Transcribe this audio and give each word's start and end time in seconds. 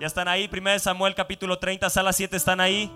Ya 0.00 0.06
están 0.06 0.28
ahí, 0.28 0.48
1 0.52 0.78
Samuel 0.78 1.16
capítulo 1.16 1.58
30, 1.58 1.90
sala 1.90 2.12
7 2.12 2.36
están 2.36 2.60
ahí. 2.60 2.88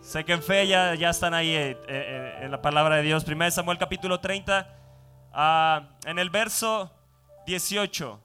Sé 0.00 0.24
que 0.24 0.32
en 0.32 0.42
fe 0.42 0.66
ya, 0.66 0.96
ya 0.96 1.10
están 1.10 1.34
ahí 1.34 1.50
eh, 1.50 1.70
eh, 1.70 1.76
eh, 1.86 2.38
en 2.42 2.50
la 2.50 2.60
palabra 2.60 2.96
de 2.96 3.02
Dios. 3.02 3.24
1 3.24 3.50
Samuel 3.52 3.78
capítulo 3.78 4.18
30, 4.18 4.76
ah, 5.32 5.90
en 6.04 6.18
el 6.18 6.28
verso 6.30 6.90
18, 7.46 8.20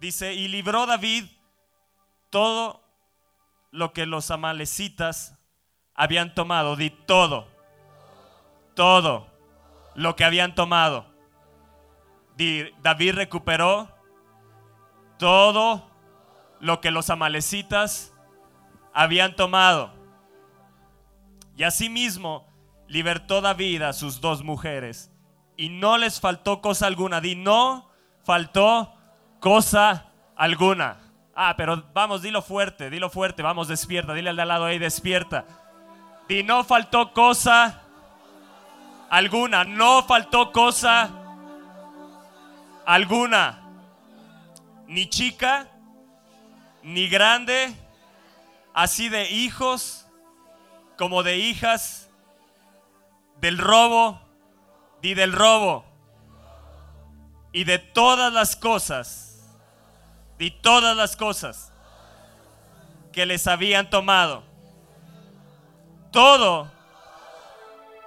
dice, 0.00 0.34
y 0.34 0.48
libró 0.48 0.84
David 0.86 1.26
todo 2.28 2.82
lo 3.70 3.92
que 3.92 4.04
los 4.04 4.32
amalecitas 4.32 5.38
habían 5.94 6.34
tomado. 6.34 6.74
Di 6.74 6.90
todo, 6.90 7.46
todo 8.74 9.28
lo 9.94 10.16
que 10.16 10.24
habían 10.24 10.56
tomado. 10.56 11.06
Di, 12.36 12.68
David 12.82 13.14
recuperó 13.14 13.88
todo 15.18 15.87
lo 16.60 16.80
que 16.80 16.90
los 16.90 17.10
amalecitas 17.10 18.14
habían 18.92 19.36
tomado. 19.36 19.92
Y 21.56 21.64
asimismo 21.64 22.46
libertó 22.86 23.40
David 23.40 23.82
a 23.82 23.92
sus 23.92 24.20
dos 24.20 24.42
mujeres. 24.42 25.10
Y 25.56 25.68
no 25.68 25.98
les 25.98 26.20
faltó 26.20 26.60
cosa 26.60 26.86
alguna. 26.86 27.20
Di, 27.20 27.34
no 27.34 27.90
faltó 28.24 28.94
cosa 29.40 30.06
alguna. 30.36 30.98
Ah, 31.34 31.54
pero 31.56 31.84
vamos, 31.92 32.22
dilo 32.22 32.42
fuerte, 32.42 32.90
dilo 32.90 33.10
fuerte. 33.10 33.42
Vamos, 33.42 33.68
despierta. 33.68 34.14
Dile 34.14 34.30
al 34.30 34.36
de 34.36 34.42
al 34.42 34.48
lado 34.48 34.64
ahí, 34.64 34.78
despierta. 34.78 35.44
Di, 36.28 36.42
no 36.42 36.64
faltó 36.64 37.12
cosa 37.12 37.82
alguna. 39.10 39.64
No 39.64 40.04
faltó 40.04 40.52
cosa 40.52 41.10
alguna. 42.86 43.62
Ni 44.86 45.08
chica, 45.08 45.68
ni 46.88 47.06
grande, 47.06 47.74
así 48.72 49.10
de 49.10 49.28
hijos 49.30 50.06
como 50.96 51.22
de 51.22 51.36
hijas, 51.36 52.08
del 53.42 53.58
robo 53.58 54.18
y 55.02 55.12
del 55.12 55.34
robo, 55.34 55.84
y 57.52 57.64
de 57.64 57.78
todas 57.78 58.32
las 58.32 58.56
cosas, 58.56 59.38
y 60.38 60.50
todas 60.50 60.96
las 60.96 61.14
cosas 61.14 61.72
que 63.12 63.26
les 63.26 63.46
habían 63.46 63.90
tomado. 63.90 64.42
Todo, 66.10 66.72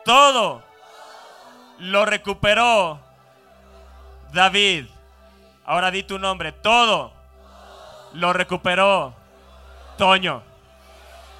todo 0.03 0.63
lo 1.77 2.05
recuperó 2.05 2.99
David. 4.33 4.87
Ahora 5.65 5.91
di 5.91 6.01
tu 6.01 6.17
nombre, 6.17 6.51
todo 6.51 7.20
lo 8.13 8.33
recuperó 8.33 9.13
Toño. 10.01 10.41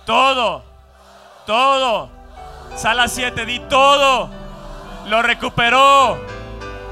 Todo, 0.06 0.64
todo. 1.48 2.10
Sala 2.76 3.08
7, 3.08 3.46
di 3.48 3.60
todo. 3.62 4.30
Lo 5.08 5.24
recuperó. 5.24 6.24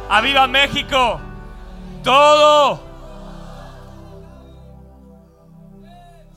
¡Aviva 0.09 0.47
México! 0.47 1.21
Todo. 2.03 2.83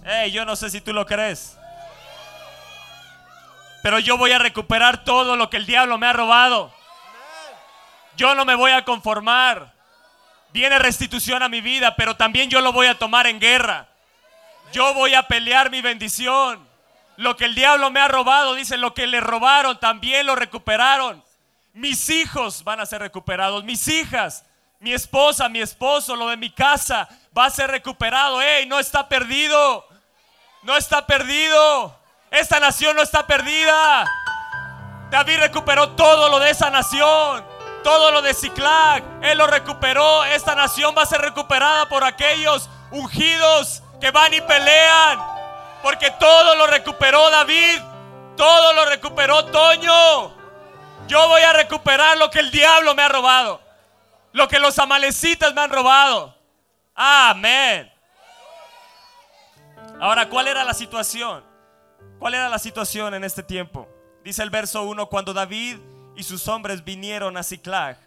Hey, 0.04 0.30
yo 0.32 0.44
no 0.44 0.54
sé 0.54 0.68
si 0.68 0.82
tú 0.82 0.92
lo 0.92 1.06
crees. 1.06 1.58
Pero 3.82 3.98
yo 4.00 4.18
voy 4.18 4.32
a 4.32 4.38
recuperar 4.38 5.02
todo 5.02 5.36
lo 5.36 5.48
que 5.48 5.56
el 5.56 5.64
diablo 5.64 5.96
me 5.96 6.08
ha 6.08 6.12
robado. 6.12 6.70
Yo 8.16 8.34
no 8.34 8.44
me 8.44 8.54
voy 8.54 8.72
a 8.72 8.84
conformar. 8.84 9.71
Viene 10.52 10.78
restitución 10.78 11.42
a 11.42 11.48
mi 11.48 11.60
vida, 11.60 11.96
pero 11.96 12.16
también 12.16 12.50
yo 12.50 12.60
lo 12.60 12.72
voy 12.72 12.86
a 12.86 12.98
tomar 12.98 13.26
en 13.26 13.40
guerra. 13.40 13.88
Yo 14.72 14.94
voy 14.94 15.14
a 15.14 15.22
pelear 15.24 15.70
mi 15.70 15.80
bendición. 15.80 16.66
Lo 17.16 17.36
que 17.36 17.44
el 17.44 17.54
diablo 17.54 17.90
me 17.90 18.00
ha 18.00 18.08
robado, 18.08 18.54
dice, 18.54 18.76
lo 18.76 18.94
que 18.94 19.06
le 19.06 19.20
robaron 19.20 19.78
también 19.78 20.26
lo 20.26 20.34
recuperaron. 20.34 21.22
Mis 21.72 22.10
hijos 22.10 22.64
van 22.64 22.80
a 22.80 22.86
ser 22.86 23.00
recuperados, 23.00 23.64
mis 23.64 23.86
hijas, 23.88 24.44
mi 24.80 24.92
esposa, 24.92 25.48
mi 25.48 25.60
esposo, 25.60 26.16
lo 26.16 26.28
de 26.28 26.36
mi 26.36 26.50
casa 26.50 27.08
va 27.36 27.46
a 27.46 27.50
ser 27.50 27.70
recuperado. 27.70 28.42
¡Ey! 28.42 28.66
No 28.66 28.78
está 28.78 29.08
perdido. 29.08 29.86
No 30.62 30.76
está 30.76 31.06
perdido. 31.06 31.96
Esta 32.30 32.60
nación 32.60 32.96
no 32.96 33.02
está 33.02 33.26
perdida. 33.26 34.10
David 35.10 35.38
recuperó 35.38 35.90
todo 35.90 36.28
lo 36.28 36.40
de 36.40 36.50
esa 36.50 36.70
nación. 36.70 37.44
Todo 37.82 38.12
lo 38.12 38.22
de 38.22 38.34
Ciclac, 38.34 39.04
Él 39.22 39.38
lo 39.38 39.46
recuperó. 39.46 40.24
Esta 40.24 40.54
nación 40.54 40.94
va 40.96 41.02
a 41.02 41.06
ser 41.06 41.20
recuperada 41.20 41.88
por 41.88 42.04
aquellos 42.04 42.68
ungidos 42.90 43.82
que 44.00 44.10
van 44.10 44.32
y 44.34 44.40
pelean. 44.40 45.18
Porque 45.82 46.10
todo 46.12 46.54
lo 46.54 46.66
recuperó 46.66 47.28
David. 47.30 47.80
Todo 48.36 48.72
lo 48.72 48.84
recuperó 48.86 49.44
Toño. 49.46 50.34
Yo 51.08 51.28
voy 51.28 51.42
a 51.42 51.52
recuperar 51.52 52.16
lo 52.18 52.30
que 52.30 52.38
el 52.38 52.50
diablo 52.50 52.94
me 52.94 53.02
ha 53.02 53.08
robado. 53.08 53.60
Lo 54.32 54.48
que 54.48 54.58
los 54.58 54.78
amalecitas 54.78 55.52
me 55.52 55.60
han 55.60 55.70
robado. 55.70 56.34
Amén. 56.94 57.92
Ahora, 60.00 60.28
¿cuál 60.28 60.48
era 60.48 60.64
la 60.64 60.74
situación? 60.74 61.44
¿Cuál 62.18 62.34
era 62.34 62.48
la 62.48 62.58
situación 62.58 63.14
en 63.14 63.24
este 63.24 63.42
tiempo? 63.42 63.88
Dice 64.24 64.42
el 64.42 64.50
verso 64.50 64.82
1, 64.84 65.06
cuando 65.08 65.32
David 65.32 65.78
y 66.16 66.22
sus 66.22 66.48
hombres 66.48 66.84
vinieron 66.84 67.36
a 67.36 67.42
Ciclag 67.42 67.98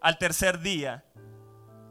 al 0.00 0.18
tercer 0.18 0.60
día. 0.60 1.04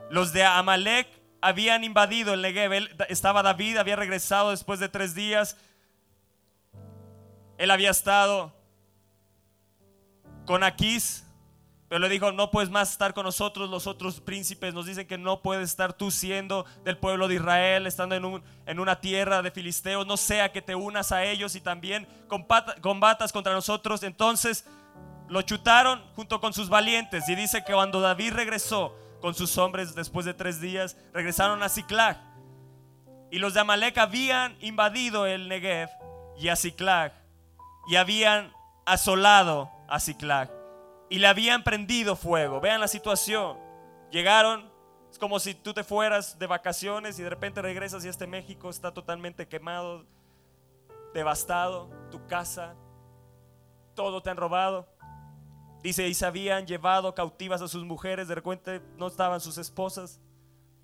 Los 0.09 0.34
de 0.34 0.44
Amalek 0.44 1.08
habían 1.41 1.84
invadido 1.84 2.34
el 2.34 2.41
Negev. 2.41 2.72
estaba 3.09 3.44
David, 3.44 3.78
había 3.78 3.96
regresado 3.96 4.52
después 4.52 4.80
de 4.80 4.90
tres 4.90 5.13
días. 5.16 5.58
Él 7.58 7.72
había 7.72 7.92
estado 7.92 8.53
con 10.46 10.63
Aquís, 10.63 11.25
pero 11.88 12.00
le 12.00 12.09
dijo, 12.09 12.31
no 12.31 12.50
puedes 12.50 12.69
más 12.69 12.92
estar 12.92 13.13
con 13.13 13.25
nosotros. 13.25 13.69
Los 13.69 13.88
otros 13.88 14.19
príncipes 14.19 14.74
nos 14.74 14.86
dicen 14.86 15.08
que 15.08 15.18
no 15.18 15.42
puedes 15.42 15.69
estar 15.69 15.94
tú 15.94 16.12
siendo 16.12 16.66
del 16.84 16.97
pueblo 16.97 17.28
de 17.28 17.36
Israel, 17.36 17.88
estando 17.88 18.16
en, 18.16 18.25
un, 18.25 18.44
en 18.66 18.80
una 18.80 19.00
tierra 19.00 19.42
de 19.42 19.52
filisteos. 19.52 20.08
No 20.08 20.18
sea 20.18 20.52
que 20.52 20.62
te 20.62 20.75
unas 20.75 21.12
a 21.12 21.24
ellos 21.24 21.56
y 21.56 21.62
también 21.62 22.08
combatas 22.81 23.31
contra 23.31 23.53
nosotros. 23.53 24.03
Entonces 24.03 24.66
lo 25.34 25.42
chutaron 25.42 26.00
junto 26.16 26.40
con 26.40 26.54
sus 26.54 26.70
valientes. 26.70 27.28
Y 27.28 27.34
dice 27.34 27.64
que 27.64 27.74
cuando 27.74 28.00
David 28.00 28.34
regresó 28.34 28.96
con 29.20 29.34
sus 29.34 29.58
hombres 29.58 29.96
después 29.96 30.28
de 30.28 30.36
tres 30.36 30.62
días, 30.62 30.96
regresaron 31.12 31.64
a 31.64 31.70
Ciclag. 31.70 32.22
Y 33.32 33.40
los 33.40 33.56
de 33.56 33.62
Amalek 33.62 33.98
habían 33.98 34.56
invadido 34.62 35.26
el 35.26 35.50
Negev 35.50 35.90
y 36.38 36.50
a 36.50 36.56
Ciclag. 36.56 37.14
Y 37.88 37.96
habían 37.96 38.54
asolado 38.86 39.72
a 39.88 40.00
Ciclag. 40.00 40.52
Y 41.10 41.18
le 41.18 41.26
habían 41.26 41.64
prendido 41.64 42.16
fuego. 42.16 42.62
Vean 42.62 42.80
la 42.80 42.88
situación. 42.88 43.58
Llegaron, 44.12 44.72
es 45.10 45.18
como 45.18 45.40
si 45.40 45.56
tú 45.56 45.74
te 45.74 45.84
fueras 45.84 46.38
de 46.38 46.46
vacaciones 46.46 47.18
y 47.18 47.24
de 47.24 47.32
repente 47.32 47.60
regresas 47.64 48.06
y 48.06 48.08
este 48.08 48.28
México 48.28 48.70
está 48.70 48.94
totalmente 48.94 49.48
quemado, 49.48 50.06
devastado, 51.12 51.90
tu 52.12 52.24
casa, 52.28 52.76
todo 53.96 54.22
te 54.22 54.30
han 54.30 54.38
robado. 54.38 54.93
Dice, 55.84 56.08
y 56.08 56.14
se 56.14 56.26
habían 56.26 56.66
llevado 56.66 57.14
cautivas 57.14 57.62
a 57.62 57.68
sus 57.68 57.84
mujeres, 57.84 58.30
de 58.30 58.36
repente 58.36 58.82
no 58.98 59.08
estaban 59.08 59.42
sus 59.42 59.58
esposas, 59.58 60.22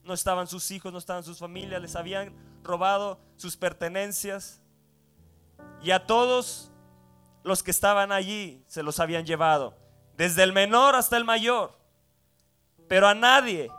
no 0.03 0.13
estaban 0.13 0.45
sus 0.45 0.69
hijos, 0.71 0.91
no 0.91 0.99
estaban 0.99 1.23
sus 1.23 1.39
familias, 1.39 1.81
les 1.81 1.95
habían 1.95 2.33
robado 2.63 3.17
sus 3.37 3.55
pertenencias. 3.55 4.61
Y 5.81 5.91
a 5.91 6.05
todos 6.05 6.69
los 7.43 7.63
que 7.63 7.71
estaban 7.71 8.11
allí 8.11 8.61
se 8.67 8.83
los 8.83 8.99
habían 8.99 9.25
llevado, 9.25 9.77
desde 10.17 10.43
el 10.43 10.51
menor 10.51 10.95
hasta 10.95 11.15
el 11.15 11.23
mayor. 11.23 11.79
Pero 12.89 13.07
a 13.07 13.15
nadie 13.15 13.71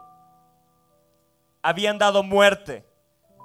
habían 1.61 1.99
dado 1.99 2.23
muerte, 2.23 2.87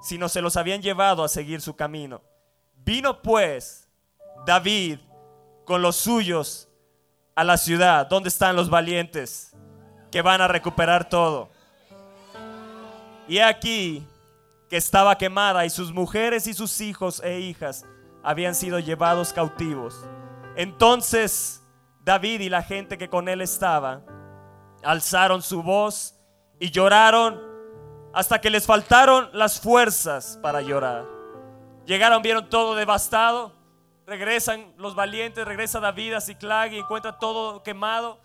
sino 0.02 0.30
se 0.30 0.42
los 0.42 0.56
habían 0.56 0.82
llevado 0.82 1.26
a 1.26 1.28
seguir 1.28 1.60
su 1.60 1.76
camino. 1.76 2.22
Vino 2.78 3.22
pues 3.22 3.90
David 4.46 5.00
con 5.66 5.82
los 5.82 5.98
suyos 5.98 6.70
a 7.36 7.44
la 7.44 7.58
ciudad. 7.58 8.08
¿Dónde 8.08 8.30
están 8.30 8.56
los 8.56 8.70
valientes 8.70 9.54
que 10.12 10.22
van 10.22 10.42
a 10.42 10.48
recuperar 10.48 11.08
todo? 11.10 11.50
Y 13.28 13.40
aquí 13.40 14.08
que 14.70 14.78
estaba 14.78 15.18
quemada 15.18 15.66
y 15.66 15.70
sus 15.70 15.92
mujeres 15.94 16.48
y 16.48 16.54
sus 16.54 16.80
hijos 16.82 17.22
e 17.24 17.40
hijas 17.40 17.86
habían 18.24 18.56
sido 18.56 18.80
llevados 18.80 19.34
cautivos. 19.34 20.06
Entonces 20.56 21.62
David 22.04 22.42
y 22.42 22.50
la 22.50 22.64
gente 22.64 22.98
que 22.98 23.10
con 23.10 23.28
él 23.28 23.42
estaba 23.42 24.02
alzaron 24.84 25.42
su 25.42 25.62
voz 25.62 26.16
y 26.60 26.72
lloraron 26.72 27.42
hasta 28.14 28.40
que 28.40 28.50
les 28.50 28.66
faltaron 28.66 29.30
las 29.34 29.60
fuerzas 29.60 30.40
para 30.42 30.62
llorar. 30.62 31.06
Llegaron, 31.86 32.22
vieron 32.22 32.50
todo 32.50 32.76
devastado 32.76 33.52
Regresan 34.06 34.74
los 34.78 34.96
valientes, 34.96 35.46
regresa 35.46 35.80
David 35.80 36.14
a 36.14 36.22
Ciclag 36.22 36.74
y 36.74 36.80
encuentra 36.80 37.18
todo 37.18 37.64
quemado, 37.64 38.20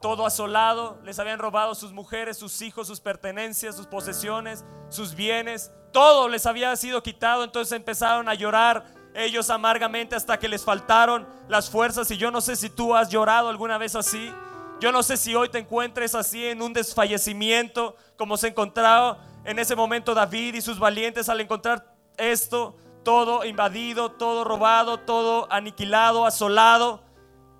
todo 0.00 0.26
asolado, 0.26 1.00
les 1.02 1.18
habían 1.18 1.38
robado 1.38 1.74
sus 1.74 1.92
mujeres, 1.92 2.36
sus 2.36 2.62
hijos, 2.62 2.86
sus 2.86 3.00
pertenencias, 3.00 3.74
sus 3.74 3.86
posesiones, 3.86 4.64
sus 4.90 5.14
bienes, 5.14 5.72
todo 5.92 6.28
les 6.28 6.46
había 6.46 6.74
sido 6.76 7.02
quitado, 7.02 7.44
entonces 7.44 7.72
empezaron 7.72 8.28
a 8.28 8.34
llorar 8.34 8.84
ellos 9.14 9.48
amargamente 9.48 10.16
hasta 10.16 10.38
que 10.38 10.48
les 10.48 10.64
faltaron 10.64 11.26
las 11.48 11.70
fuerzas. 11.70 12.10
Y 12.10 12.16
yo 12.16 12.30
no 12.30 12.40
sé 12.40 12.56
si 12.56 12.68
tú 12.68 12.94
has 12.94 13.08
llorado 13.08 13.48
alguna 13.48 13.78
vez 13.78 13.94
así. 13.94 14.32
Yo 14.80 14.92
no 14.92 15.02
sé 15.02 15.16
si 15.16 15.34
hoy 15.34 15.48
te 15.48 15.58
encuentres 15.58 16.14
así 16.14 16.46
en 16.46 16.60
un 16.60 16.72
desfallecimiento 16.72 17.96
como 18.16 18.36
se 18.36 18.48
encontraba 18.48 19.18
en 19.44 19.58
ese 19.58 19.76
momento 19.76 20.14
David 20.14 20.54
y 20.54 20.60
sus 20.60 20.78
valientes 20.78 21.28
al 21.28 21.40
encontrar 21.40 21.94
esto, 22.16 22.76
todo 23.04 23.44
invadido, 23.44 24.10
todo 24.10 24.42
robado, 24.42 24.98
todo 24.98 25.46
aniquilado, 25.52 26.26
asolado. 26.26 27.02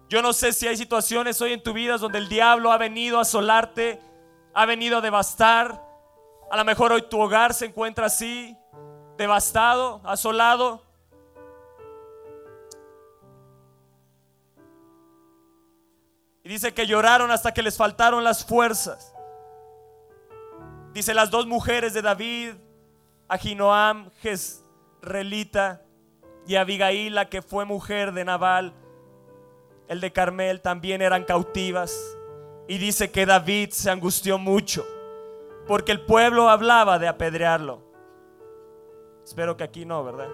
Yo 0.08 0.22
no 0.22 0.32
sé 0.32 0.52
si 0.52 0.66
hay 0.66 0.76
situaciones 0.76 1.40
hoy 1.40 1.52
en 1.52 1.62
tu 1.62 1.72
vida 1.72 1.98
donde 1.98 2.18
el 2.18 2.28
diablo 2.28 2.72
ha 2.72 2.78
venido 2.78 3.18
a 3.18 3.22
asolarte, 3.22 4.00
ha 4.52 4.66
venido 4.66 4.98
a 4.98 5.00
devastar. 5.00 5.80
A 6.50 6.56
lo 6.56 6.64
mejor 6.64 6.92
hoy 6.92 7.02
tu 7.02 7.20
hogar 7.20 7.54
se 7.54 7.66
encuentra 7.66 8.06
así, 8.06 8.56
devastado, 9.16 10.00
asolado. 10.04 10.82
Y 16.42 16.48
dice 16.48 16.74
que 16.74 16.86
lloraron 16.86 17.30
hasta 17.30 17.54
que 17.54 17.62
les 17.62 17.76
faltaron 17.76 18.22
las 18.22 18.44
fuerzas. 18.44 19.14
Dice 20.92 21.14
las 21.14 21.30
dos 21.30 21.46
mujeres 21.46 21.94
de 21.94 22.02
David, 22.02 22.54
Ahinoam, 23.26 24.10
Jezreelita 25.04 25.82
y 26.46 26.56
Abigail, 26.56 27.18
que 27.30 27.42
fue 27.42 27.64
mujer 27.64 28.12
de 28.12 28.24
Nabal, 28.24 28.74
el 29.88 30.00
de 30.00 30.12
Carmel, 30.12 30.60
también 30.60 31.02
eran 31.02 31.24
cautivas. 31.24 31.94
Y 32.66 32.78
dice 32.78 33.10
que 33.10 33.26
David 33.26 33.70
se 33.70 33.90
angustió 33.90 34.38
mucho 34.38 34.86
porque 35.66 35.92
el 35.92 36.00
pueblo 36.00 36.48
hablaba 36.48 36.98
de 36.98 37.08
apedrearlo. 37.08 37.82
Espero 39.22 39.56
que 39.56 39.64
aquí 39.64 39.84
no, 39.84 40.02
¿verdad? 40.02 40.28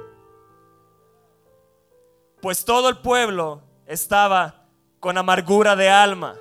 Pues 2.40 2.64
todo 2.64 2.88
el 2.88 2.98
pueblo 2.98 3.62
estaba 3.86 4.66
con 5.00 5.18
amargura 5.18 5.74
de 5.76 5.88
alma. 5.88 6.36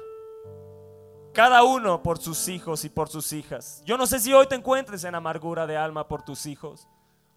Cada 1.34 1.64
uno 1.64 2.02
por 2.02 2.18
sus 2.20 2.48
hijos 2.48 2.86
y 2.86 2.90
por 2.90 3.10
sus 3.10 3.34
hijas. 3.34 3.82
Yo 3.86 3.98
no 3.98 4.06
sé 4.06 4.20
si 4.20 4.34
hoy 4.34 4.48
te 4.48 4.56
encuentres 4.56 5.04
en 5.04 5.16
amargura 5.16 5.68
de 5.68 5.78
alma 5.78 6.08
por 6.08 6.24
tus 6.24 6.46
hijos 6.46 6.88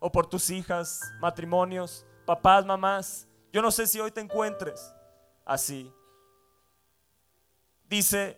o 0.04 0.10
por 0.10 0.26
tus 0.26 0.50
hijas, 0.50 1.00
matrimonios, 1.20 2.04
papás, 2.26 2.66
mamás. 2.66 3.28
Yo 3.52 3.62
no 3.62 3.70
sé 3.70 3.86
si 3.86 4.00
hoy 4.00 4.10
te 4.10 4.20
encuentres 4.20 4.92
así. 5.44 5.92
Dice, 7.88 8.36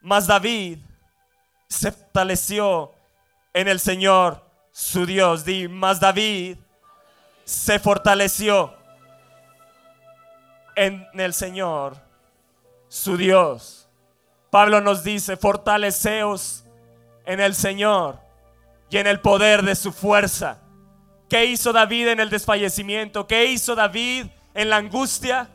mas 0.00 0.26
David 0.26 0.78
se 1.68 1.92
fortaleció 1.92 2.94
en 3.52 3.68
el 3.68 3.80
Señor 3.80 4.42
su 4.72 5.04
Dios. 5.04 5.44
Di, 5.44 5.68
mas 5.68 6.00
David 6.00 6.56
se 7.44 7.78
fortaleció 7.78 8.74
en 10.74 11.06
el 11.20 11.34
Señor, 11.34 11.98
su 12.88 13.18
Dios. 13.18 13.90
Pablo 14.48 14.80
nos 14.80 15.04
dice, 15.04 15.36
fortaleceos 15.36 16.64
en 17.26 17.40
el 17.40 17.54
Señor 17.54 18.18
y 18.88 18.96
en 18.96 19.06
el 19.06 19.20
poder 19.20 19.62
de 19.62 19.74
su 19.74 19.92
fuerza. 19.92 20.61
¿Qué 21.32 21.46
hizo 21.46 21.72
David 21.72 22.08
en 22.08 22.20
el 22.20 22.28
desfallecimiento? 22.28 23.26
¿Qué 23.26 23.46
hizo 23.46 23.74
David 23.74 24.26
en 24.52 24.68
la 24.68 24.76
angustia? 24.76 25.48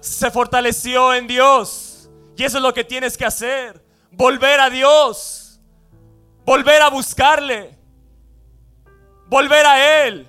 Se 0.00 0.28
fortaleció 0.32 1.14
en 1.14 1.28
Dios. 1.28 2.10
Y 2.36 2.42
eso 2.42 2.56
es 2.56 2.62
lo 2.64 2.74
que 2.74 2.82
tienes 2.82 3.16
que 3.16 3.24
hacer. 3.24 3.80
Volver 4.10 4.58
a 4.58 4.68
Dios. 4.68 5.60
Volver 6.44 6.82
a 6.82 6.90
buscarle. 6.90 7.78
Volver 9.28 9.64
a 9.64 10.04
Él. 10.04 10.26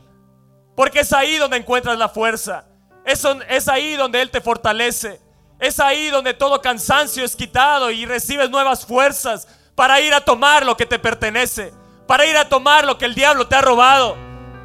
Porque 0.75 0.99
es 0.99 1.11
ahí 1.13 1.37
donde 1.37 1.57
encuentras 1.57 1.97
la 1.97 2.07
fuerza. 2.07 2.65
Es, 3.03 3.25
ahí 3.69 3.95
donde 3.95 4.21
Él 4.21 4.29
te 4.29 4.39
fortalece. 4.39 5.19
Es 5.59 5.79
ahí 5.79 6.11
donde 6.11 6.35
todo 6.35 6.61
cansancio 6.61 7.25
es 7.25 7.35
quitado 7.35 7.89
y 7.89 8.05
recibes 8.05 8.51
nuevas 8.51 8.85
fuerzas 8.85 9.47
para 9.73 9.99
ir 9.99 10.13
a 10.13 10.23
tomar 10.23 10.63
lo 10.63 10.77
que 10.77 10.85
te 10.85 10.99
pertenece. 10.99 11.73
Para 12.11 12.25
ir 12.25 12.35
a 12.35 12.49
tomar 12.49 12.83
lo 12.83 12.97
que 12.97 13.05
el 13.05 13.15
diablo 13.15 13.47
te 13.47 13.55
ha 13.55 13.61
robado. 13.61 14.17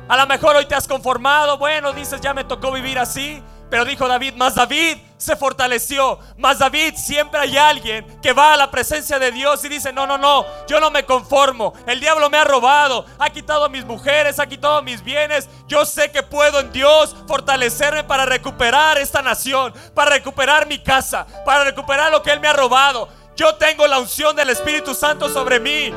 A 0.08 0.16
lo 0.16 0.26
mejor 0.26 0.56
hoy 0.56 0.66
te 0.66 0.74
has 0.74 0.88
conformado. 0.88 1.56
Bueno, 1.58 1.92
dices, 1.92 2.20
ya 2.20 2.34
me 2.34 2.42
tocó 2.42 2.72
vivir 2.72 2.98
así. 2.98 3.40
Pero 3.70 3.84
dijo 3.84 4.08
David, 4.08 4.34
más 4.34 4.56
David 4.56 4.98
se 5.16 5.36
fortaleció. 5.36 6.18
Más 6.38 6.58
David 6.58 6.94
siempre 6.96 7.38
hay 7.38 7.56
alguien 7.56 8.04
que 8.20 8.32
va 8.32 8.54
a 8.54 8.56
la 8.56 8.68
presencia 8.72 9.20
de 9.20 9.30
Dios 9.30 9.64
y 9.64 9.68
dice, 9.68 9.92
no, 9.92 10.08
no, 10.08 10.18
no, 10.18 10.44
yo 10.66 10.80
no 10.80 10.90
me 10.90 11.04
conformo. 11.04 11.72
El 11.86 12.00
diablo 12.00 12.28
me 12.30 12.36
ha 12.36 12.42
robado, 12.42 13.06
ha 13.16 13.30
quitado 13.30 13.64
a 13.64 13.68
mis 13.68 13.84
mujeres, 13.84 14.40
ha 14.40 14.48
quitado 14.48 14.82
mis 14.82 15.04
bienes. 15.04 15.48
Yo 15.68 15.86
sé 15.86 16.10
que 16.10 16.24
puedo 16.24 16.58
en 16.58 16.72
Dios 16.72 17.14
fortalecerme 17.28 18.02
para 18.02 18.26
recuperar 18.26 18.98
esta 18.98 19.22
nación, 19.22 19.72
para 19.94 20.10
recuperar 20.10 20.66
mi 20.66 20.80
casa, 20.80 21.24
para 21.44 21.62
recuperar 21.62 22.10
lo 22.10 22.24
que 22.24 22.32
Él 22.32 22.40
me 22.40 22.48
ha 22.48 22.54
robado. 22.54 23.08
Yo 23.36 23.54
tengo 23.54 23.86
la 23.86 24.00
unción 24.00 24.34
del 24.34 24.50
Espíritu 24.50 24.96
Santo 24.96 25.28
sobre 25.28 25.60
mí. 25.60 25.94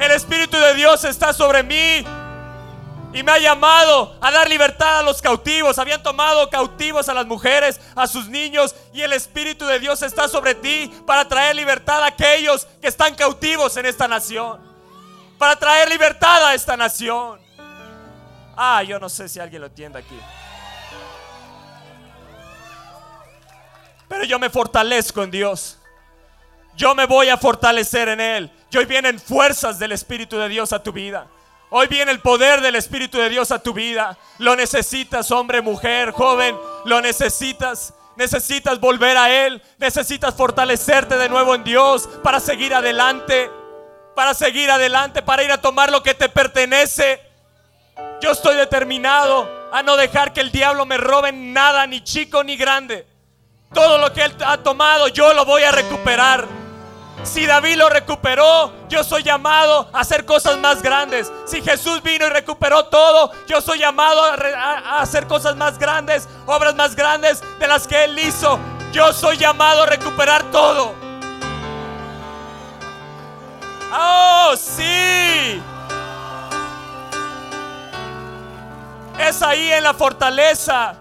El 0.00 0.12
Espíritu 0.12 0.56
de 0.56 0.74
Dios 0.74 1.04
está 1.04 1.34
sobre 1.34 1.62
mí 1.62 2.06
y 3.12 3.22
me 3.22 3.32
ha 3.32 3.38
llamado 3.38 4.16
a 4.18 4.30
dar 4.30 4.48
libertad 4.48 5.00
a 5.00 5.02
los 5.02 5.20
cautivos. 5.20 5.78
Habían 5.78 6.02
tomado 6.02 6.48
cautivos 6.48 7.10
a 7.10 7.14
las 7.14 7.26
mujeres, 7.26 7.78
a 7.94 8.06
sus 8.06 8.26
niños. 8.26 8.74
Y 8.94 9.02
el 9.02 9.12
Espíritu 9.12 9.66
de 9.66 9.78
Dios 9.78 10.00
está 10.00 10.26
sobre 10.26 10.54
ti 10.54 10.90
para 11.06 11.28
traer 11.28 11.54
libertad 11.54 12.02
a 12.02 12.06
aquellos 12.06 12.66
que 12.80 12.88
están 12.88 13.14
cautivos 13.14 13.76
en 13.76 13.84
esta 13.84 14.08
nación. 14.08 14.58
Para 15.36 15.56
traer 15.56 15.90
libertad 15.90 16.46
a 16.46 16.54
esta 16.54 16.78
nación. 16.78 17.38
Ah, 18.56 18.82
yo 18.82 18.98
no 18.98 19.10
sé 19.10 19.28
si 19.28 19.38
alguien 19.38 19.60
lo 19.60 19.66
entiende 19.66 19.98
aquí. 19.98 20.18
Pero 24.08 24.24
yo 24.24 24.38
me 24.38 24.48
fortalezco 24.48 25.22
en 25.22 25.30
Dios. 25.30 25.79
Yo 26.80 26.94
me 26.94 27.04
voy 27.04 27.28
a 27.28 27.36
fortalecer 27.36 28.08
en 28.08 28.20
Él. 28.22 28.50
Y 28.70 28.78
hoy 28.78 28.86
vienen 28.86 29.20
fuerzas 29.20 29.78
del 29.78 29.92
Espíritu 29.92 30.38
de 30.38 30.48
Dios 30.48 30.72
a 30.72 30.82
tu 30.82 30.92
vida. 30.92 31.26
Hoy 31.68 31.88
viene 31.88 32.10
el 32.10 32.20
poder 32.20 32.62
del 32.62 32.74
Espíritu 32.74 33.18
de 33.18 33.28
Dios 33.28 33.50
a 33.50 33.58
tu 33.58 33.74
vida. 33.74 34.16
Lo 34.38 34.56
necesitas, 34.56 35.30
hombre, 35.30 35.60
mujer, 35.60 36.10
joven. 36.12 36.56
Lo 36.86 37.02
necesitas. 37.02 37.92
Necesitas 38.16 38.80
volver 38.80 39.18
a 39.18 39.44
Él. 39.44 39.62
Necesitas 39.76 40.34
fortalecerte 40.34 41.18
de 41.18 41.28
nuevo 41.28 41.54
en 41.54 41.64
Dios 41.64 42.08
para 42.22 42.40
seguir 42.40 42.72
adelante. 42.72 43.50
Para 44.16 44.32
seguir 44.32 44.70
adelante, 44.70 45.20
para 45.20 45.42
ir 45.42 45.52
a 45.52 45.60
tomar 45.60 45.92
lo 45.92 46.02
que 46.02 46.14
te 46.14 46.30
pertenece. 46.30 47.20
Yo 48.22 48.30
estoy 48.30 48.56
determinado 48.56 49.68
a 49.70 49.82
no 49.82 49.98
dejar 49.98 50.32
que 50.32 50.40
el 50.40 50.50
diablo 50.50 50.86
me 50.86 50.96
robe 50.96 51.30
nada, 51.30 51.86
ni 51.86 52.02
chico 52.02 52.42
ni 52.42 52.56
grande. 52.56 53.06
Todo 53.74 53.98
lo 53.98 54.14
que 54.14 54.24
Él 54.24 54.34
ha 54.46 54.56
tomado, 54.56 55.08
yo 55.08 55.34
lo 55.34 55.44
voy 55.44 55.62
a 55.62 55.72
recuperar. 55.72 56.59
Si 57.22 57.46
David 57.46 57.76
lo 57.76 57.88
recuperó, 57.88 58.72
yo 58.88 59.04
soy 59.04 59.22
llamado 59.22 59.88
a 59.92 60.00
hacer 60.00 60.24
cosas 60.24 60.56
más 60.58 60.82
grandes. 60.82 61.30
Si 61.44 61.62
Jesús 61.62 62.02
vino 62.02 62.26
y 62.26 62.30
recuperó 62.30 62.86
todo, 62.86 63.30
yo 63.46 63.60
soy 63.60 63.78
llamado 63.78 64.22
a, 64.24 65.00
hacer 65.00 65.26
cosas 65.26 65.54
más 65.56 65.78
grandes, 65.78 66.28
obras 66.46 66.74
más 66.74 66.96
grandes 66.96 67.42
de 67.58 67.68
las 67.68 67.86
que 67.86 68.04
Él 68.04 68.18
hizo. 68.18 68.58
Yo 68.92 69.12
soy 69.12 69.36
llamado 69.36 69.82
a 69.82 69.86
recuperar 69.86 70.50
todo. 70.50 70.94
Oh, 73.92 74.54
sí. 74.56 75.62
Es 79.18 79.42
ahí 79.42 79.72
en 79.72 79.84
la 79.84 79.92
fortaleza, 79.92 80.94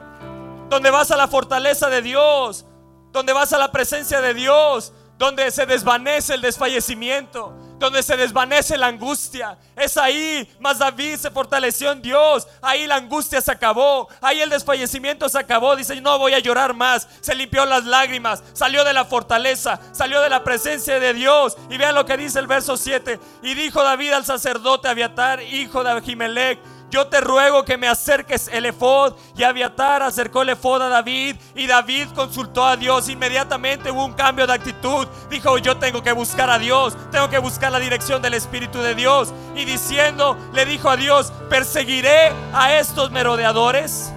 donde 0.67 0.91
vas 0.91 1.09
a 1.11 1.17
la 1.17 1.27
fortaleza 1.27 1.89
de 1.89 2.01
Dios, 2.01 2.65
donde 3.11 3.31
vas 3.31 3.53
a 3.53 3.57
la 3.57 3.71
presencia 3.71 4.19
de 4.19 4.33
Dios 4.33 4.91
donde 5.19 5.51
se 5.51 5.65
desvanece 5.65 6.33
el 6.33 6.39
desfallecimiento, 6.39 7.53
donde 7.77 8.01
se 8.01 8.15
desvanece 8.15 8.77
la 8.77 8.87
angustia. 8.87 9.57
Es 9.75 9.97
ahí, 9.97 10.49
más 10.61 10.79
David 10.79 11.17
se 11.17 11.29
fortaleció 11.29 11.91
en 11.91 12.01
Dios. 12.01 12.47
Ahí 12.61 12.87
la 12.87 12.95
angustia 12.95 13.41
se 13.41 13.51
acabó, 13.51 14.07
ahí 14.21 14.39
el 14.39 14.49
desfallecimiento 14.49 15.27
se 15.27 15.37
acabó. 15.37 15.75
Dice, 15.75 15.99
no 15.99 16.17
voy 16.17 16.35
a 16.35 16.39
llorar 16.39 16.73
más. 16.73 17.05
Se 17.19 17.35
limpió 17.35 17.65
las 17.65 17.83
lágrimas, 17.83 18.41
salió 18.53 18.85
de 18.85 18.93
la 18.93 19.03
fortaleza, 19.03 19.81
salió 19.91 20.21
de 20.21 20.29
la 20.29 20.45
presencia 20.45 21.01
de 21.01 21.13
Dios. 21.13 21.57
Y 21.69 21.75
vean 21.75 21.95
lo 21.95 22.05
que 22.05 22.15
dice 22.15 22.39
el 22.39 22.47
verso 22.47 22.77
7. 22.77 23.19
Y 23.43 23.55
dijo 23.55 23.83
David 23.83 24.13
al 24.13 24.25
sacerdote 24.25 24.87
Abiatar, 24.87 25.43
hijo 25.43 25.83
de 25.83 25.91
Ahimelech, 25.91 26.59
yo 26.89 27.07
te 27.07 27.21
ruego 27.21 27.63
que 27.63 27.77
me 27.77 27.87
acerques 27.87 28.47
el 28.51 28.65
efod. 28.65 29.13
Y 29.35 29.43
Abiatar 29.43 30.01
acercó 30.03 30.41
el 30.41 30.49
efod 30.49 30.81
a 30.81 30.89
David. 30.89 31.35
Y 31.55 31.67
David 31.67 32.07
consultó 32.15 32.65
a 32.65 32.75
Dios. 32.75 33.09
Inmediatamente 33.09 33.91
hubo 33.91 34.05
un 34.05 34.13
cambio 34.13 34.47
de 34.47 34.53
actitud. 34.53 35.07
Dijo, 35.29 35.57
yo 35.57 35.77
tengo 35.77 36.01
que 36.01 36.11
buscar 36.11 36.49
a 36.49 36.57
Dios. 36.57 36.97
Tengo 37.11 37.29
que 37.29 37.37
buscar 37.37 37.71
la 37.71 37.79
dirección 37.79 38.21
del 38.21 38.33
Espíritu 38.33 38.79
de 38.79 38.95
Dios. 38.95 39.33
Y 39.55 39.65
diciendo, 39.65 40.37
le 40.53 40.65
dijo 40.65 40.89
a 40.89 40.97
Dios, 40.97 41.31
perseguiré 41.49 42.31
a 42.53 42.73
estos 42.77 43.11
merodeadores. 43.11 44.11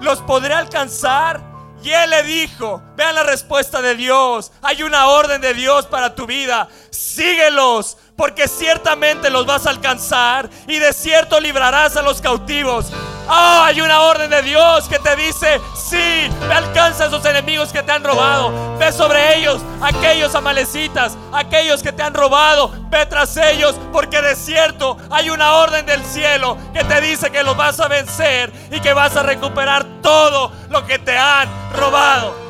Los 0.00 0.20
podré 0.22 0.54
alcanzar 0.54 1.40
Y 1.82 1.90
él 1.90 2.10
le 2.10 2.22
dijo, 2.24 2.82
vean 2.98 3.14
la 3.14 3.22
respuesta 3.22 3.80
de 3.80 3.94
Dios, 3.94 4.50
hay 4.60 4.82
una 4.82 5.06
orden 5.06 5.40
de 5.40 5.54
Dios 5.54 5.86
para 5.86 6.16
tu 6.16 6.26
vida, 6.26 6.66
síguelos, 6.90 7.96
porque 8.16 8.48
ciertamente 8.48 9.30
los 9.30 9.46
vas 9.46 9.66
a 9.66 9.70
alcanzar 9.70 10.50
y 10.66 10.80
de 10.80 10.92
cierto 10.92 11.38
librarás 11.38 11.96
a 11.96 12.02
los 12.02 12.20
cautivos. 12.20 12.86
Oh, 13.28 13.62
hay 13.62 13.80
una 13.80 14.00
orden 14.00 14.28
de 14.30 14.42
Dios 14.42 14.88
que 14.88 14.98
te 14.98 15.14
dice, 15.14 15.60
sí, 15.76 16.28
ve 16.48 16.54
alcanza 16.54 17.04
a 17.04 17.06
esos 17.06 17.24
enemigos 17.24 17.72
que 17.72 17.84
te 17.84 17.92
han 17.92 18.02
robado, 18.02 18.76
ve 18.78 18.90
sobre 18.90 19.38
ellos, 19.38 19.62
aquellos 19.80 20.34
amalecitas, 20.34 21.16
aquellos 21.32 21.84
que 21.84 21.92
te 21.92 22.02
han 22.02 22.14
robado, 22.14 22.72
ve 22.90 23.06
tras 23.06 23.36
ellos, 23.36 23.76
porque 23.92 24.20
de 24.20 24.34
cierto 24.34 24.96
hay 25.08 25.30
una 25.30 25.52
orden 25.52 25.86
del 25.86 26.04
cielo 26.04 26.58
que 26.74 26.82
te 26.82 27.00
dice 27.00 27.30
que 27.30 27.44
los 27.44 27.56
vas 27.56 27.78
a 27.78 27.86
vencer 27.86 28.52
y 28.72 28.80
que 28.80 28.92
vas 28.92 29.14
a 29.14 29.22
recuperar 29.22 29.86
todo 30.02 30.50
lo 30.68 30.84
que 30.84 30.98
te 30.98 31.16
han 31.16 31.48
robado. 31.74 32.47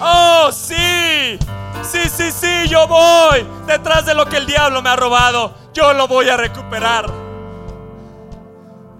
Oh, 0.00 0.50
sí. 0.52 1.38
Sí, 1.82 2.08
sí, 2.08 2.30
sí, 2.30 2.68
yo 2.68 2.86
voy 2.86 3.46
detrás 3.66 4.04
de 4.04 4.14
lo 4.14 4.26
que 4.26 4.36
el 4.36 4.46
diablo 4.46 4.82
me 4.82 4.90
ha 4.90 4.96
robado. 4.96 5.54
Yo 5.72 5.92
lo 5.92 6.06
voy 6.06 6.28
a 6.28 6.36
recuperar. 6.36 7.10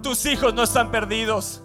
Tus 0.01 0.25
hijos 0.25 0.53
no 0.53 0.63
están 0.63 0.91
perdidos. 0.91 1.61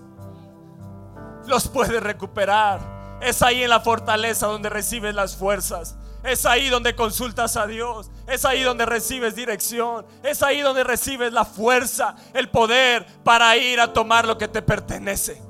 Los 1.47 1.69
puedes 1.69 2.03
recuperar. 2.03 2.81
Es 3.21 3.43
ahí 3.43 3.63
en 3.63 3.71
la 3.71 3.81
fortaleza 3.81 4.47
donde 4.47 4.69
recibes 4.69 5.15
las 5.15 5.37
fuerzas. 5.37 5.97
Es 6.25 6.47
ahí 6.47 6.69
donde 6.69 6.97
consultas 6.97 7.57
a 7.57 7.67
Dios. 7.67 8.11
Es 8.27 8.45
ahí 8.45 8.63
donde 8.63 8.87
recibes 8.87 9.35
dirección. 9.35 10.07
Es 10.23 10.43
ahí 10.43 10.61
donde 10.61 10.85
recibes 10.85 11.33
la 11.33 11.45
fuerza, 11.45 12.17
el 12.33 12.49
poder 12.49 13.07
para 13.23 13.57
ir 13.57 13.81
a 13.81 13.93
tomar 13.93 14.27
lo 14.27 14.37
que 14.37 14.49
te 14.49 14.63
pertenece. 14.63 15.41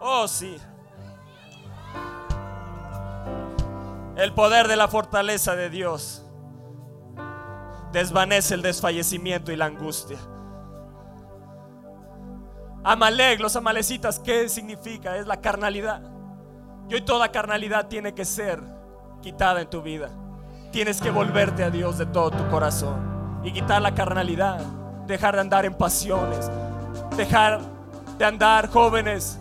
Oh, 0.00 0.26
sí. 0.26 0.56
El 4.16 4.32
poder 4.34 4.68
de 4.68 4.76
la 4.76 4.88
fortaleza 4.88 5.54
de 5.54 5.70
Dios 5.70 6.24
desvanece 7.92 8.54
el 8.54 8.62
desfallecimiento 8.62 9.52
y 9.52 9.56
la 9.56 9.66
angustia. 9.66 10.18
Amalek, 12.82 13.40
los 13.40 13.56
amalecitas, 13.56 14.18
¿qué 14.18 14.48
significa? 14.48 15.16
Es 15.16 15.26
la 15.26 15.40
carnalidad. 15.40 16.02
Y 16.88 16.94
hoy 16.94 17.02
toda 17.02 17.30
carnalidad 17.30 17.88
tiene 17.88 18.14
que 18.14 18.24
ser 18.24 18.62
quitada 19.22 19.60
en 19.60 19.68
tu 19.68 19.82
vida. 19.82 20.08
Tienes 20.72 21.00
que 21.00 21.10
volverte 21.10 21.62
a 21.62 21.70
Dios 21.70 21.98
de 21.98 22.06
todo 22.06 22.30
tu 22.30 22.48
corazón 22.48 23.40
y 23.44 23.52
quitar 23.52 23.82
la 23.82 23.94
carnalidad. 23.94 24.60
Dejar 25.06 25.34
de 25.34 25.40
andar 25.40 25.66
en 25.66 25.74
pasiones. 25.74 26.50
Dejar 27.16 27.60
de 28.16 28.24
andar 28.24 28.68
jóvenes 28.68 29.39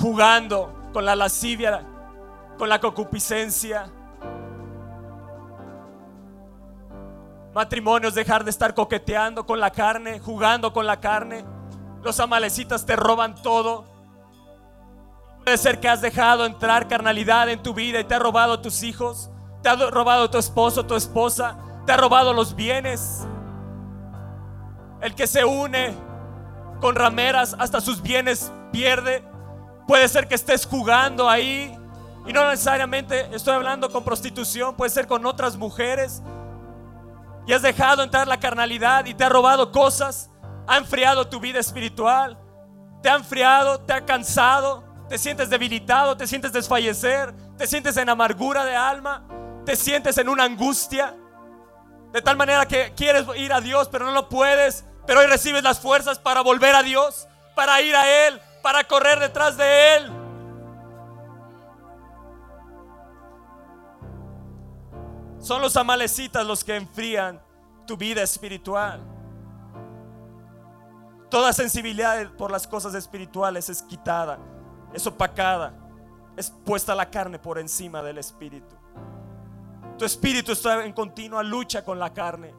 jugando 0.00 0.72
con 0.92 1.04
la 1.04 1.14
lascivia, 1.14 1.84
con 2.58 2.68
la 2.68 2.80
concupiscencia. 2.80 3.90
Matrimonios, 7.54 8.14
dejar 8.14 8.44
de 8.44 8.50
estar 8.50 8.74
coqueteando 8.74 9.44
con 9.44 9.60
la 9.60 9.70
carne, 9.70 10.20
jugando 10.20 10.72
con 10.72 10.86
la 10.86 11.00
carne. 11.00 11.44
Los 12.02 12.18
amalecitas 12.20 12.86
te 12.86 12.96
roban 12.96 13.34
todo. 13.34 13.84
Puede 15.44 15.58
ser 15.58 15.80
que 15.80 15.88
has 15.88 16.00
dejado 16.00 16.46
entrar 16.46 16.88
carnalidad 16.88 17.48
en 17.48 17.62
tu 17.62 17.74
vida 17.74 18.00
y 18.00 18.04
te 18.04 18.14
ha 18.14 18.18
robado 18.18 18.60
tus 18.60 18.82
hijos, 18.82 19.30
te 19.62 19.68
ha 19.68 19.74
robado 19.74 20.30
tu 20.30 20.38
esposo, 20.38 20.86
tu 20.86 20.94
esposa, 20.94 21.56
te 21.86 21.92
ha 21.92 21.96
robado 21.96 22.32
los 22.32 22.54
bienes. 22.54 23.26
El 25.00 25.14
que 25.14 25.26
se 25.26 25.44
une 25.44 25.94
con 26.80 26.94
rameras 26.94 27.56
hasta 27.58 27.80
sus 27.80 28.00
bienes 28.00 28.52
pierde. 28.70 29.29
Puede 29.90 30.06
ser 30.06 30.28
que 30.28 30.36
estés 30.36 30.66
jugando 30.66 31.28
ahí 31.28 31.76
y 32.24 32.32
no 32.32 32.48
necesariamente 32.48 33.28
estoy 33.34 33.54
hablando 33.54 33.90
con 33.90 34.04
prostitución, 34.04 34.76
puede 34.76 34.88
ser 34.88 35.08
con 35.08 35.26
otras 35.26 35.56
mujeres. 35.56 36.22
Y 37.44 37.52
has 37.52 37.62
dejado 37.62 38.04
entrar 38.04 38.28
la 38.28 38.38
carnalidad 38.38 39.04
y 39.06 39.14
te 39.14 39.24
ha 39.24 39.28
robado 39.28 39.72
cosas, 39.72 40.30
ha 40.68 40.76
enfriado 40.76 41.26
tu 41.26 41.40
vida 41.40 41.58
espiritual, 41.58 42.38
te 43.02 43.10
ha 43.10 43.16
enfriado, 43.16 43.80
te 43.80 43.92
ha 43.92 44.06
cansado, 44.06 44.84
te 45.08 45.18
sientes 45.18 45.50
debilitado, 45.50 46.16
te 46.16 46.28
sientes 46.28 46.52
desfallecer, 46.52 47.34
te 47.58 47.66
sientes 47.66 47.96
en 47.96 48.08
amargura 48.10 48.64
de 48.64 48.76
alma, 48.76 49.26
te 49.66 49.74
sientes 49.74 50.16
en 50.18 50.28
una 50.28 50.44
angustia. 50.44 51.16
De 52.12 52.22
tal 52.22 52.36
manera 52.36 52.64
que 52.64 52.92
quieres 52.94 53.26
ir 53.34 53.52
a 53.52 53.60
Dios, 53.60 53.88
pero 53.88 54.04
no 54.06 54.12
lo 54.12 54.28
puedes. 54.28 54.84
Pero 55.04 55.18
hoy 55.18 55.26
recibes 55.26 55.64
las 55.64 55.80
fuerzas 55.80 56.20
para 56.20 56.42
volver 56.42 56.76
a 56.76 56.84
Dios, 56.84 57.26
para 57.56 57.82
ir 57.82 57.96
a 57.96 58.28
Él, 58.28 58.40
para 58.62 58.84
correr 58.84 59.18
detrás 59.18 59.56
de 59.56 59.96
Él. 59.96 60.12
Son 65.38 65.62
los 65.62 65.76
amalecitas 65.76 66.46
los 66.46 66.62
que 66.62 66.76
enfrían 66.76 67.40
tu 67.86 67.96
vida 67.96 68.22
espiritual. 68.22 69.00
Toda 71.30 71.52
sensibilidad 71.52 72.30
por 72.32 72.50
las 72.50 72.66
cosas 72.66 72.94
espirituales 72.94 73.68
es 73.68 73.82
quitada, 73.82 74.38
es 74.92 75.06
opacada, 75.06 75.72
es 76.36 76.50
puesta 76.50 76.94
la 76.94 77.08
carne 77.08 77.38
por 77.38 77.58
encima 77.58 78.02
del 78.02 78.18
espíritu. 78.18 78.76
Tu 79.96 80.04
espíritu 80.04 80.52
está 80.52 80.84
en 80.84 80.92
continua 80.92 81.42
lucha 81.42 81.84
con 81.84 81.98
la 81.98 82.12
carne. 82.12 82.54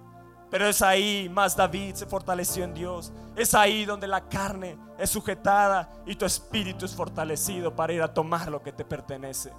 Pero 0.52 0.68
es 0.68 0.82
ahí 0.82 1.30
más 1.30 1.56
David 1.56 1.96
se 1.96 2.06
fortaleció 2.06 2.66
en 2.66 2.74
Dios. 2.74 3.14
Es 3.38 3.56
ahí 3.56 3.86
donde 3.86 4.06
la 4.06 4.28
carne 4.28 4.78
es 5.00 5.10
sujetada 5.10 5.90
y 6.06 6.16
tu 6.16 6.26
espíritu 6.26 6.86
es 6.86 6.94
fortalecido 6.94 7.74
para 7.74 7.94
ir 7.94 8.02
a 8.02 8.14
tomar 8.14 8.52
lo 8.52 8.62
que 8.62 8.74
te 8.74 8.84
pertenece. 8.84 9.52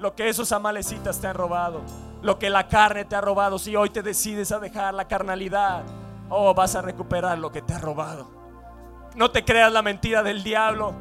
Lo 0.00 0.14
que 0.16 0.28
esos 0.28 0.50
amalecitas 0.50 1.20
te 1.20 1.28
han 1.28 1.36
robado, 1.36 1.80
lo 2.20 2.36
que 2.38 2.50
la 2.50 2.66
carne 2.66 3.04
te 3.04 3.14
ha 3.14 3.20
robado, 3.20 3.60
si 3.60 3.76
hoy 3.76 3.88
te 3.88 4.02
decides 4.02 4.50
a 4.50 4.58
dejar 4.58 4.92
la 4.92 5.06
carnalidad, 5.06 5.84
oh, 6.28 6.52
vas 6.52 6.74
a 6.74 6.82
recuperar 6.82 7.38
lo 7.38 7.52
que 7.52 7.62
te 7.62 7.72
ha 7.72 7.78
robado. 7.78 8.28
No 9.14 9.30
te 9.30 9.44
creas 9.44 9.72
la 9.72 9.82
mentira 9.82 10.22
del 10.22 10.42
diablo, 10.42 10.94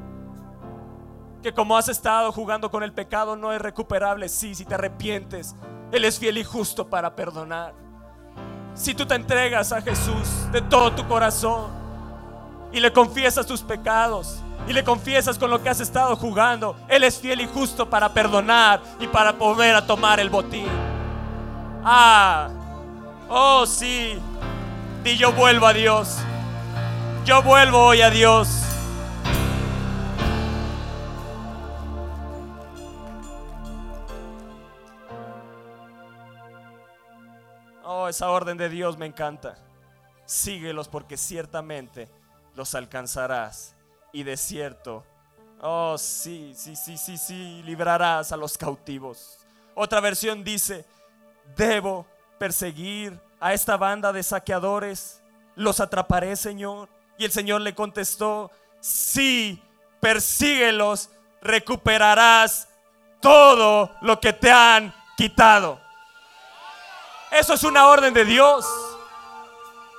que 1.41 1.53
como 1.53 1.75
has 1.75 1.89
estado 1.89 2.31
jugando 2.31 2.71
con 2.71 2.83
el 2.83 2.93
pecado 2.93 3.35
no 3.35 3.51
es 3.51 3.61
recuperable. 3.61 4.29
Sí, 4.29 4.55
si 4.55 4.63
te 4.63 4.75
arrepientes, 4.75 5.55
Él 5.91 6.05
es 6.05 6.19
fiel 6.19 6.37
y 6.37 6.43
justo 6.43 6.87
para 6.87 7.15
perdonar. 7.15 7.84
Si 8.75 8.93
tú 8.93 9.05
te 9.05 9.15
entregas 9.15 9.71
a 9.71 9.81
Jesús 9.81 10.51
de 10.51 10.61
todo 10.61 10.91
tu 10.91 11.07
corazón 11.07 11.71
y 12.73 12.81
le 12.81 12.91
confiesas 12.91 13.45
tus 13.45 13.61
pecados 13.61 14.41
y 14.67 14.73
le 14.73 14.83
confiesas 14.83 15.37
con 15.37 15.49
lo 15.49 15.63
que 15.63 15.69
has 15.69 15.79
estado 15.79 16.15
jugando, 16.17 16.75
Él 16.89 17.05
es 17.05 17.17
fiel 17.17 17.39
y 17.39 17.47
justo 17.47 17.89
para 17.89 18.09
perdonar 18.09 18.81
y 18.99 19.07
para 19.07 19.33
poder 19.33 19.75
a 19.75 19.87
tomar 19.87 20.19
el 20.19 20.29
botín. 20.29 20.67
Ah, 21.85 22.49
oh 23.29 23.65
sí, 23.65 24.19
y 25.05 25.15
yo 25.15 25.31
vuelvo 25.31 25.67
a 25.67 25.73
Dios. 25.73 26.17
Yo 27.23 27.41
vuelvo 27.41 27.79
hoy 27.79 28.01
a 28.01 28.09
Dios. 28.09 28.64
Esa 38.09 38.29
orden 38.29 38.57
de 38.57 38.69
Dios 38.69 38.97
me 38.97 39.05
encanta. 39.05 39.57
Síguelos 40.25 40.87
porque 40.87 41.17
ciertamente 41.17 42.09
los 42.55 42.75
alcanzarás. 42.75 43.75
Y 44.11 44.23
de 44.23 44.37
cierto, 44.37 45.03
oh 45.61 45.97
sí, 45.97 46.53
sí, 46.55 46.75
sí, 46.75 46.97
sí, 46.97 47.17
sí, 47.17 47.61
librarás 47.63 48.31
a 48.31 48.37
los 48.37 48.57
cautivos. 48.57 49.39
Otra 49.75 49.99
versión 49.99 50.43
dice, 50.43 50.85
debo 51.55 52.05
perseguir 52.37 53.19
a 53.39 53.53
esta 53.53 53.77
banda 53.77 54.13
de 54.13 54.23
saqueadores. 54.23 55.21
Los 55.55 55.79
atraparé, 55.79 56.35
Señor. 56.35 56.89
Y 57.17 57.25
el 57.25 57.31
Señor 57.31 57.61
le 57.61 57.75
contestó, 57.75 58.51
sí, 58.79 59.61
persíguelos, 59.99 61.09
recuperarás 61.41 62.67
todo 63.21 63.91
lo 64.01 64.19
que 64.19 64.33
te 64.33 64.51
han 64.51 64.93
quitado. 65.17 65.79
Eso 67.35 67.53
es 67.53 67.63
una 67.63 67.87
orden 67.87 68.13
de 68.13 68.23
Dios. 68.23 68.65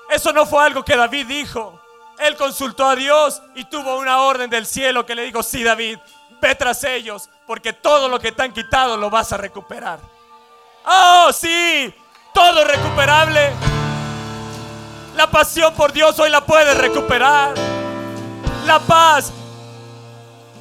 Eso 0.09 0.33
no 0.33 0.47
fue 0.47 0.65
algo 0.65 0.83
que 0.83 0.97
David 0.97 1.27
dijo. 1.27 1.79
Él 2.19 2.35
consultó 2.35 2.87
a 2.87 2.97
Dios 2.97 3.43
y 3.55 3.65
tuvo 3.65 3.99
una 3.99 4.23
orden 4.23 4.49
del 4.49 4.65
cielo 4.65 5.05
que 5.05 5.15
le 5.15 5.25
dijo, 5.25 5.43
sí 5.43 5.63
David, 5.63 5.99
ve 6.41 6.55
tras 6.55 6.83
ellos, 6.85 7.29
porque 7.47 7.75
todo 7.75 8.09
lo 8.09 8.19
que 8.19 8.33
te 8.33 8.43
han 8.43 8.53
quitado 8.53 8.97
lo 8.97 9.11
vas 9.11 9.33
a 9.35 9.37
recuperar. 9.37 9.99
Oh, 10.87 11.31
sí, 11.31 11.95
todo 12.33 12.65
recuperable. 12.65 13.53
La 15.15 15.31
pasión 15.31 15.75
por 15.75 15.93
Dios 15.93 16.19
hoy 16.19 16.31
la 16.31 16.41
puedes 16.41 16.77
recuperar. 16.79 17.53
La 18.65 18.79
paz 18.81 19.31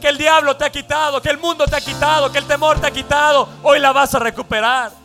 que 0.01 0.09
el 0.09 0.17
diablo 0.17 0.57
te 0.57 0.65
ha 0.65 0.69
quitado, 0.69 1.21
que 1.21 1.29
el 1.29 1.37
mundo 1.37 1.65
te 1.67 1.77
ha 1.77 1.81
quitado, 1.81 2.29
que 2.33 2.39
el 2.39 2.47
temor 2.47 2.81
te 2.81 2.87
ha 2.87 2.91
quitado, 2.91 3.47
hoy 3.63 3.79
la 3.79 3.93
vas 3.93 4.13
a 4.13 4.19
recuperar. 4.19 5.04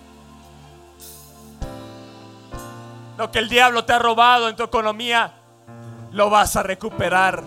Lo 3.20 3.30
que 3.30 3.38
el 3.38 3.50
diablo 3.50 3.84
te 3.84 3.92
ha 3.92 3.98
robado 3.98 4.48
en 4.48 4.56
tu 4.56 4.62
economía, 4.62 5.34
lo 6.10 6.30
vas 6.30 6.56
a 6.56 6.62
recuperar. 6.62 7.42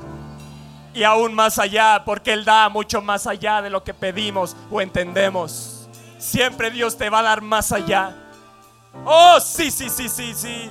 Y 0.93 1.01
aún 1.01 1.33
más 1.33 1.57
allá, 1.57 2.03
porque 2.05 2.31
Él 2.31 2.45
da 2.45 2.69
mucho 2.69 3.01
más 3.01 3.25
allá 3.25 3.59
de 3.59 3.71
lo 3.71 3.83
que 3.83 3.91
pedimos 3.91 4.55
o 4.69 4.81
entendemos. 4.81 5.89
Siempre 6.19 6.69
Dios 6.69 6.95
te 6.95 7.09
va 7.09 7.21
a 7.21 7.23
dar 7.23 7.41
más 7.41 7.71
allá. 7.71 8.15
Oh, 9.03 9.39
sí, 9.39 9.71
sí, 9.71 9.89
sí, 9.89 10.07
sí, 10.09 10.35
sí. 10.35 10.69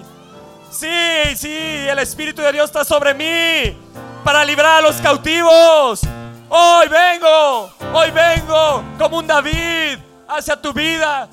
Sí, 0.71 1.35
sí, 1.35 1.51
el 1.51 1.99
Espíritu 1.99 2.41
de 2.41 2.53
Dios 2.53 2.67
está 2.67 2.85
sobre 2.85 3.13
mí 3.13 3.77
para 4.23 4.45
librar 4.45 4.79
a 4.79 4.83
los 4.83 5.01
cautivos. 5.01 6.03
Hoy 6.49 6.87
vengo, 6.87 7.73
hoy 7.93 8.13
vengo 8.13 8.85
como 9.01 9.19
un 9.19 9.27
David 9.27 9.99
hacia 10.29 10.55
tu 10.63 10.73
vida, 10.73 11.29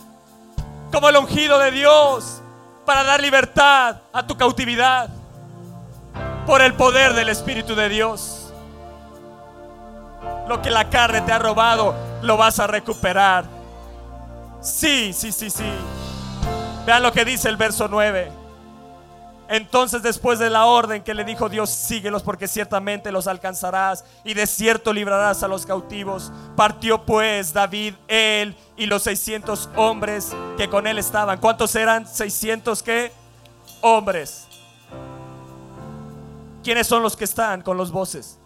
como 0.92 1.08
el 1.08 1.18
ungido 1.18 1.60
de 1.60 1.70
Dios, 1.70 2.42
para 2.90 3.04
dar 3.04 3.22
libertad 3.22 3.98
a 4.12 4.26
tu 4.26 4.36
cautividad 4.36 5.10
por 6.48 6.60
el 6.60 6.74
poder 6.74 7.14
del 7.14 7.30
Espíritu 7.30 7.76
de 7.76 7.88
Dios. 7.88 8.52
Lo 10.48 10.60
que 10.64 10.72
la 10.72 10.90
carne 10.90 11.22
te 11.22 11.32
ha 11.32 11.38
robado, 11.38 11.94
lo 12.24 12.36
vas 12.36 12.60
a 12.60 12.66
recuperar. 12.66 13.46
Sí, 14.60 15.14
sí, 15.14 15.32
sí, 15.32 15.52
sí. 15.52 15.72
Vean 16.88 17.04
lo 17.04 17.12
que 17.12 17.26
dice 17.26 17.48
el 17.48 17.58
verso 17.58 17.88
9. 17.88 18.32
Entonces 19.50 20.04
después 20.04 20.38
de 20.38 20.52
la 20.52 20.66
orden 20.68 21.02
que 21.02 21.16
le 21.16 21.24
dijo 21.24 21.50
Dios, 21.50 21.72
síguelos 21.72 22.22
porque 22.22 22.48
ciertamente 22.48 23.12
los 23.12 23.26
alcanzarás 23.26 24.06
y 24.24 24.36
de 24.36 24.46
cierto 24.46 24.94
librarás 24.94 25.42
a 25.42 25.48
los 25.48 25.66
cautivos. 25.66 26.32
Partió 26.56 27.04
pues 27.04 27.52
David, 27.52 27.96
él 28.08 28.56
y 28.78 28.86
los 28.86 29.02
600 29.02 29.70
hombres 29.76 30.34
que 30.56 30.70
con 30.70 30.86
él 30.86 31.00
estaban. 31.00 31.40
¿Cuántos 31.40 31.76
eran? 31.76 32.08
600 32.08 32.84
qué? 32.84 33.12
Hombres. 33.82 34.46
¿Quiénes 36.64 36.86
son 36.86 37.02
los 37.02 37.18
que 37.18 37.24
están 37.24 37.64
con 37.64 37.76
los 37.76 37.92
voces? 37.92 38.38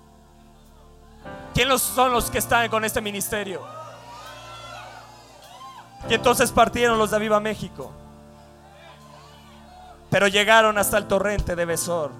¿Quiénes 1.53 1.81
son 1.81 2.13
los 2.13 2.31
que 2.31 2.37
están 2.37 2.69
con 2.69 2.85
este 2.85 3.01
ministerio? 3.01 3.61
Y 6.09 6.13
entonces 6.13 6.49
partieron 6.49 6.97
los 6.97 7.11
de 7.11 7.19
Viva 7.19 7.41
México. 7.41 7.91
Pero 10.13 10.27
llegaron 10.27 10.77
hasta 10.77 10.99
el 10.99 11.07
torrente 11.07 11.55
de 11.55 11.65
Besor, 11.65 12.11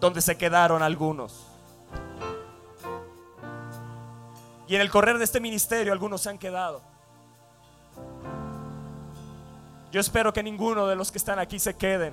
donde 0.00 0.20
se 0.20 0.36
quedaron 0.36 0.82
algunos. 0.82 1.46
Y 4.68 4.74
en 4.74 4.82
el 4.82 4.90
correr 4.90 5.16
de 5.16 5.24
este 5.24 5.40
ministerio 5.40 5.94
algunos 5.94 6.20
se 6.20 6.28
han 6.28 6.36
quedado. 6.36 6.82
Yo 9.90 9.98
espero 9.98 10.30
que 10.34 10.42
ninguno 10.42 10.86
de 10.86 10.94
los 10.94 11.10
que 11.10 11.16
están 11.16 11.38
aquí 11.38 11.58
se 11.58 11.74
queden. 11.74 12.12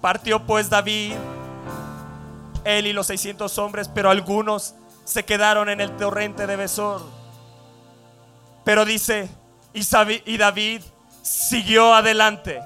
Partió 0.00 0.44
pues 0.44 0.68
David, 0.68 1.14
él 2.64 2.88
y 2.88 2.92
los 2.92 3.06
600 3.06 3.56
hombres, 3.58 3.86
pero 3.86 4.10
algunos 4.10 4.74
se 5.04 5.24
quedaron 5.24 5.68
en 5.68 5.80
el 5.80 5.96
torrente 5.96 6.48
de 6.48 6.56
Besor. 6.56 7.00
Pero 8.64 8.84
dice, 8.84 9.28
y 9.72 10.36
David 10.36 10.82
siguió 11.26 11.92
adelante. 11.92 12.62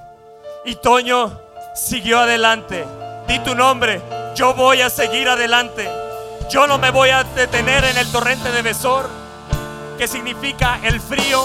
Y 0.64 0.74
Toño 0.76 1.40
siguió 1.74 2.20
adelante. 2.20 2.84
Di 3.26 3.38
tu 3.38 3.54
nombre, 3.54 4.02
yo 4.34 4.54
voy 4.54 4.82
a 4.82 4.90
seguir 4.90 5.28
adelante. 5.28 5.88
Yo 6.50 6.66
no 6.66 6.78
me 6.78 6.90
voy 6.90 7.10
a 7.10 7.24
detener 7.24 7.84
en 7.84 7.96
el 7.96 8.10
torrente 8.12 8.50
de 8.52 8.62
Besor, 8.62 9.08
que 9.96 10.06
significa 10.06 10.78
el 10.82 11.00
frío. 11.00 11.44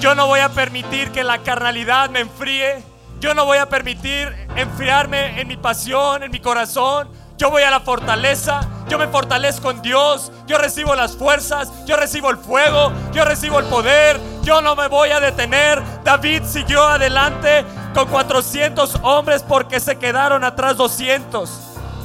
Yo 0.00 0.14
no 0.14 0.26
voy 0.26 0.40
a 0.40 0.50
permitir 0.50 1.10
que 1.10 1.24
la 1.24 1.38
carnalidad 1.38 2.10
me 2.10 2.20
enfríe. 2.20 2.82
Yo 3.20 3.34
no 3.34 3.44
voy 3.44 3.58
a 3.58 3.68
permitir 3.68 4.32
enfriarme 4.56 5.40
en 5.40 5.48
mi 5.48 5.56
pasión, 5.56 6.22
en 6.22 6.30
mi 6.30 6.40
corazón. 6.40 7.08
Yo 7.38 7.50
voy 7.50 7.62
a 7.62 7.70
la 7.70 7.80
fortaleza. 7.80 8.60
Yo 8.88 8.98
me 8.98 9.08
fortalezco 9.08 9.70
en 9.70 9.82
Dios. 9.82 10.30
Yo 10.46 10.58
recibo 10.58 10.94
las 10.94 11.16
fuerzas. 11.16 11.70
Yo 11.86 11.96
recibo 11.96 12.30
el 12.30 12.36
fuego. 12.36 12.92
Yo 13.12 13.24
recibo 13.24 13.58
el 13.58 13.66
poder. 13.66 14.20
Yo 14.42 14.60
no 14.60 14.76
me 14.76 14.88
voy 14.88 15.10
a 15.10 15.20
detener. 15.20 15.82
David 16.04 16.44
siguió 16.44 16.86
adelante 16.86 17.64
con 17.94 18.08
400 18.08 18.96
hombres 19.02 19.42
porque 19.42 19.80
se 19.80 19.96
quedaron 19.96 20.44
atrás 20.44 20.76
200. 20.76 21.50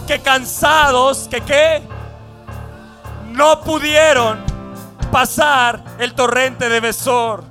Que 0.07 0.21
cansados, 0.21 1.27
que 1.29 1.41
qué, 1.41 1.83
no 3.37 3.61
pudieron 3.61 4.39
pasar 5.11 5.83
el 5.99 6.13
torrente 6.13 6.69
de 6.69 6.79
Besor. 6.79 7.43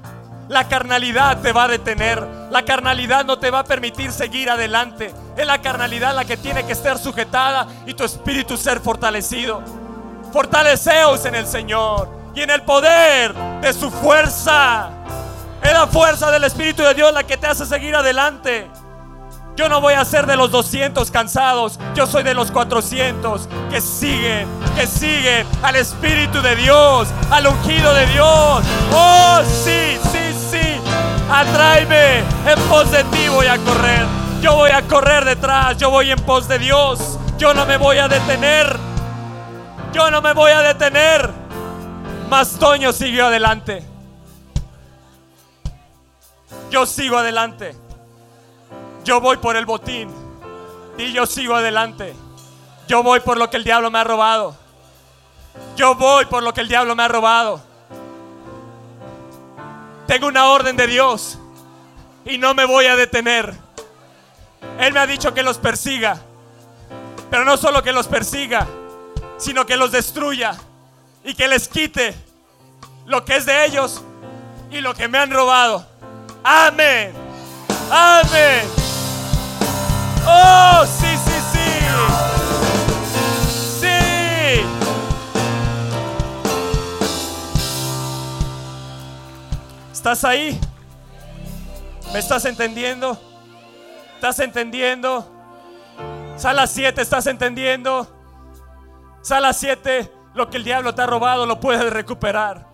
La 0.49 0.69
carnalidad 0.69 1.41
te 1.41 1.53
va 1.53 1.65
a 1.65 1.69
detener. 1.69 2.27
La 2.51 2.65
carnalidad 2.65 3.25
no 3.25 3.39
te 3.39 3.51
va 3.51 3.61
a 3.61 3.65
permitir 3.65 4.12
seguir 4.12 4.49
adelante. 4.49 5.12
Es 5.37 5.46
la 5.46 5.61
carnalidad 5.61 6.14
la 6.14 6.25
que 6.25 6.37
tiene 6.37 6.64
que 6.64 6.72
estar 6.72 6.99
sujetada 6.99 7.66
y 7.85 7.92
tu 7.92 8.05
espíritu 8.05 8.57
ser 8.57 8.81
fortalecido. 8.81 9.62
Fortaleceos 10.33 11.25
en 11.27 11.35
el 11.35 11.46
Señor 11.46 12.09
y 12.35 12.40
en 12.40 12.51
el 12.51 12.62
poder 12.62 13.35
de 13.61 13.72
su 13.72 13.90
fuerza. 13.90 14.90
Es 15.62 15.72
la 15.72 15.87
fuerza 15.87 16.31
del 16.31 16.44
Espíritu 16.44 16.83
de 16.83 16.94
Dios 16.94 17.12
la 17.12 17.25
que 17.25 17.37
te 17.37 17.46
hace 17.46 17.66
seguir 17.66 17.94
adelante. 17.94 18.70
Yo 19.57 19.68
no 19.68 19.81
voy 19.81 19.94
a 19.94 20.05
ser 20.05 20.27
de 20.27 20.37
los 20.37 20.51
200 20.51 21.11
cansados. 21.11 21.79
Yo 21.94 22.07
soy 22.07 22.22
de 22.22 22.35
los 22.35 22.51
400 22.51 23.49
que 23.70 23.81
siguen, 23.81 24.46
que 24.77 24.87
siguen 24.87 25.46
al 25.62 25.77
Espíritu 25.77 26.40
de 26.42 26.57
Dios, 26.57 27.09
al 27.31 27.46
ungido 27.46 27.92
de 27.94 28.07
Dios. 28.07 28.62
Oh, 28.92 29.40
sí, 29.44 29.99
sí, 30.12 30.35
sí. 30.51 30.81
Atráeme. 31.31 32.18
En 32.18 32.61
pos 32.68 32.90
de 32.90 33.03
ti 33.05 33.29
voy 33.29 33.46
a 33.46 33.59
correr. 33.59 34.26
Yo 34.47 34.55
voy 34.55 34.71
a 34.71 34.81
correr 34.83 35.25
detrás. 35.25 35.77
Yo 35.77 35.91
voy 35.91 36.13
en 36.13 36.21
pos 36.21 36.47
de 36.47 36.61
Dios. 36.61 37.19
Yo 37.37 37.53
no 37.53 37.67
me 37.67 37.79
voy 37.79 37.99
a 37.99 38.07
detener. 38.07 38.79
Yo 39.93 40.09
no 40.09 40.23
me 40.23 40.35
voy 40.35 40.53
a 40.53 40.63
detener. 40.63 41.29
Mas 42.31 42.57
Toño 42.57 42.93
siguió 42.93 43.27
adelante. 43.27 43.85
Yo 46.71 46.87
sigo 46.87 47.19
adelante. 47.19 47.75
Yo 49.03 49.21
voy 49.21 49.39
por 49.39 49.57
el 49.57 49.67
botín. 49.67 50.15
Y 50.97 51.13
yo 51.13 51.27
sigo 51.27 51.57
adelante. 51.57 52.15
Yo 52.87 53.03
voy 53.03 53.19
por 53.19 53.39
lo 53.39 53.51
que 53.51 53.57
el 53.57 53.65
diablo 53.65 53.91
me 53.91 53.99
ha 53.99 54.05
robado. 54.05 54.55
Yo 55.75 55.97
voy 55.97 56.27
por 56.27 56.45
lo 56.45 56.55
que 56.55 56.61
el 56.61 56.69
diablo 56.69 56.95
me 56.95 57.03
ha 57.03 57.09
robado. 57.09 57.61
Tengo 60.07 60.29
una 60.29 60.47
orden 60.51 60.77
de 60.77 60.87
Dios. 60.87 61.37
Y 62.25 62.39
no 62.39 62.55
me 62.55 62.65
voy 62.65 62.87
a 62.87 62.95
detener. 62.95 63.66
Él 64.79 64.93
me 64.93 65.01
ha 65.01 65.07
dicho 65.07 65.33
que 65.33 65.43
los 65.43 65.59
persiga. 65.59 66.21
Pero 67.31 67.45
no 67.45 67.57
solo 67.57 67.83
que 67.83 67.93
los 67.93 68.07
persiga, 68.07 68.67
sino 69.39 69.67
que 69.67 69.77
los 69.77 69.93
destruya 69.93 70.57
y 71.25 71.35
que 71.35 71.49
les 71.49 71.69
quite 71.69 72.15
lo 73.07 73.25
que 73.25 73.37
es 73.37 73.47
de 73.47 73.65
ellos 73.67 74.03
y 74.71 74.81
lo 74.81 74.95
que 74.95 75.09
me 75.09 75.19
han 75.19 75.31
robado. 75.31 75.87
Amén. 76.45 77.13
Amén. 77.91 78.63
Oh, 80.27 80.85
sí, 80.87 81.07
sí, 81.25 81.33
sí. 81.53 81.61
Sí. 83.81 84.65
¿Estás 89.93 90.25
ahí? 90.25 90.61
¿Me 92.13 92.19
estás 92.21 92.45
entendiendo? 92.45 93.26
¿Estás 94.29 94.45
entendiendo? 94.45 95.25
Sala 96.37 96.67
7, 96.67 97.01
¿estás 97.01 97.29
entendiendo? 97.29 98.09
Sala 99.23 99.53
7, 99.53 100.12
lo 100.35 100.51
que 100.51 100.57
el 100.57 100.65
diablo 100.65 100.93
te 100.97 101.03
ha 101.03 101.07
robado 101.07 101.47
lo 101.47 101.61
puedes 101.61 101.93
recuperar. 101.93 102.67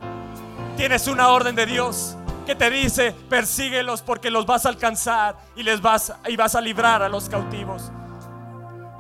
Tienes 0.79 1.07
una 1.09 1.29
orden 1.29 1.55
de 1.55 1.67
Dios 1.67 2.17
que 2.47 2.55
te 2.55 2.71
dice, 2.71 3.12
persíguelos 3.29 4.01
porque 4.01 4.31
los 4.31 4.47
vas 4.47 4.65
a 4.65 4.71
alcanzar 4.71 5.37
y 5.55 5.62
les 5.62 5.83
vas 5.83 6.15
y 6.27 6.37
vas 6.37 6.55
a 6.55 6.61
librar 6.62 7.03
a 7.03 7.11
los 7.11 7.29
cautivos. 7.29 7.93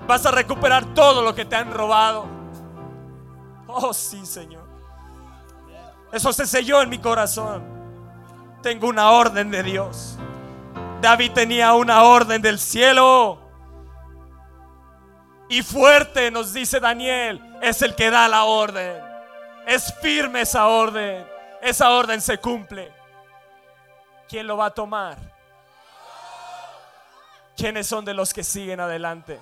Vas 0.06 0.26
a 0.26 0.30
recuperar 0.30 0.84
todo 0.92 1.22
lo 1.22 1.34
que 1.34 1.46
te 1.46 1.56
han 1.56 1.72
robado. 1.72 2.26
Oh, 3.66 3.94
sí, 3.94 4.26
Señor. 4.26 4.68
Eso 6.12 6.30
se 6.34 6.46
selló 6.46 6.82
en 6.82 6.90
mi 6.90 6.98
corazón. 6.98 7.62
Tengo 8.60 8.88
una 8.88 9.10
orden 9.10 9.50
de 9.50 9.62
Dios. 9.62 10.18
David 11.02 11.32
tenía 11.32 11.74
una 11.74 12.04
orden 12.04 12.40
del 12.40 12.60
cielo. 12.60 13.40
Y 15.48 15.62
fuerte, 15.62 16.30
nos 16.30 16.52
dice 16.52 16.78
Daniel, 16.78 17.42
es 17.60 17.82
el 17.82 17.96
que 17.96 18.08
da 18.08 18.28
la 18.28 18.44
orden. 18.44 19.02
Es 19.66 19.92
firme 20.00 20.42
esa 20.42 20.68
orden. 20.68 21.26
Esa 21.60 21.90
orden 21.90 22.20
se 22.20 22.38
cumple. 22.38 22.92
¿Quién 24.28 24.46
lo 24.46 24.56
va 24.56 24.66
a 24.66 24.70
tomar? 24.70 25.18
¿Quiénes 27.56 27.88
son 27.88 28.04
de 28.04 28.14
los 28.14 28.32
que 28.32 28.44
siguen 28.44 28.78
adelante? 28.78 29.40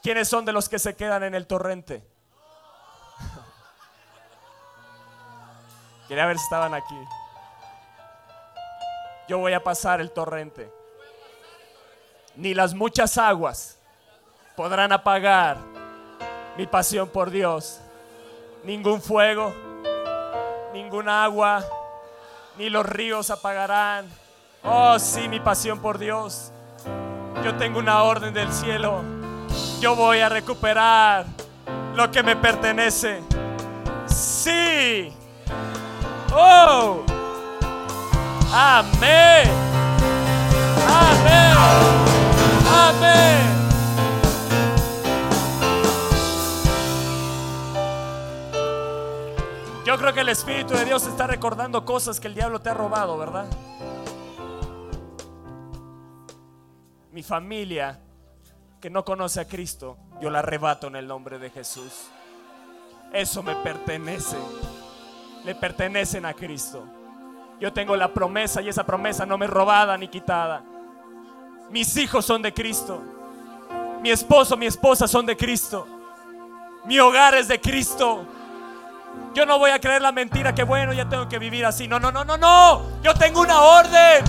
¿Quiénes 0.00 0.28
son 0.28 0.44
de 0.44 0.52
los 0.52 0.68
que 0.68 0.78
se 0.78 0.94
quedan 0.94 1.24
en 1.24 1.34
el 1.34 1.48
torrente? 1.48 2.06
Quería 6.08 6.26
ver 6.26 6.38
si 6.38 6.44
estaban 6.44 6.72
aquí. 6.72 6.94
Yo 9.28 9.38
voy 9.38 9.52
a 9.52 9.62
pasar 9.62 10.00
el 10.00 10.10
torrente. 10.10 10.70
Ni 12.36 12.54
las 12.54 12.74
muchas 12.74 13.18
aguas 13.18 13.78
podrán 14.56 14.92
apagar 14.92 15.58
mi 16.56 16.66
pasión 16.66 17.08
por 17.08 17.30
Dios. 17.30 17.80
Ningún 18.64 19.02
fuego, 19.02 19.52
ningún 20.72 21.08
agua, 21.08 21.64
ni 22.56 22.70
los 22.70 22.86
ríos 22.86 23.30
apagarán. 23.30 24.08
Oh, 24.62 24.98
sí, 24.98 25.28
mi 25.28 25.40
pasión 25.40 25.80
por 25.80 25.98
Dios. 25.98 26.52
Yo 27.44 27.56
tengo 27.56 27.78
una 27.78 28.02
orden 28.04 28.32
del 28.32 28.52
cielo. 28.52 29.02
Yo 29.80 29.96
voy 29.96 30.20
a 30.20 30.28
recuperar 30.28 31.26
lo 31.94 32.10
que 32.10 32.22
me 32.22 32.36
pertenece. 32.36 33.20
Sí. 34.06 35.12
Oh. 36.32 37.02
Amén. 38.54 39.48
Amén. 40.86 41.56
Amén. 42.68 43.62
Yo 49.86 49.96
creo 49.96 50.12
que 50.12 50.20
el 50.20 50.28
Espíritu 50.28 50.74
de 50.74 50.84
Dios 50.84 51.06
está 51.06 51.26
recordando 51.26 51.86
cosas 51.86 52.20
que 52.20 52.28
el 52.28 52.34
diablo 52.34 52.60
te 52.60 52.68
ha 52.68 52.74
robado, 52.74 53.16
¿verdad? 53.16 53.46
Mi 57.10 57.22
familia 57.22 58.00
que 58.82 58.90
no 58.90 59.02
conoce 59.02 59.40
a 59.40 59.48
Cristo, 59.48 59.96
yo 60.20 60.28
la 60.28 60.40
arrebato 60.40 60.88
en 60.88 60.96
el 60.96 61.06
nombre 61.06 61.38
de 61.38 61.48
Jesús. 61.48 62.08
Eso 63.14 63.42
me 63.42 63.56
pertenece. 63.56 64.36
Le 65.46 65.54
pertenecen 65.54 66.26
a 66.26 66.34
Cristo. 66.34 67.01
Yo 67.60 67.72
tengo 67.72 67.96
la 67.96 68.08
promesa 68.08 68.60
y 68.60 68.68
esa 68.68 68.84
promesa 68.84 69.24
no 69.24 69.38
me 69.38 69.46
es 69.46 69.50
robada 69.50 69.96
ni 69.96 70.08
quitada. 70.08 70.62
Mis 71.70 71.96
hijos 71.96 72.24
son 72.24 72.42
de 72.42 72.52
Cristo. 72.52 73.00
Mi 74.02 74.10
esposo, 74.10 74.56
mi 74.56 74.66
esposa 74.66 75.06
son 75.06 75.24
de 75.26 75.36
Cristo. 75.36 75.86
Mi 76.84 76.98
hogar 76.98 77.34
es 77.34 77.48
de 77.48 77.60
Cristo. 77.60 78.26
Yo 79.34 79.46
no 79.46 79.58
voy 79.58 79.70
a 79.70 79.80
creer 79.80 80.02
la 80.02 80.12
mentira 80.12 80.54
que 80.54 80.64
bueno, 80.64 80.92
ya 80.92 81.08
tengo 81.08 81.28
que 81.28 81.38
vivir 81.38 81.64
así. 81.64 81.86
No, 81.86 82.00
no, 82.00 82.10
no, 82.10 82.24
no, 82.24 82.36
no. 82.36 82.82
Yo 83.02 83.14
tengo 83.14 83.40
una 83.40 83.60
orden. 83.60 84.24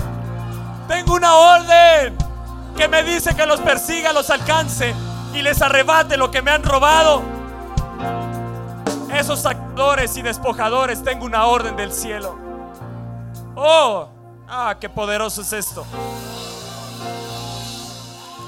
Tengo 0.88 1.16
una 1.16 1.36
orden 1.36 2.16
que 2.78 2.88
me 2.88 3.04
dice 3.04 3.36
que 3.36 3.46
los 3.46 3.60
persiga, 3.60 4.14
los 4.14 4.30
alcance 4.30 4.94
y 5.34 5.42
les 5.42 5.62
arrebate 5.62 6.18
lo 6.18 6.30
que 6.30 6.42
me 6.42 6.52
han 6.52 6.64
robado. 6.64 7.24
Esos 9.14 9.46
actores 9.46 10.18
y 10.18 10.22
despojadores, 10.22 11.04
tengo 11.04 11.26
una 11.26 11.46
orden 11.46 11.76
del 11.76 11.92
cielo. 11.92 12.43
Oh, 13.56 14.10
ah, 14.48 14.76
qué 14.80 14.90
poderoso 14.90 15.42
es 15.42 15.54
esto. 15.54 15.86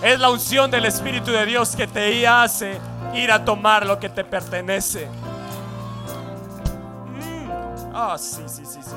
Es 0.04 0.20
la 0.20 0.30
unción 0.30 0.70
del 0.70 0.86
Espíritu 0.86 1.32
de 1.32 1.46
Dios 1.46 1.76
que 1.76 1.88
te 1.88 2.28
hace 2.28 2.80
ir 3.14 3.32
a 3.32 3.44
tomar 3.44 3.86
lo 3.86 4.00
que 4.00 4.10
te 4.10 4.24
pertenece. 4.24 5.08
Mm, 7.08 7.50
ah, 7.94 8.18
sí, 8.18 8.44
sí, 8.48 8.66
sí, 8.66 8.80
sí. 8.82 8.96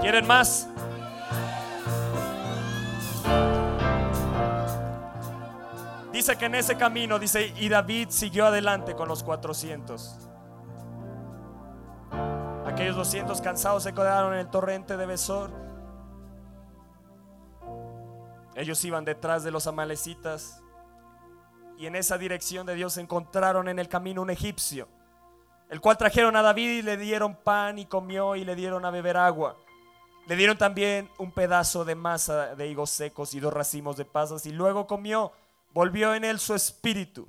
¿Quieren 0.00 0.26
más? 0.26 0.68
Dice 6.12 6.36
que 6.36 6.46
en 6.46 6.56
ese 6.56 6.76
camino, 6.76 7.18
dice, 7.18 7.52
y 7.56 7.68
David 7.68 8.08
siguió 8.10 8.46
adelante 8.46 8.94
con 8.94 9.08
los 9.08 9.22
400. 9.22 10.27
Aquellos 12.78 12.94
200 12.94 13.40
cansados 13.40 13.82
se 13.82 13.92
quedaron 13.92 14.34
en 14.34 14.38
el 14.38 14.50
torrente 14.50 14.96
de 14.96 15.04
Besor. 15.04 15.50
Ellos 18.54 18.84
iban 18.84 19.04
detrás 19.04 19.42
de 19.42 19.50
los 19.50 19.66
amalecitas 19.66 20.62
y 21.76 21.86
en 21.86 21.96
esa 21.96 22.18
dirección 22.18 22.68
de 22.68 22.76
Dios 22.76 22.96
encontraron 22.96 23.66
en 23.66 23.80
el 23.80 23.88
camino 23.88 24.22
un 24.22 24.30
egipcio, 24.30 24.86
el 25.68 25.80
cual 25.80 25.98
trajeron 25.98 26.36
a 26.36 26.42
David 26.42 26.70
y 26.70 26.82
le 26.82 26.96
dieron 26.96 27.34
pan 27.34 27.80
y 27.80 27.86
comió 27.86 28.36
y 28.36 28.44
le 28.44 28.54
dieron 28.54 28.84
a 28.84 28.92
beber 28.92 29.16
agua. 29.16 29.56
Le 30.28 30.36
dieron 30.36 30.56
también 30.56 31.10
un 31.18 31.32
pedazo 31.32 31.84
de 31.84 31.96
masa 31.96 32.54
de 32.54 32.68
higos 32.68 32.90
secos 32.90 33.34
y 33.34 33.40
dos 33.40 33.52
racimos 33.52 33.96
de 33.96 34.04
pasas 34.04 34.46
y 34.46 34.52
luego 34.52 34.86
comió. 34.86 35.32
Volvió 35.74 36.14
en 36.14 36.24
él 36.24 36.38
su 36.38 36.54
espíritu, 36.54 37.28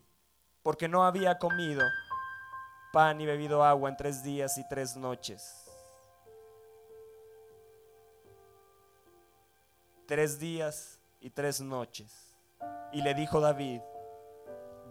porque 0.61 0.87
no 0.87 1.03
había 1.05 1.39
comido 1.39 1.89
pan 2.91 3.21
y 3.21 3.25
bebido 3.25 3.63
agua 3.63 3.89
en 3.89 3.97
tres 3.97 4.23
días 4.23 4.57
y 4.57 4.67
tres 4.67 4.95
noches. 4.95 5.65
Tres 10.07 10.39
días 10.39 10.99
y 11.21 11.29
tres 11.29 11.61
noches. 11.61 12.35
Y 12.91 13.01
le 13.01 13.13
dijo 13.13 13.39
David, 13.39 13.81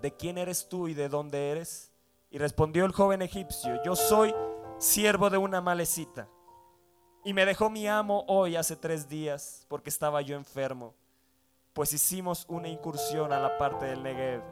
¿de 0.01 0.17
quién 0.17 0.39
eres 0.39 0.69
tú 0.69 0.89
y 0.89 0.95
de 0.95 1.09
dónde 1.09 1.51
eres? 1.51 1.93
Y 2.31 2.39
respondió 2.39 2.85
el 2.85 2.93
joven 2.93 3.23
egipcio, 3.23 3.83
yo 3.85 3.97
soy 3.97 4.35
siervo 4.79 5.31
de 5.31 5.39
una 5.39 5.61
malecita. 5.61 6.29
Y 7.25 7.33
me 7.33 7.45
dejó 7.45 7.69
mi 7.69 7.89
amo 7.89 8.25
hoy 8.29 8.57
hace 8.57 8.77
tres 8.77 9.09
días 9.09 9.67
porque 9.69 9.91
estaba 9.91 10.23
yo 10.23 10.37
enfermo. 10.37 10.95
Pues 11.73 11.93
hicimos 11.93 12.47
una 12.49 12.69
incursión 12.69 13.33
a 13.33 13.41
la 13.41 13.59
parte 13.59 13.87
del 13.87 14.03
Negev, 14.03 14.43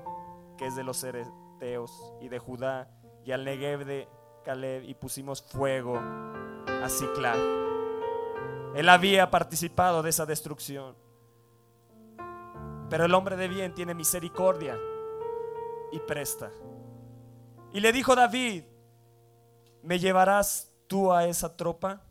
que 0.59 0.67
es 0.67 0.75
de 0.75 0.85
los 0.85 1.03
Ereteos 1.05 2.15
y 2.21 2.29
de 2.29 2.39
Judá, 2.39 2.91
y 3.27 3.33
al 3.33 3.45
Negev 3.45 3.85
de 3.85 4.09
Caleb 4.45 4.85
y 4.85 4.95
pusimos 4.95 5.43
fuego 5.43 5.99
a 5.99 6.89
Ciclad. 6.89 7.37
Él 8.77 8.89
había 8.89 9.31
participado 9.31 10.03
de 10.03 10.11
esa 10.11 10.27
destrucción. 10.27 10.95
Pero 12.89 13.05
el 13.05 13.15
hombre 13.15 13.37
de 13.37 13.49
bien 13.49 13.75
tiene 13.75 13.95
misericordia 13.95 14.79
y 15.91 15.99
presta. 15.99 16.53
Y 17.73 17.81
le 17.81 17.93
dijo 17.93 18.15
David, 18.15 18.63
¿me 19.83 19.99
llevarás 19.99 20.73
tú 20.87 21.13
a 21.13 21.27
esa 21.27 21.57
tropa? 21.57 22.05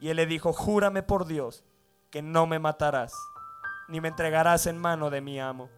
Y 0.00 0.08
él 0.08 0.16
le 0.16 0.26
dijo, 0.26 0.52
júrame 0.52 1.04
por 1.04 1.26
Dios 1.26 1.64
que 2.10 2.20
no 2.20 2.48
me 2.48 2.58
matarás, 2.58 3.14
ni 3.86 4.00
me 4.00 4.08
entregarás 4.08 4.66
en 4.66 4.76
mano 4.76 5.08
de 5.08 5.20
mi 5.20 5.38
amo. 5.38 5.70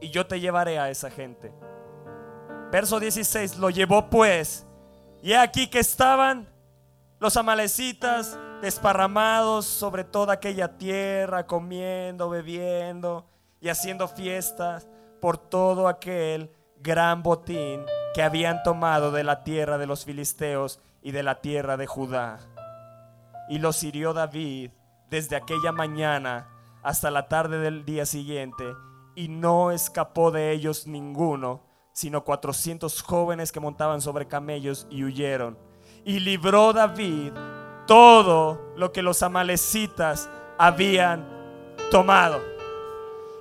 Y 0.00 0.10
yo 0.10 0.26
te 0.26 0.40
llevaré 0.40 0.78
a 0.78 0.90
esa 0.90 1.10
gente. 1.10 1.52
Verso 2.70 3.00
16, 3.00 3.56
lo 3.56 3.70
llevó 3.70 4.10
pues, 4.10 4.66
y 5.22 5.32
aquí 5.32 5.68
que 5.68 5.78
estaban 5.78 6.48
los 7.18 7.36
amalecitas 7.36 8.38
desparramados 8.60 9.64
sobre 9.64 10.04
toda 10.04 10.34
aquella 10.34 10.76
tierra, 10.76 11.46
comiendo, 11.46 12.28
bebiendo 12.28 13.26
y 13.60 13.68
haciendo 13.68 14.06
fiestas 14.08 14.86
por 15.20 15.38
todo 15.38 15.88
aquel 15.88 16.52
gran 16.76 17.22
botín 17.22 17.84
que 18.14 18.22
habían 18.22 18.62
tomado 18.62 19.10
de 19.10 19.24
la 19.24 19.42
tierra 19.42 19.78
de 19.78 19.86
los 19.86 20.04
filisteos 20.04 20.80
y 21.02 21.12
de 21.12 21.22
la 21.22 21.40
tierra 21.40 21.76
de 21.76 21.86
Judá. 21.86 22.38
Y 23.48 23.58
los 23.58 23.82
hirió 23.82 24.12
David 24.12 24.70
desde 25.08 25.36
aquella 25.36 25.72
mañana 25.72 26.48
hasta 26.82 27.10
la 27.10 27.28
tarde 27.28 27.58
del 27.58 27.84
día 27.84 28.06
siguiente 28.06 28.64
y 29.18 29.26
no 29.26 29.72
escapó 29.72 30.30
de 30.30 30.52
ellos 30.52 30.86
ninguno, 30.86 31.60
sino 31.92 32.22
cuatrocientos 32.22 33.02
jóvenes 33.02 33.50
que 33.50 33.58
montaban 33.58 34.00
sobre 34.00 34.28
camellos 34.28 34.86
y 34.90 35.02
huyeron. 35.02 35.58
Y 36.04 36.20
libró 36.20 36.72
David 36.72 37.32
todo 37.88 38.74
lo 38.76 38.92
que 38.92 39.02
los 39.02 39.20
amalecitas 39.24 40.30
habían 40.56 41.26
tomado. 41.90 42.40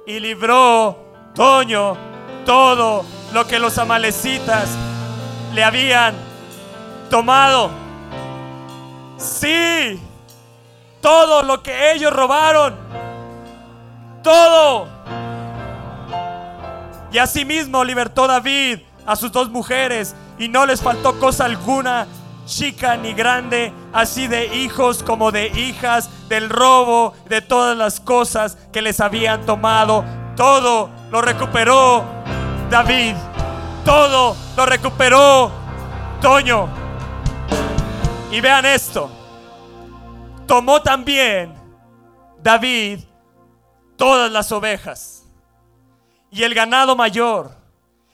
Y 0.08 0.20
libró 0.20 0.98
Toño 1.36 1.96
todo 2.44 3.06
lo 3.32 3.46
que 3.46 3.60
los 3.60 3.78
amalecitas 3.78 4.76
le 5.54 5.64
habían 5.64 6.16
tomado. 7.12 7.70
Sí, 9.18 10.02
todo 11.02 11.44
lo 11.44 11.62
que 11.62 11.92
ellos 11.92 12.12
robaron. 12.12 12.76
Todo 14.24 14.97
y 17.12 17.18
asimismo 17.20 17.84
libertó 17.84 18.28
David 18.28 18.80
a 19.06 19.16
sus 19.16 19.32
dos 19.32 19.50
mujeres 19.50 20.16
y 20.38 20.50
no 20.50 20.66
les 20.66 20.82
faltó 20.82 21.20
cosa 21.20 21.46
alguna, 21.46 22.08
chica 22.46 22.98
ni 22.98 23.14
grande, 23.14 23.74
así 23.94 24.28
de 24.28 24.56
hijos 24.58 25.04
como 25.04 25.32
de 25.32 25.48
hijas, 25.48 26.10
del 26.30 26.50
robo, 26.50 27.14
de 27.30 27.42
todas 27.42 27.78
las 27.78 28.00
cosas 28.00 28.58
que 28.72 28.82
les 28.82 29.00
habían 29.00 29.46
tomado. 29.46 30.04
Todo 30.36 30.90
lo 31.10 31.22
recuperó 31.22 32.04
David. 32.70 33.16
Todo 33.86 34.36
lo 34.56 34.66
recuperó 34.66 35.50
Toño. 36.22 36.68
Y 38.32 38.42
vean 38.42 38.66
esto. 38.66 39.10
Tomó 40.46 40.82
también 40.82 41.54
David 42.42 43.00
todas 43.96 44.32
las 44.32 44.52
ovejas 44.52 45.17
y 46.32 46.44
el 46.44 46.54
ganado 46.54 46.96
mayor, 46.96 47.56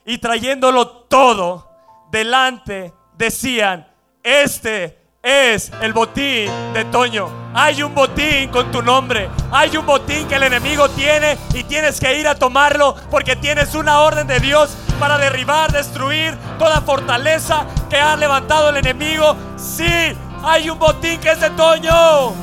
y 0.05 0.17
trayéndolo 0.17 0.87
todo 0.87 1.69
delante 2.11 2.93
decían, 3.17 3.87
este 4.21 5.03
es 5.23 5.71
el 5.81 5.93
botín 5.93 6.51
de 6.73 6.85
Toño. 6.91 7.29
Hay 7.53 7.81
un 7.81 7.95
botín 7.95 8.49
con 8.49 8.71
tu 8.71 8.81
nombre. 8.81 9.29
Hay 9.51 9.75
un 9.77 9.85
botín 9.85 10.27
que 10.27 10.35
el 10.35 10.43
enemigo 10.43 10.89
tiene 10.89 11.37
y 11.53 11.63
tienes 11.63 11.99
que 11.99 12.19
ir 12.19 12.27
a 12.27 12.35
tomarlo 12.35 12.95
porque 13.09 13.37
tienes 13.37 13.73
una 13.73 14.01
orden 14.01 14.27
de 14.27 14.39
Dios 14.39 14.75
para 14.99 15.17
derribar, 15.17 15.71
destruir 15.71 16.37
toda 16.59 16.81
fortaleza 16.81 17.65
que 17.89 17.97
ha 17.97 18.17
levantado 18.17 18.69
el 18.69 18.77
enemigo. 18.77 19.35
Sí, 19.55 20.13
hay 20.43 20.69
un 20.69 20.77
botín 20.77 21.19
que 21.21 21.31
es 21.31 21.39
de 21.39 21.49
Toño. 21.51 22.33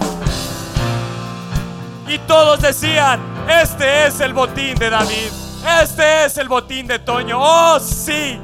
Y 2.09 2.19
todos 2.21 2.61
decían, 2.61 3.21
este 3.63 4.07
es 4.07 4.21
el 4.21 4.33
botín 4.33 4.75
de 4.77 4.91
David. 4.91 5.50
Este 5.67 6.25
es 6.25 6.39
el 6.39 6.49
botín 6.49 6.87
de 6.87 6.99
Toño. 6.99 7.39
Oh, 7.39 7.79
sí. 7.79 8.41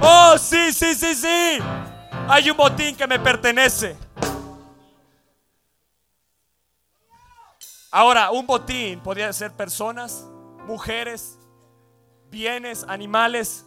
Oh, 0.00 0.36
sí, 0.36 0.72
sí, 0.72 0.94
sí, 0.94 1.14
sí. 1.14 1.58
Hay 2.28 2.50
un 2.50 2.56
botín 2.56 2.96
que 2.96 3.06
me 3.06 3.18
pertenece. 3.18 3.96
Ahora, 7.90 8.30
un 8.30 8.46
botín 8.46 9.00
podría 9.00 9.32
ser 9.32 9.52
personas, 9.52 10.26
mujeres, 10.66 11.38
bienes, 12.30 12.84
animales, 12.88 13.64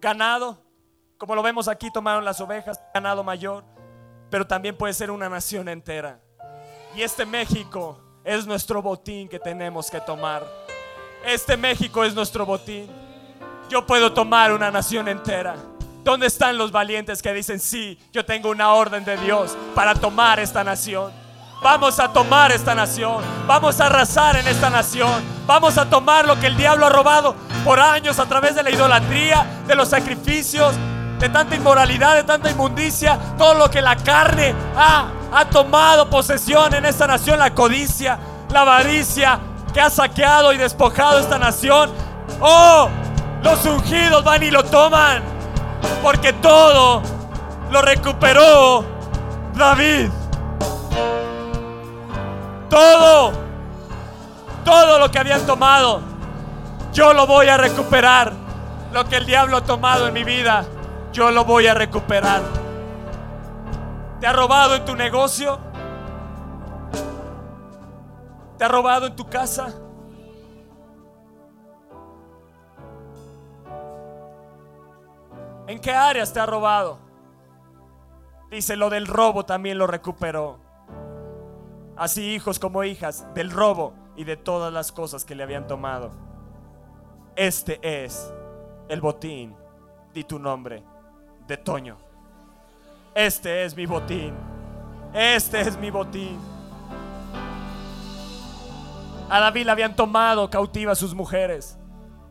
ganado. 0.00 0.62
Como 1.18 1.34
lo 1.34 1.42
vemos 1.42 1.68
aquí, 1.68 1.90
tomaron 1.90 2.24
las 2.24 2.40
ovejas, 2.40 2.80
ganado 2.94 3.22
mayor. 3.22 3.64
Pero 4.30 4.46
también 4.46 4.76
puede 4.76 4.94
ser 4.94 5.10
una 5.10 5.28
nación 5.28 5.68
entera. 5.68 6.20
Y 6.94 7.02
este 7.02 7.26
México 7.26 8.00
es 8.24 8.46
nuestro 8.46 8.80
botín 8.80 9.28
que 9.28 9.38
tenemos 9.38 9.90
que 9.90 10.00
tomar. 10.00 10.67
Este 11.28 11.58
México 11.58 12.04
es 12.04 12.14
nuestro 12.14 12.46
botín. 12.46 12.86
Yo 13.68 13.86
puedo 13.86 14.14
tomar 14.14 14.50
una 14.50 14.70
nación 14.70 15.08
entera. 15.08 15.56
¿Dónde 16.02 16.26
están 16.26 16.56
los 16.56 16.72
valientes 16.72 17.20
que 17.20 17.34
dicen, 17.34 17.60
sí, 17.60 17.98
yo 18.14 18.24
tengo 18.24 18.48
una 18.48 18.72
orden 18.72 19.04
de 19.04 19.18
Dios 19.18 19.54
para 19.74 19.94
tomar 19.94 20.40
esta 20.40 20.64
nación? 20.64 21.12
Vamos 21.62 22.00
a 22.00 22.10
tomar 22.10 22.50
esta 22.50 22.74
nación. 22.74 23.22
Vamos 23.46 23.78
a 23.78 23.86
arrasar 23.88 24.36
en 24.36 24.48
esta 24.48 24.70
nación. 24.70 25.22
Vamos 25.46 25.76
a 25.76 25.90
tomar 25.90 26.26
lo 26.26 26.40
que 26.40 26.46
el 26.46 26.56
diablo 26.56 26.86
ha 26.86 26.88
robado 26.88 27.36
por 27.62 27.78
años 27.78 28.18
a 28.18 28.24
través 28.24 28.54
de 28.54 28.62
la 28.62 28.70
idolatría, 28.70 29.46
de 29.66 29.74
los 29.74 29.90
sacrificios, 29.90 30.76
de 31.18 31.28
tanta 31.28 31.56
inmoralidad, 31.56 32.14
de 32.14 32.24
tanta 32.24 32.50
inmundicia. 32.50 33.18
Todo 33.36 33.52
lo 33.52 33.70
que 33.70 33.82
la 33.82 33.96
carne 33.96 34.54
ha, 34.74 35.10
ha 35.30 35.44
tomado 35.50 36.08
posesión 36.08 36.72
en 36.72 36.86
esta 36.86 37.06
nación. 37.06 37.38
La 37.38 37.54
codicia, 37.54 38.18
la 38.50 38.62
avaricia 38.62 39.38
que 39.72 39.80
ha 39.80 39.90
saqueado 39.90 40.52
y 40.52 40.58
despojado 40.58 41.18
esta 41.18 41.38
nación. 41.38 41.90
Oh, 42.40 42.88
los 43.42 43.64
ungidos 43.64 44.24
van 44.24 44.42
y 44.42 44.50
lo 44.50 44.64
toman. 44.64 45.22
Porque 46.02 46.32
todo 46.32 47.02
lo 47.70 47.82
recuperó 47.82 48.84
David. 49.54 50.10
Todo, 52.68 53.32
todo 54.64 54.98
lo 54.98 55.10
que 55.10 55.18
habían 55.18 55.40
tomado, 55.46 56.02
yo 56.92 57.12
lo 57.12 57.26
voy 57.26 57.48
a 57.48 57.56
recuperar. 57.56 58.32
Lo 58.92 59.04
que 59.06 59.16
el 59.16 59.26
diablo 59.26 59.58
ha 59.58 59.64
tomado 59.64 60.06
en 60.08 60.14
mi 60.14 60.24
vida, 60.24 60.64
yo 61.12 61.30
lo 61.30 61.44
voy 61.44 61.66
a 61.66 61.74
recuperar. 61.74 62.40
¿Te 64.20 64.26
ha 64.26 64.32
robado 64.32 64.74
en 64.74 64.84
tu 64.84 64.96
negocio? 64.96 65.67
¿Te 68.58 68.64
ha 68.64 68.68
robado 68.68 69.06
en 69.06 69.14
tu 69.14 69.24
casa? 69.24 69.72
¿En 75.68 75.78
qué 75.78 75.92
áreas 75.92 76.32
te 76.32 76.40
ha 76.40 76.46
robado? 76.46 76.98
Dice, 78.50 78.74
lo 78.74 78.90
del 78.90 79.06
robo 79.06 79.44
también 79.44 79.78
lo 79.78 79.86
recuperó. 79.86 80.58
Así 81.96 82.34
hijos 82.34 82.58
como 82.58 82.82
hijas, 82.82 83.26
del 83.34 83.50
robo 83.50 83.92
y 84.16 84.24
de 84.24 84.36
todas 84.36 84.72
las 84.72 84.90
cosas 84.90 85.24
que 85.24 85.34
le 85.34 85.44
habían 85.44 85.66
tomado. 85.66 86.10
Este 87.36 87.78
es 87.82 88.32
el 88.88 89.00
botín, 89.00 89.54
di 90.12 90.24
tu 90.24 90.38
nombre, 90.38 90.82
de 91.46 91.56
Toño. 91.58 91.98
Este 93.14 93.64
es 93.64 93.76
mi 93.76 93.86
botín. 93.86 94.34
Este 95.12 95.60
es 95.60 95.76
mi 95.78 95.90
botín. 95.90 96.57
A 99.30 99.40
David 99.40 99.66
le 99.66 99.72
habían 99.72 99.94
tomado 99.94 100.48
cautiva 100.48 100.94
sus 100.94 101.14
mujeres. 101.14 101.78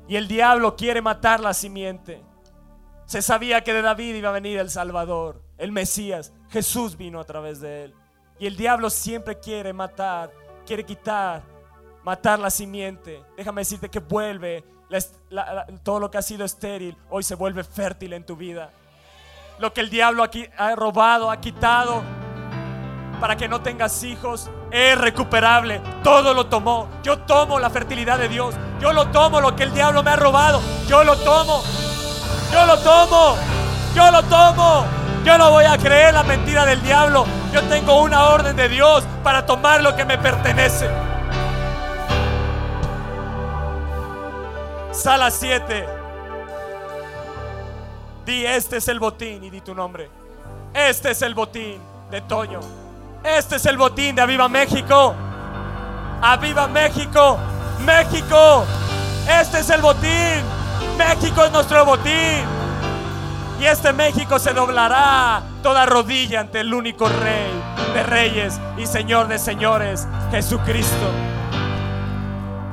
Y 0.07 0.15
el 0.15 0.27
diablo 0.27 0.75
quiere 0.75 1.01
matar 1.01 1.39
la 1.39 1.53
simiente. 1.53 2.23
Se 3.05 3.21
sabía 3.21 3.63
que 3.63 3.73
de 3.73 3.81
David 3.81 4.15
iba 4.15 4.29
a 4.29 4.33
venir 4.33 4.57
el 4.57 4.69
Salvador, 4.69 5.43
el 5.57 5.71
Mesías. 5.71 6.33
Jesús 6.49 6.97
vino 6.97 7.19
a 7.19 7.23
través 7.25 7.61
de 7.61 7.85
él. 7.85 7.95
Y 8.39 8.47
el 8.47 8.55
diablo 8.55 8.89
siempre 8.89 9.39
quiere 9.39 9.73
matar, 9.73 10.31
quiere 10.65 10.83
quitar, 10.83 11.43
matar 12.03 12.39
la 12.39 12.49
simiente. 12.49 13.23
Déjame 13.35 13.61
decirte 13.61 13.89
que 13.89 13.99
vuelve 13.99 14.63
todo 15.83 15.99
lo 15.99 16.09
que 16.09 16.17
ha 16.17 16.21
sido 16.21 16.45
estéril, 16.45 16.97
hoy 17.09 17.23
se 17.23 17.35
vuelve 17.35 17.63
fértil 17.63 18.13
en 18.13 18.25
tu 18.25 18.35
vida. 18.35 18.71
Lo 19.59 19.73
que 19.73 19.81
el 19.81 19.89
diablo 19.89 20.23
aquí 20.23 20.47
ha 20.57 20.75
robado, 20.75 21.29
ha 21.29 21.41
quitado, 21.41 22.01
para 23.19 23.35
que 23.35 23.47
no 23.47 23.61
tengas 23.61 24.03
hijos, 24.03 24.49
es 24.71 24.97
recuperable. 24.97 25.81
Todo 26.03 26.33
lo 26.33 26.47
tomó. 26.47 26.87
Yo 27.03 27.19
tomo 27.19 27.59
la 27.59 27.69
fertilidad 27.69 28.17
de 28.17 28.27
Dios. 28.27 28.55
Yo 28.79 28.93
lo 28.93 29.07
tomo 29.07 29.41
lo 29.41 29.55
que 29.55 29.63
el 29.63 29.73
diablo 29.73 30.03
me 30.03 30.11
ha 30.11 30.15
robado. 30.15 30.61
Yo 30.87 31.03
lo 31.03 31.15
tomo. 31.17 31.63
Yo 32.51 32.65
lo 32.65 32.77
tomo. 32.79 33.37
Yo 33.95 34.11
lo 34.11 34.23
tomo. 34.23 34.85
Yo 35.23 35.37
no 35.37 35.51
voy 35.51 35.65
a 35.65 35.77
creer 35.77 36.13
la 36.13 36.23
mentira 36.23 36.65
del 36.65 36.81
diablo. 36.81 37.25
Yo 37.51 37.61
tengo 37.63 38.01
una 38.01 38.29
orden 38.29 38.55
de 38.55 38.69
Dios 38.69 39.03
para 39.23 39.45
tomar 39.45 39.81
lo 39.81 39.95
que 39.95 40.05
me 40.05 40.17
pertenece. 40.17 40.89
Sala 44.91 45.29
7. 45.29 45.85
Di, 48.25 48.45
este 48.45 48.77
es 48.77 48.87
el 48.87 48.99
botín 48.99 49.43
y 49.43 49.49
di 49.49 49.61
tu 49.61 49.73
nombre. 49.73 50.09
Este 50.73 51.11
es 51.11 51.21
el 51.21 51.33
botín 51.33 51.79
de 52.09 52.21
Toño. 52.21 52.86
Este 53.23 53.57
es 53.57 53.65
el 53.65 53.77
botín 53.77 54.15
de 54.15 54.21
Aviva 54.21 54.47
México. 54.47 55.15
Aviva 56.21 56.67
México. 56.67 57.37
México. 57.79 58.65
Este 59.27 59.59
es 59.59 59.69
el 59.69 59.81
botín. 59.81 60.43
México 60.97 61.43
es 61.43 61.51
nuestro 61.51 61.85
botín. 61.85 62.45
Y 63.59 63.65
este 63.65 63.91
México 63.91 64.37
se 64.37 64.53
doblará 64.53 65.41
toda 65.63 65.85
rodilla 65.85 66.41
ante 66.41 66.59
el 66.59 66.73
único 66.73 67.09
Rey 67.09 67.51
de 67.93 68.03
reyes 68.03 68.59
y 68.77 68.85
Señor 68.85 69.27
de 69.27 69.39
señores, 69.39 70.07
Jesucristo. 70.29 71.11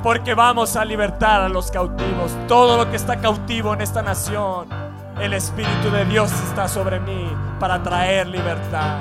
Porque 0.03 0.35
vamos 0.35 0.75
a 0.75 0.85
libertar 0.85 1.41
a 1.41 1.49
los 1.49 1.71
cautivos. 1.71 2.31
Todo 2.47 2.77
lo 2.77 2.89
que 2.91 2.97
está 2.97 3.17
cautivo 3.17 3.73
en 3.73 3.81
esta 3.81 4.03
nación, 4.03 4.67
el 5.19 5.33
Espíritu 5.33 5.89
de 5.89 6.05
Dios 6.05 6.31
está 6.47 6.67
sobre 6.67 6.99
mí 6.99 7.35
para 7.59 7.81
traer 7.81 8.27
libertad. 8.27 8.99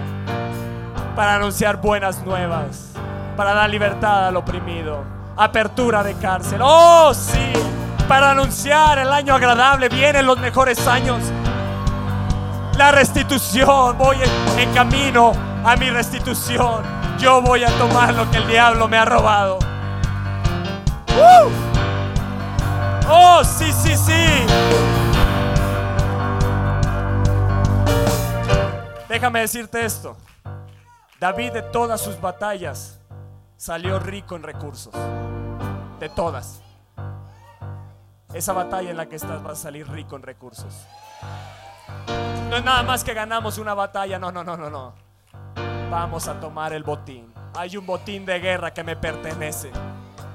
Para 1.14 1.36
anunciar 1.36 1.80
buenas 1.80 2.24
nuevas. 2.24 2.92
Para 3.36 3.54
dar 3.54 3.70
libertad 3.70 4.28
al 4.28 4.36
oprimido. 4.36 5.04
Apertura 5.36 6.02
de 6.02 6.14
cárcel. 6.14 6.60
Oh, 6.62 7.12
sí 7.14 7.52
para 8.08 8.32
anunciar 8.32 8.98
el 8.98 9.12
año 9.12 9.34
agradable. 9.34 9.88
Vienen 9.88 10.26
los 10.26 10.38
mejores 10.38 10.86
años. 10.86 11.22
La 12.76 12.92
restitución. 12.92 13.96
Voy 13.98 14.16
en, 14.58 14.72
camino 14.74 15.32
a 15.64 15.76
mi 15.76 15.90
restitución. 15.90 16.82
Yo 17.18 17.40
voy 17.40 17.64
a 17.64 17.68
tomar 17.78 18.14
lo 18.14 18.30
que 18.30 18.38
el 18.38 18.48
diablo 18.48 18.88
me 18.88 18.96
ha 18.96 19.04
robado. 19.04 19.58
Oh, 23.08 23.42
sí, 23.44 23.70
sí, 23.72 23.96
sí. 23.96 24.46
Déjame 29.08 29.40
decirte 29.40 29.84
esto. 29.84 30.16
David 31.24 31.52
de 31.52 31.62
todas 31.62 32.02
sus 32.02 32.20
batallas 32.20 33.00
salió 33.56 33.98
rico 33.98 34.36
en 34.36 34.42
recursos. 34.42 34.92
De 35.98 36.10
todas. 36.10 36.60
Esa 38.34 38.52
batalla 38.52 38.90
en 38.90 38.98
la 38.98 39.06
que 39.06 39.16
estás 39.16 39.42
vas 39.42 39.58
a 39.58 39.62
salir 39.62 39.88
rico 39.88 40.16
en 40.16 40.22
recursos. 40.22 40.86
No 42.50 42.56
es 42.58 42.62
nada 42.62 42.82
más 42.82 43.02
que 43.04 43.14
ganamos 43.14 43.56
una 43.56 43.72
batalla, 43.72 44.18
no, 44.18 44.30
no, 44.30 44.44
no, 44.44 44.54
no, 44.58 44.68
no. 44.68 44.94
Vamos 45.90 46.28
a 46.28 46.38
tomar 46.38 46.74
el 46.74 46.82
botín. 46.82 47.32
Hay 47.54 47.78
un 47.78 47.86
botín 47.86 48.26
de 48.26 48.38
guerra 48.38 48.74
que 48.74 48.84
me 48.84 48.94
pertenece. 48.94 49.70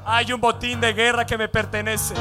Hay 0.05 0.33
un 0.33 0.41
botín 0.41 0.81
de 0.81 0.93
guerra 0.93 1.23
que 1.23 1.37
me 1.37 1.49
pertenece. 1.49 2.15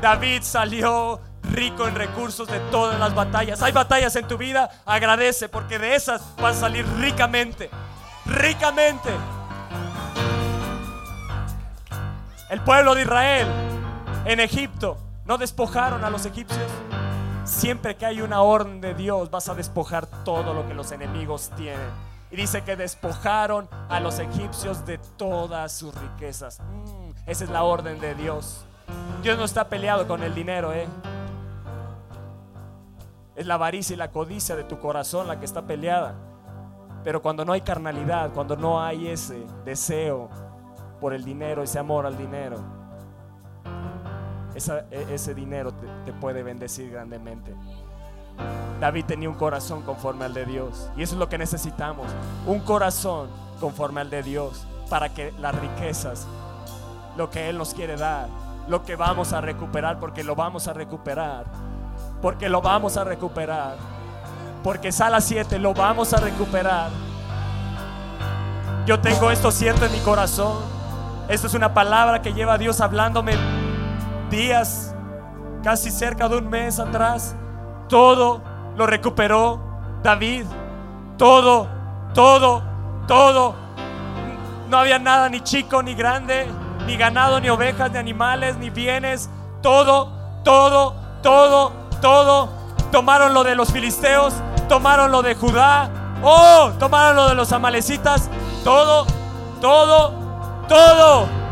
David 0.00 0.42
salió 0.42 1.20
rico 1.50 1.88
en 1.88 1.96
recursos 1.96 2.46
de 2.46 2.60
todas 2.70 2.96
las 3.00 3.12
batallas. 3.12 3.60
Hay 3.60 3.72
batallas 3.72 4.14
en 4.14 4.28
tu 4.28 4.38
vida, 4.38 4.70
agradece 4.86 5.48
porque 5.48 5.80
de 5.80 5.96
esas 5.96 6.22
vas 6.36 6.58
a 6.58 6.60
salir 6.60 6.86
ricamente. 6.98 7.70
Ricamente. 8.26 9.10
El 12.50 12.60
pueblo 12.60 12.94
de 12.94 13.02
Israel 13.02 13.48
en 14.24 14.40
Egipto 14.40 14.96
no 15.24 15.38
despojaron 15.38 16.04
a 16.04 16.10
los 16.10 16.26
egipcios. 16.26 16.70
siempre 17.44 17.96
que 17.96 18.06
hay 18.06 18.22
una 18.22 18.40
orden 18.40 18.80
de 18.80 18.94
Dios, 18.94 19.30
vas 19.30 19.50
a 19.50 19.54
despojar 19.54 20.06
todo 20.24 20.54
lo 20.54 20.66
que 20.66 20.72
los 20.72 20.92
enemigos 20.92 21.50
tienen. 21.56 21.90
Y 22.30 22.36
dice 22.36 22.64
que 22.64 22.74
despojaron 22.74 23.68
a 23.90 24.00
los 24.00 24.18
egipcios 24.18 24.86
de 24.86 24.98
todas 24.98 25.72
sus 25.72 25.94
riquezas. 25.94 26.60
Mm, 26.60 27.10
esa 27.26 27.44
es 27.44 27.50
la 27.50 27.62
orden 27.62 28.00
de 28.00 28.14
Dios. 28.14 28.64
Dios 29.22 29.38
no 29.38 29.44
está 29.44 29.68
peleado 29.68 30.08
con 30.08 30.22
el 30.22 30.34
dinero, 30.34 30.72
¿eh? 30.72 30.88
Es 33.36 33.46
la 33.46 33.54
avaricia 33.54 33.94
y 33.94 33.96
la 33.96 34.10
codicia 34.10 34.56
de 34.56 34.64
tu 34.64 34.78
corazón 34.78 35.28
la 35.28 35.38
que 35.38 35.44
está 35.44 35.62
peleada. 35.62 36.14
Pero 37.04 37.20
cuando 37.22 37.44
no 37.44 37.52
hay 37.52 37.60
carnalidad, 37.60 38.32
cuando 38.32 38.56
no 38.56 38.82
hay 38.82 39.08
ese 39.08 39.46
deseo 39.64 40.30
por 41.00 41.12
el 41.12 41.22
dinero, 41.22 41.62
ese 41.62 41.78
amor 41.78 42.06
al 42.06 42.16
dinero, 42.16 42.56
e, 44.54 45.06
ese 45.12 45.34
dinero 45.34 45.72
te, 45.72 45.86
te 46.06 46.12
puede 46.14 46.42
bendecir 46.42 46.90
grandemente. 46.90 47.54
David 48.80 49.04
tenía 49.04 49.28
un 49.28 49.34
corazón 49.36 49.82
conforme 49.82 50.24
al 50.24 50.34
de 50.34 50.46
Dios. 50.46 50.90
Y 50.96 51.02
eso 51.02 51.14
es 51.14 51.18
lo 51.18 51.28
que 51.28 51.38
necesitamos. 51.38 52.06
Un 52.46 52.60
corazón 52.60 53.28
conforme 53.60 54.00
al 54.00 54.10
de 54.10 54.22
Dios. 54.22 54.66
Para 54.88 55.08
que 55.08 55.32
las 55.40 55.54
riquezas, 55.58 56.26
lo 57.16 57.30
que 57.30 57.48
Él 57.48 57.58
nos 57.58 57.74
quiere 57.74 57.96
dar, 57.96 58.28
lo 58.68 58.82
que 58.82 58.96
vamos 58.96 59.32
a 59.32 59.40
recuperar, 59.40 59.98
porque 59.98 60.24
lo 60.24 60.34
vamos 60.34 60.68
a 60.68 60.72
recuperar. 60.72 61.44
Porque 62.20 62.48
lo 62.48 62.60
vamos 62.60 62.96
a 62.96 63.04
recuperar. 63.04 63.76
Porque 64.64 64.90
Sala 64.90 65.20
7 65.20 65.58
lo 65.58 65.74
vamos 65.74 66.14
a 66.14 66.16
recuperar. 66.16 66.88
Yo 68.86 68.98
tengo 68.98 69.30
esto 69.30 69.52
cierto 69.52 69.84
en 69.84 69.92
mi 69.92 70.00
corazón. 70.00 70.56
Esto 71.28 71.46
es 71.46 71.54
una 71.54 71.74
palabra 71.74 72.22
que 72.22 72.32
lleva 72.32 72.56
Dios 72.56 72.80
hablándome 72.80 73.34
días, 74.30 74.94
casi 75.62 75.90
cerca 75.90 76.30
de 76.30 76.38
un 76.38 76.48
mes 76.48 76.80
atrás. 76.80 77.36
Todo 77.88 78.42
lo 78.74 78.86
recuperó 78.86 79.60
David. 80.02 80.46
Todo, 81.18 81.68
todo, 82.14 82.62
todo. 83.06 83.54
No 84.70 84.78
había 84.78 84.98
nada 84.98 85.28
ni 85.28 85.42
chico 85.42 85.82
ni 85.82 85.94
grande, 85.94 86.46
ni 86.86 86.96
ganado, 86.96 87.38
ni 87.38 87.50
ovejas, 87.50 87.92
ni 87.92 87.98
animales, 87.98 88.56
ni 88.56 88.70
bienes. 88.70 89.28
Todo, 89.60 90.10
todo, 90.42 90.94
todo, 91.22 91.70
todo. 92.00 92.48
Tomaron 92.90 93.34
lo 93.34 93.44
de 93.44 93.54
los 93.54 93.72
filisteos, 93.72 94.34
tomaron 94.68 95.10
lo 95.10 95.22
de 95.22 95.34
Judá. 95.34 95.90
Oh, 96.22 96.70
tomaron 96.78 97.16
lo 97.16 97.28
de 97.28 97.34
los 97.34 97.52
amalecitas. 97.52 98.30
Todo, 98.62 99.06
todo, 99.60 100.12
todo. 100.68 101.44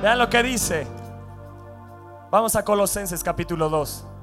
Vean 0.00 0.18
lo 0.18 0.28
que 0.28 0.42
dice. 0.42 0.86
Vamos 2.30 2.54
a 2.54 2.64
Colosenses 2.64 3.24
capítulo 3.24 3.68
2. 3.68 4.17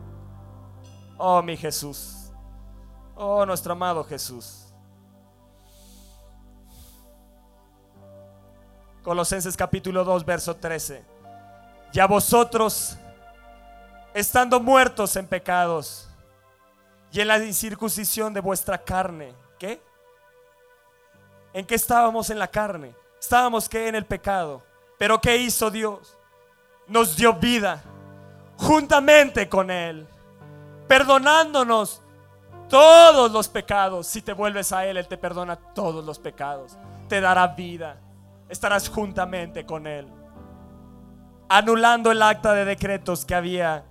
Oh, 1.17 1.41
mi 1.41 1.56
Jesús. 1.58 2.32
Oh, 3.15 3.45
nuestro 3.45 3.73
amado 3.73 4.04
Jesús. 4.04 4.73
Colosenses 9.04 9.56
capítulo 9.56 10.04
2, 10.04 10.25
verso 10.25 10.56
13. 10.56 11.04
Y 11.93 11.99
a 11.99 12.08
vosotros, 12.08 12.97
estando 14.13 14.60
muertos 14.60 15.15
en 15.15 15.28
pecados 15.28 16.10
y 17.12 17.21
en 17.21 17.28
la 17.28 17.38
incircuncisión 17.38 18.34
de 18.34 18.41
vuestra 18.41 18.78
carne, 18.78 19.34
¿qué? 19.58 19.82
¿En 21.54 21.65
qué 21.65 21.75
estábamos 21.75 22.30
en 22.30 22.39
la 22.39 22.47
carne? 22.47 22.93
Estábamos 23.19 23.69
que 23.69 23.88
en 23.88 23.95
el 23.95 24.06
pecado 24.06 24.63
pero 24.97 25.19
¿qué 25.19 25.38
hizo 25.38 25.69
Dios? 25.69 26.17
Nos 26.88 27.15
dio 27.15 27.34
vida 27.34 27.84
juntamente 28.58 29.49
con 29.49 29.69
Él, 29.69 30.08
perdonándonos 30.88 32.02
todos 32.69 33.32
los 33.32 33.48
pecados. 33.48 34.08
Si 34.08 34.21
te 34.21 34.34
vuelves 34.34 34.71
a 34.71 34.86
Él, 34.86 34.98
Él 34.98 35.08
te 35.08 35.17
perdona 35.17 35.56
todos 35.56 36.04
los 36.04 36.19
pecados. 36.19 36.78
Te 37.08 37.21
dará 37.21 37.48
vida. 37.48 37.98
Estarás 38.50 38.89
juntamente 38.89 39.65
con 39.65 39.88
Él. 39.88 40.08
Anulando 41.50 42.12
el 42.12 42.21
acta 42.21 42.54
de 42.54 42.65
decretos 42.65 43.26
que 43.26 43.36
había 43.36 43.86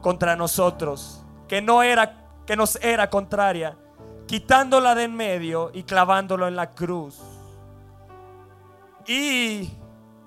contra 0.00 0.36
nosotros, 0.36 1.24
que 1.48 1.62
no 1.62 1.82
era 1.82 2.20
que 2.46 2.56
nos 2.56 2.76
era 2.82 3.08
contraria, 3.08 3.76
quitándola 4.26 4.94
de 4.94 5.04
en 5.04 5.14
medio 5.14 5.70
y 5.72 5.84
clavándolo 5.84 6.48
en 6.48 6.56
la 6.56 6.70
cruz. 6.70 7.18
Y 9.06 9.70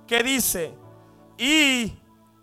que 0.08 0.23
dice, 0.23 0.73
y 1.38 1.93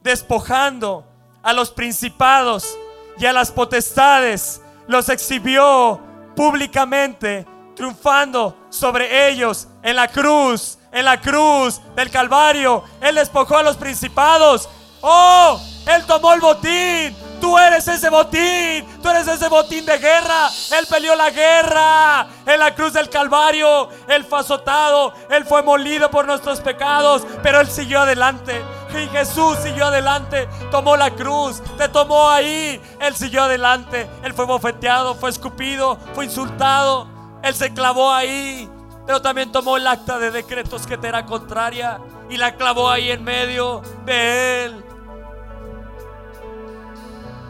despojando 0.03 1.07
a 1.43 1.53
los 1.53 1.71
principados 1.71 2.77
y 3.21 3.27
a 3.27 3.33
las 3.35 3.53
potestades, 3.53 4.63
los 4.87 5.11
exhibió 5.11 6.01
públicamente, 6.35 7.47
triunfando 7.77 8.57
sobre 8.71 9.29
ellos 9.29 9.69
en 9.83 9.97
la 9.97 10.09
cruz, 10.09 10.79
en 10.91 11.05
la 11.05 11.21
cruz 11.21 11.81
del 11.95 12.11
Calvario. 12.11 12.83
Él 13.01 13.17
despojó 13.17 13.59
a 13.59 13.63
los 13.63 13.77
principados. 13.77 14.69
Oh, 15.03 15.61
él 15.87 16.05
tomó 16.07 16.33
el 16.33 16.41
botín 16.41 17.15
Tú 17.41 17.59
eres 17.59 17.89
ese 17.89 18.11
botín, 18.11 18.85
tú 19.03 19.09
eres 19.09 19.27
ese 19.27 19.49
botín 19.49 19.87
de 19.87 19.97
guerra. 19.97 20.51
Él 20.79 20.87
peleó 20.89 21.15
la 21.15 21.31
guerra 21.31 22.27
en 22.45 22.61
la 22.61 22.75
cruz 22.75 22.93
del 22.93 23.09
Calvario. 23.09 23.89
Él 24.09 24.25
fue 24.25 24.41
azotado, 24.41 25.15
Él 25.31 25.47
fue 25.47 25.63
molido 25.63 26.11
por 26.11 26.27
nuestros 26.27 26.61
pecados, 26.61 27.23
pero 27.43 27.61
Él 27.61 27.69
siguió 27.69 28.01
adelante. 28.01 28.63
Y 28.99 29.09
Jesús 29.09 29.59
siguió 29.63 29.87
adelante, 29.87 30.49
tomó 30.71 30.97
la 30.97 31.11
cruz, 31.11 31.63
te 31.77 31.89
tomó 31.89 32.29
ahí. 32.29 32.81
Él 33.01 33.15
siguió 33.15 33.45
adelante, 33.45 34.09
Él 34.23 34.35
fue 34.35 34.45
bofeteado, 34.47 35.15
fue 35.15 35.31
escupido, 35.31 35.99
fue 36.15 36.25
insultado. 36.25 37.07
Él 37.43 37.55
se 37.55 37.73
clavó 37.73 38.13
ahí, 38.13 38.69
pero 39.07 39.23
también 39.23 39.53
tomó 39.53 39.77
el 39.77 39.87
acta 39.87 40.19
de 40.19 40.31
decretos 40.31 40.87
que 40.87 40.99
te 40.99 41.09
era 41.09 41.25
contraria 41.25 42.01
y 42.29 42.37
la 42.37 42.57
clavó 42.57 42.91
ahí 42.91 43.11
en 43.11 43.25
medio 43.25 43.83
de 44.05 44.65
Él. 44.65 44.85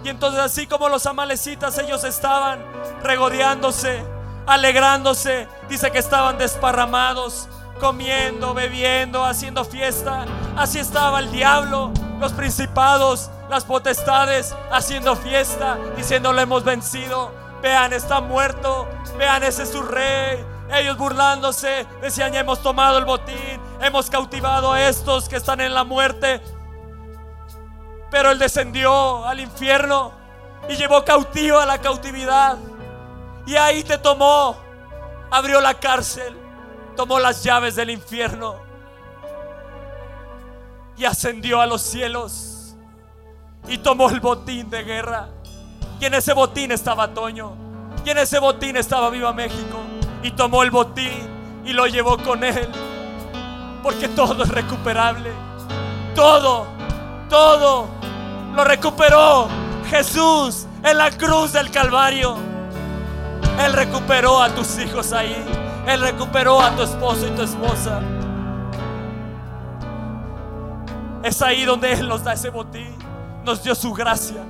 Y 0.05 0.09
entonces 0.09 0.41
así 0.41 0.67
como 0.67 0.89
los 0.89 1.05
amalecitas, 1.07 1.77
ellos 1.79 2.05
estaban 2.05 2.65
regodeándose, 3.03 4.03
alegrándose. 4.47 5.47
Dice 5.69 5.91
que 5.91 5.99
estaban 5.99 6.39
desparramados, 6.39 7.49
comiendo, 7.81 8.55
bebiendo, 8.55 9.25
haciendo 9.25 9.65
fiesta. 9.65 10.27
Así 10.57 10.79
estaba 10.79 11.19
el 11.19 11.33
diablo, 11.33 11.91
los 12.21 12.33
principados, 12.33 13.31
las 13.49 13.65
potestades, 13.65 14.55
haciendo 14.71 15.17
fiesta, 15.17 15.79
diciendo 15.97 16.33
lo 16.33 16.41
hemos 16.41 16.63
vencido. 16.63 17.33
Vean, 17.63 17.93
está 17.93 18.21
muerto. 18.21 18.87
Vean, 19.19 19.43
ese 19.43 19.65
es 19.65 19.71
su 19.71 19.83
rey. 19.83 20.45
Ellos 20.73 20.97
burlándose, 20.97 21.85
decían, 22.01 22.33
hemos 22.35 22.63
tomado 22.63 22.99
el 22.99 23.05
botín, 23.05 23.61
hemos 23.81 24.09
cautivado 24.09 24.73
a 24.73 24.83
estos 24.83 25.29
que 25.29 25.35
están 25.35 25.61
en 25.61 25.75
la 25.75 25.83
muerte, 25.83 26.41
pero 28.09 28.31
Él 28.31 28.39
descendió 28.39 29.27
al 29.27 29.41
infierno 29.41 30.13
y 30.69 30.77
llevó 30.77 31.05
cautivo 31.05 31.59
a 31.59 31.67
la 31.67 31.79
cautividad. 31.79 32.57
Y 33.47 33.57
ahí 33.57 33.83
te 33.83 33.99
tomó, 33.99 34.57
abrió 35.29 35.61
la 35.61 35.75
cárcel, 35.75 36.39
tomó 37.01 37.19
las 37.19 37.43
llaves 37.43 37.77
del 37.77 37.89
infierno 37.89 38.57
y 40.99 41.07
ascendió 41.07 41.59
a 41.59 41.67
los 41.67 41.81
cielos 41.81 42.77
y 43.67 43.79
tomó 43.79 44.11
el 44.11 44.21
botín 44.21 44.69
de 44.69 44.85
guerra. 44.85 45.31
Y 45.99 46.05
en 46.05 46.13
ese 46.13 46.35
botín 46.35 46.73
estaba 46.73 47.15
Toño, 47.15 47.55
y 48.05 48.11
en 48.11 48.19
ese 48.19 48.39
botín 48.39 48.77
estaba 48.77 49.09
Viva 49.09 49.33
México. 49.33 49.79
Y 50.23 50.33
tomó 50.33 50.63
el 50.63 50.71
botín 50.71 51.27
y 51.65 51.73
lo 51.73 51.87
llevó 51.87 52.19
con 52.19 52.45
él, 52.45 52.69
porque 53.83 54.07
todo 54.09 54.43
es 54.43 54.51
recuperable. 54.51 55.31
Todo, 56.15 56.67
todo 57.31 57.89
lo 58.55 58.63
recuperó 58.63 59.49
Jesús 59.89 60.67
en 60.85 60.99
la 60.99 61.11
cruz 61.11 61.55
del 61.55 61.71
Calvario. 61.71 62.37
Él 63.59 63.73
recuperó 63.73 64.43
a 64.43 64.51
tus 64.55 64.79
hijos 64.79 65.15
ahí. 65.15 65.70
Él 65.87 66.01
recuperó 66.01 66.61
a 66.61 66.75
tu 66.75 66.83
esposo 66.83 67.27
y 67.27 67.31
tu 67.31 67.43
esposa. 67.43 68.01
Es 71.23 71.43
ahí 71.43 71.65
donde 71.65 71.93
Él 71.93 72.09
nos 72.09 72.25
da 72.25 72.33
ese 72.33 72.51
botín. 72.51 72.97
Nos 73.45 73.63
dio 73.63 73.75
su 73.75 73.93
gracia. 73.93 74.45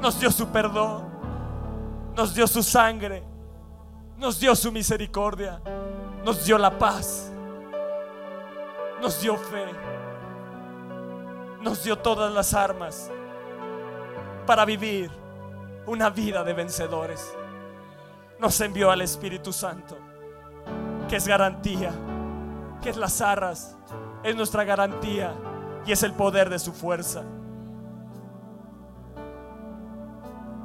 Nos 0.00 0.18
dio 0.18 0.30
su 0.30 0.48
perdón. 0.48 1.04
Nos 2.16 2.34
dio 2.34 2.46
su 2.46 2.62
sangre. 2.62 3.22
Nos 4.16 4.38
dio 4.38 4.54
su 4.54 4.70
misericordia. 4.72 5.60
Nos 6.24 6.44
dio 6.44 6.58
la 6.58 6.78
paz. 6.78 7.30
Nos 9.00 9.20
dio 9.20 9.36
fe. 9.36 9.66
Nos 11.60 11.82
dio 11.82 11.96
todas 11.96 12.32
las 12.32 12.54
armas 12.54 13.10
para 14.46 14.64
vivir 14.64 15.10
una 15.86 16.10
vida 16.10 16.44
de 16.44 16.52
vencedores. 16.52 17.34
Nos 18.38 18.60
envió 18.60 18.90
al 18.90 19.00
Espíritu 19.00 19.52
Santo, 19.52 19.96
que 21.08 21.16
es 21.16 21.26
garantía, 21.28 21.92
que 22.82 22.90
es 22.90 22.96
las 22.96 23.20
arras, 23.20 23.76
es 24.22 24.36
nuestra 24.36 24.64
garantía 24.64 25.34
y 25.86 25.92
es 25.92 26.02
el 26.02 26.12
poder 26.12 26.50
de 26.50 26.58
su 26.58 26.72
fuerza 26.72 27.22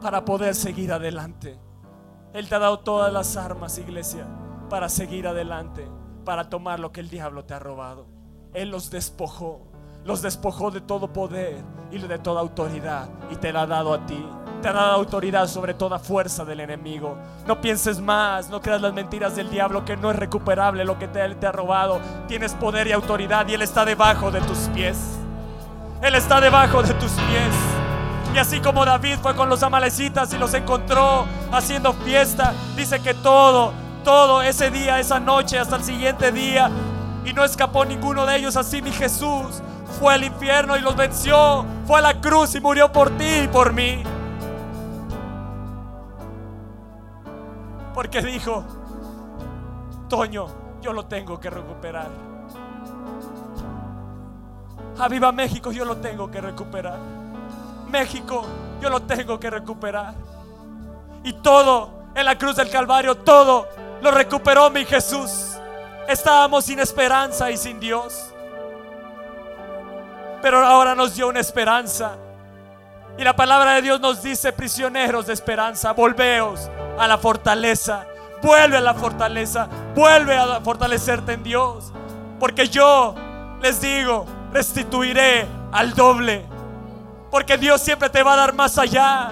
para 0.02 0.26
poder 0.26 0.56
seguir 0.56 0.92
adelante. 0.92 1.60
Él 2.34 2.48
te 2.48 2.56
ha 2.56 2.60
dado 2.60 2.80
todas 2.80 3.12
las 3.12 3.38
armas, 3.38 3.78
iglesia, 3.78 4.26
para 4.70 4.88
seguir 4.88 5.28
adelante, 5.28 5.88
para 6.26 6.50
tomar 6.50 6.80
lo 6.80 6.92
que 6.92 7.02
el 7.02 7.10
diablo 7.10 7.46
te 7.46 7.54
ha 7.54 7.60
robado. 7.60 8.08
Él 8.54 8.70
los 8.70 8.90
despojó, 8.92 9.68
los 10.06 10.22
despojó 10.22 10.72
de 10.72 10.82
todo 10.82 11.12
poder 11.12 11.64
y 11.92 11.98
de 11.98 12.20
toda 12.20 12.42
autoridad 12.42 13.10
y 13.32 13.36
te 13.36 13.52
la 13.52 13.64
ha 13.64 13.68
dado 13.68 13.94
a 13.94 14.06
ti. 14.06 14.26
Te 14.62 14.68
ha 14.68 14.74
dado 14.74 14.92
autoridad 14.92 15.48
sobre 15.48 15.74
toda 15.74 16.00
fuerza 16.00 16.44
del 16.44 16.60
enemigo. 16.60 17.18
No 17.48 17.62
pienses 17.62 18.02
más, 18.02 18.50
no 18.50 18.62
creas 18.62 18.82
las 18.82 18.94
mentiras 18.94 19.36
del 19.36 19.50
diablo 19.50 19.86
que 19.86 19.96
no 19.96 20.12
es 20.12 20.18
recuperable 20.18 20.84
lo 20.84 21.00
que 21.00 21.08
te, 21.08 21.36
te 21.36 21.48
ha 21.48 21.52
robado. 21.52 22.00
Tienes 22.28 22.54
poder 22.56 22.88
y 22.88 22.92
autoridad 22.92 23.48
y 23.48 23.54
Él 23.54 23.62
está 23.62 23.86
debajo 23.86 24.32
de 24.32 24.42
tus 24.42 24.58
pies. 24.74 24.98
Él 26.02 26.16
está 26.16 26.42
debajo 26.42 26.84
de 26.84 26.94
tus 26.96 27.12
pies. 27.12 27.54
Y 28.34 28.38
así 28.38 28.60
como 28.60 28.86
David 28.86 29.18
fue 29.22 29.36
con 29.36 29.50
los 29.50 29.64
amalecitas 29.64 30.34
y 30.34 30.38
los 30.38 30.54
encontró 30.54 31.26
haciendo 31.52 31.94
fiesta, 31.94 32.54
dice 32.76 33.02
que 33.02 33.14
todo, 33.14 33.74
todo 34.04 34.42
ese 34.42 34.70
día, 34.70 35.00
esa 35.00 35.20
noche, 35.20 35.58
hasta 35.58 35.78
el 35.78 35.84
siguiente 35.84 36.32
día, 36.32 36.70
y 37.26 37.34
no 37.34 37.44
escapó 37.44 37.86
ninguno 37.86 38.26
de 38.26 38.38
ellos, 38.38 38.56
así 38.56 38.82
mi 38.82 38.92
Jesús 38.92 39.62
fue 40.00 40.14
al 40.14 40.24
infierno 40.24 40.78
y 40.78 40.82
los 40.82 40.96
venció, 40.96 41.66
fue 41.88 42.00
a 42.00 42.02
la 42.04 42.22
cruz 42.22 42.54
y 42.56 42.62
murió 42.62 42.92
por 42.92 43.10
ti 43.18 43.42
y 43.44 43.48
por 43.48 43.74
mí. 43.74 44.04
Porque 47.94 48.22
dijo, 48.22 48.64
Toño, 50.08 50.48
yo 50.82 50.94
lo 50.94 51.06
tengo 51.06 51.40
que 51.40 51.50
recuperar. 51.50 52.10
A 55.00 55.08
Viva 55.08 55.32
México 55.32 55.72
yo 55.72 55.86
lo 55.86 55.98
tengo 55.98 56.30
que 56.30 56.42
recuperar. 56.42 56.98
México 57.90 58.46
yo 58.82 58.90
lo 58.90 59.02
tengo 59.04 59.40
que 59.40 59.50
recuperar. 59.50 60.14
Y 61.24 61.34
todo 61.34 62.04
en 62.16 62.26
la 62.26 62.38
cruz 62.38 62.56
del 62.56 62.70
Calvario, 62.70 63.16
todo 63.16 63.68
lo 64.02 64.12
recuperó 64.12 64.70
mi 64.70 64.86
Jesús. 64.86 65.58
Estábamos 66.08 66.66
sin 66.66 66.80
esperanza 66.80 67.52
y 67.52 67.58
sin 67.58 67.80
Dios. 67.80 68.34
Pero 70.42 70.66
ahora 70.66 70.96
nos 70.96 71.16
dio 71.16 71.28
una 71.28 71.40
esperanza. 71.40 72.18
Y 73.20 73.24
la 73.26 73.36
palabra 73.36 73.74
de 73.74 73.82
Dios 73.82 74.00
nos 74.00 74.24
dice, 74.24 74.54
prisioneros 74.54 75.28
de 75.28 75.34
esperanza, 75.34 75.92
volveos 75.92 76.72
a 76.98 77.06
la 77.06 77.18
fortaleza. 77.18 78.06
Vuelve 78.42 78.78
a 78.78 78.80
la 78.80 78.94
fortaleza. 78.94 79.68
Vuelve 79.94 80.38
a 80.38 80.62
fortalecerte 80.62 81.34
en 81.34 81.44
Dios. 81.44 81.92
Porque 82.40 82.70
yo 82.70 83.16
les 83.62 83.82
digo, 83.82 84.26
restituiré 84.54 85.46
al 85.74 85.94
doble. 85.96 86.46
Porque 87.30 87.58
Dios 87.58 87.82
siempre 87.82 88.10
te 88.10 88.24
va 88.24 88.36
a 88.36 88.38
dar 88.38 88.54
más 88.54 88.78
allá. 88.78 89.32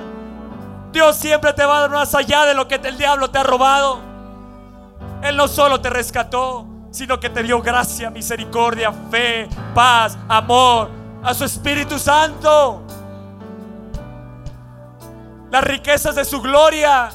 Dios 0.92 1.16
siempre 1.16 1.54
te 1.54 1.64
va 1.64 1.78
a 1.78 1.82
dar 1.84 1.92
más 1.92 2.14
allá 2.14 2.44
de 2.44 2.56
lo 2.56 2.68
que 2.68 2.76
el 2.76 2.98
diablo 2.98 3.30
te 3.30 3.38
ha 3.38 3.44
robado. 3.44 4.02
Él 5.22 5.38
no 5.38 5.48
solo 5.48 5.80
te 5.80 5.90
rescató, 5.90 6.68
sino 6.92 7.22
que 7.22 7.30
te 7.30 7.42
dio 7.42 7.62
gracia, 7.62 8.10
misericordia, 8.10 8.92
fe, 9.10 9.48
paz, 9.74 10.18
amor, 10.28 10.90
a 11.24 11.34
su 11.34 11.46
Espíritu 11.46 11.98
Santo. 11.98 12.87
Las 15.50 15.64
riquezas 15.64 16.16
de 16.16 16.26
su 16.26 16.42
gloria. 16.42 17.10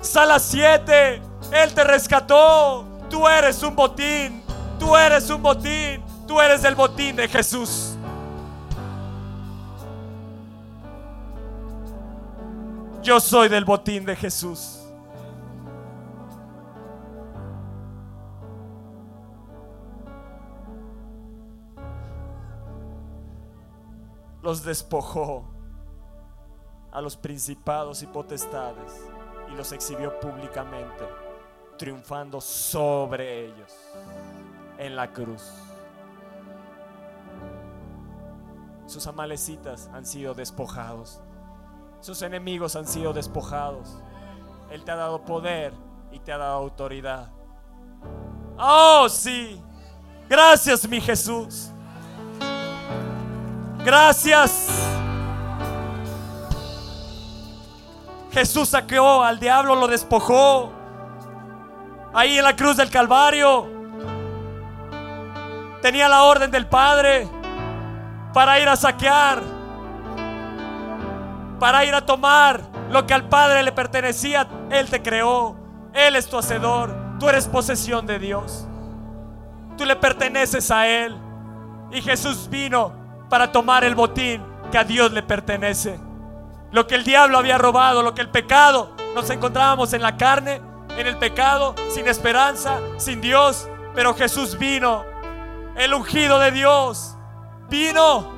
Sala 0.00 0.38
7. 0.38 1.20
Él 1.52 1.74
te 1.74 1.84
rescató. 1.84 2.84
Tú 3.10 3.26
eres 3.26 3.62
un 3.62 3.74
botín. 3.74 4.42
Tú 4.78 4.96
eres 4.96 5.28
un 5.30 5.42
botín. 5.42 6.02
Tú 6.26 6.40
eres 6.40 6.64
el 6.64 6.74
botín 6.74 7.16
de 7.16 7.28
Jesús. 7.28 7.96
Yo 13.02 13.20
soy 13.20 13.48
del 13.48 13.64
botín 13.64 14.04
de 14.04 14.16
Jesús. 14.16 14.82
Los 24.42 24.62
despojó 24.64 25.55
a 26.96 27.02
los 27.02 27.14
principados 27.14 28.02
y 28.02 28.06
potestades 28.06 29.06
y 29.52 29.54
los 29.54 29.70
exhibió 29.72 30.18
públicamente, 30.18 31.04
triunfando 31.76 32.40
sobre 32.40 33.44
ellos 33.44 33.70
en 34.78 34.96
la 34.96 35.12
cruz. 35.12 35.42
Sus 38.86 39.06
amalecitas 39.06 39.90
han 39.92 40.06
sido 40.06 40.32
despojados. 40.32 41.20
Sus 42.00 42.22
enemigos 42.22 42.76
han 42.76 42.86
sido 42.86 43.12
despojados. 43.12 43.98
Él 44.70 44.82
te 44.82 44.92
ha 44.92 44.96
dado 44.96 45.22
poder 45.22 45.74
y 46.10 46.18
te 46.20 46.32
ha 46.32 46.38
dado 46.38 46.54
autoridad. 46.54 47.30
Oh, 48.56 49.06
sí. 49.10 49.62
Gracias, 50.30 50.88
mi 50.88 51.02
Jesús. 51.02 51.68
Gracias. 53.84 54.95
Jesús 58.36 58.68
saqueó 58.68 59.24
al 59.24 59.40
diablo, 59.40 59.74
lo 59.74 59.88
despojó. 59.88 60.70
Ahí 62.12 62.36
en 62.36 62.44
la 62.44 62.54
cruz 62.54 62.76
del 62.76 62.90
Calvario. 62.90 63.66
Tenía 65.80 66.06
la 66.06 66.22
orden 66.22 66.50
del 66.50 66.66
Padre 66.66 67.26
para 68.34 68.60
ir 68.60 68.68
a 68.68 68.76
saquear, 68.76 69.42
para 71.58 71.86
ir 71.86 71.94
a 71.94 72.04
tomar 72.04 72.60
lo 72.90 73.06
que 73.06 73.14
al 73.14 73.26
Padre 73.26 73.62
le 73.62 73.72
pertenecía. 73.72 74.46
Él 74.68 74.90
te 74.90 75.00
creó, 75.00 75.56
Él 75.94 76.14
es 76.14 76.28
tu 76.28 76.36
hacedor, 76.36 76.94
tú 77.18 77.30
eres 77.30 77.48
posesión 77.48 78.06
de 78.06 78.18
Dios. 78.18 78.68
Tú 79.78 79.86
le 79.86 79.96
perteneces 79.96 80.70
a 80.70 80.86
Él. 80.86 81.16
Y 81.90 82.02
Jesús 82.02 82.50
vino 82.50 82.92
para 83.30 83.50
tomar 83.50 83.82
el 83.82 83.94
botín 83.94 84.44
que 84.70 84.76
a 84.76 84.84
Dios 84.84 85.10
le 85.12 85.22
pertenece. 85.22 86.05
Lo 86.76 86.86
que 86.86 86.94
el 86.94 87.04
diablo 87.04 87.38
había 87.38 87.56
robado, 87.56 88.02
lo 88.02 88.14
que 88.14 88.20
el 88.20 88.28
pecado, 88.28 88.94
nos 89.14 89.30
encontrábamos 89.30 89.94
en 89.94 90.02
la 90.02 90.18
carne, 90.18 90.60
en 90.90 91.06
el 91.06 91.16
pecado, 91.16 91.74
sin 91.88 92.06
esperanza, 92.06 92.80
sin 92.98 93.22
Dios. 93.22 93.66
Pero 93.94 94.12
Jesús 94.12 94.58
vino, 94.58 95.02
el 95.74 95.94
ungido 95.94 96.38
de 96.38 96.50
Dios, 96.50 97.16
vino 97.70 98.30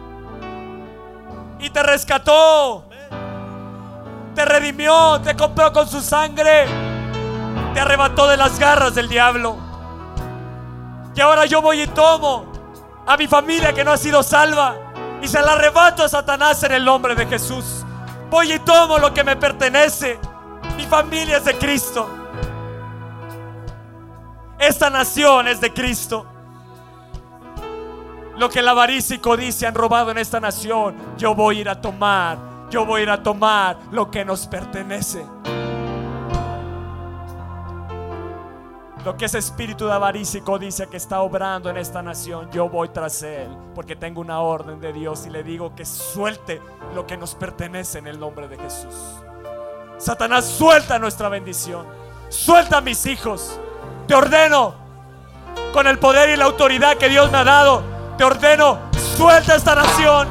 y 1.58 1.68
te 1.70 1.82
rescató, 1.82 2.84
te 4.36 4.44
redimió, 4.44 5.20
te 5.20 5.34
compró 5.34 5.72
con 5.72 5.88
su 5.88 6.00
sangre, 6.00 6.66
te 7.74 7.80
arrebató 7.80 8.28
de 8.28 8.36
las 8.36 8.56
garras 8.60 8.94
del 8.94 9.08
diablo. 9.08 9.56
Y 11.12 11.20
ahora 11.20 11.44
yo 11.46 11.60
voy 11.60 11.82
y 11.82 11.86
tomo 11.88 12.46
a 13.04 13.16
mi 13.16 13.26
familia 13.26 13.72
que 13.72 13.82
no 13.82 13.90
ha 13.90 13.96
sido 13.96 14.22
salva 14.22 14.76
y 15.20 15.26
se 15.26 15.42
la 15.42 15.54
arrebato 15.54 16.04
a 16.04 16.08
Satanás 16.08 16.62
en 16.62 16.70
el 16.70 16.84
nombre 16.84 17.16
de 17.16 17.26
Jesús. 17.26 17.77
Voy 18.30 18.52
y 18.52 18.58
tomo 18.58 18.98
lo 18.98 19.12
que 19.14 19.24
me 19.24 19.36
pertenece. 19.36 20.18
Mi 20.76 20.84
familia 20.84 21.38
es 21.38 21.44
de 21.44 21.56
Cristo. 21.56 22.08
Esta 24.58 24.90
nación 24.90 25.48
es 25.48 25.60
de 25.60 25.72
Cristo. 25.72 26.26
Lo 28.36 28.48
que 28.48 28.60
el 28.60 28.68
avaricia 28.68 29.16
y 29.16 29.18
codicia 29.18 29.68
han 29.68 29.74
robado 29.74 30.10
en 30.10 30.18
esta 30.18 30.40
nación, 30.40 30.94
yo 31.16 31.34
voy 31.34 31.58
a 31.58 31.60
ir 31.60 31.68
a 31.68 31.80
tomar. 31.80 32.38
Yo 32.70 32.84
voy 32.84 33.00
a 33.00 33.02
ir 33.04 33.10
a 33.10 33.22
tomar 33.22 33.78
lo 33.90 34.10
que 34.10 34.24
nos 34.24 34.46
pertenece. 34.46 35.24
Lo 39.08 39.16
que 39.16 39.24
ese 39.24 39.38
espíritu 39.38 39.86
de 39.86 39.94
avaricia 39.94 40.38
y 40.38 40.86
que 40.86 40.96
está 40.98 41.22
obrando 41.22 41.70
en 41.70 41.78
esta 41.78 42.02
nación, 42.02 42.50
yo 42.52 42.68
voy 42.68 42.90
tras 42.90 43.22
él, 43.22 43.48
porque 43.74 43.96
tengo 43.96 44.20
una 44.20 44.40
orden 44.40 44.82
de 44.82 44.92
Dios 44.92 45.24
y 45.24 45.30
le 45.30 45.42
digo 45.42 45.74
que 45.74 45.86
suelte 45.86 46.60
lo 46.94 47.06
que 47.06 47.16
nos 47.16 47.34
pertenece 47.34 48.00
en 48.00 48.06
el 48.06 48.20
nombre 48.20 48.48
de 48.48 48.58
Jesús. 48.58 48.94
Satanás, 49.96 50.44
suelta 50.44 50.98
nuestra 50.98 51.30
bendición. 51.30 51.86
Suelta 52.28 52.76
a 52.76 52.80
mis 52.82 53.06
hijos. 53.06 53.58
Te 54.06 54.14
ordeno, 54.14 54.74
con 55.72 55.86
el 55.86 55.98
poder 55.98 56.28
y 56.28 56.36
la 56.36 56.44
autoridad 56.44 56.98
que 56.98 57.08
Dios 57.08 57.32
me 57.32 57.38
ha 57.38 57.44
dado, 57.44 57.82
te 58.18 58.24
ordeno, 58.24 58.78
suelta 59.16 59.54
esta 59.54 59.74
nación. 59.74 60.28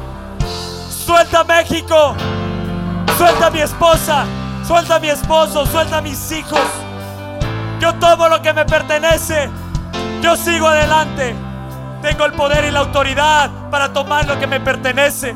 Suelta 0.88 1.42
México. 1.42 2.14
Suelta 3.16 3.48
a 3.48 3.50
mi 3.50 3.60
esposa. 3.60 4.24
Suelta 4.64 4.94
a 4.94 5.00
mi 5.00 5.08
esposo. 5.08 5.66
Suelta 5.66 5.98
a 5.98 6.00
mis 6.00 6.30
hijos. 6.30 6.60
Yo 7.80 7.94
tomo 7.94 8.28
lo 8.28 8.42
que 8.42 8.52
me 8.52 8.64
pertenece. 8.64 9.48
Yo 10.20 10.36
sigo 10.36 10.68
adelante. 10.68 11.34
Tengo 12.02 12.26
el 12.26 12.32
poder 12.32 12.64
y 12.64 12.70
la 12.70 12.80
autoridad 12.80 13.50
para 13.70 13.92
tomar 13.92 14.26
lo 14.26 14.38
que 14.38 14.46
me 14.46 14.60
pertenece. 14.60 15.34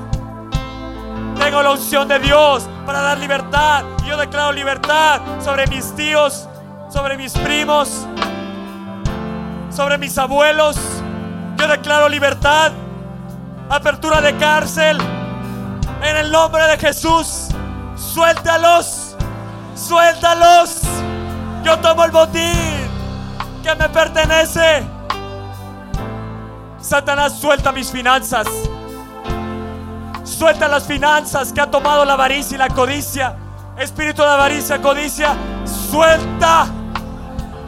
Tengo 1.39 1.63
la 1.63 1.73
unción 1.73 2.09
de 2.09 2.19
Dios 2.19 2.69
para 2.87 3.01
dar 3.01 3.19
libertad. 3.19 3.85
Y 4.05 4.09
yo 4.09 4.17
declaro 4.17 4.53
libertad 4.53 5.21
sobre 5.41 5.67
mis 5.67 5.95
tíos, 5.95 6.49
sobre 6.89 7.17
mis 7.17 7.33
primos, 7.33 8.07
sobre 9.71 9.99
mis 9.99 10.17
abuelos. 10.19 10.77
Yo 11.57 11.69
declaro 11.69 12.09
libertad, 12.09 12.73
apertura 13.69 14.21
de 14.21 14.37
cárcel. 14.37 14.99
En 16.03 16.17
el 16.17 16.31
nombre 16.33 16.65
de 16.65 16.79
Jesús, 16.79 17.49
suéltalos, 17.97 19.17
suéltalos. 19.77 20.83
Yo 21.63 21.79
tomo 21.79 22.05
el 22.05 22.11
botín 22.11 22.91
que 23.63 23.75
me 23.77 23.89
pertenece. 23.89 24.83
Satanás, 26.81 27.39
suelta 27.39 27.71
mis 27.71 27.91
finanzas. 27.91 28.47
Suelta 30.25 30.67
las 30.67 30.85
finanzas 30.85 31.53
que 31.53 31.61
ha 31.61 31.71
tomado 31.71 32.05
la 32.05 32.15
avaricia 32.15 32.57
y 32.57 32.59
la 32.59 32.69
codicia. 32.69 33.37
Espíritu 33.79 34.23
de 34.23 34.29
avaricia, 34.29 34.83
codicia. 34.83 35.37
Suelta. 35.91 36.67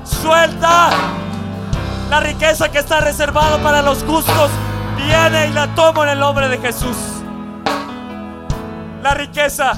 Suelta. 0.03 0.91
La 2.11 2.21
riqueza 2.21 2.71
que 2.71 2.79
está 2.79 3.01
reservada 3.01 3.59
para 3.59 3.81
los 3.81 4.03
justos 4.03 4.51
viene 4.97 5.47
y 5.47 5.53
la 5.53 5.73
tomo 5.75 6.03
en 6.03 6.11
el 6.11 6.19
nombre 6.19 6.49
de 6.49 6.59
Jesús. 6.59 6.97
La 9.03 9.15
riqueza 9.15 9.75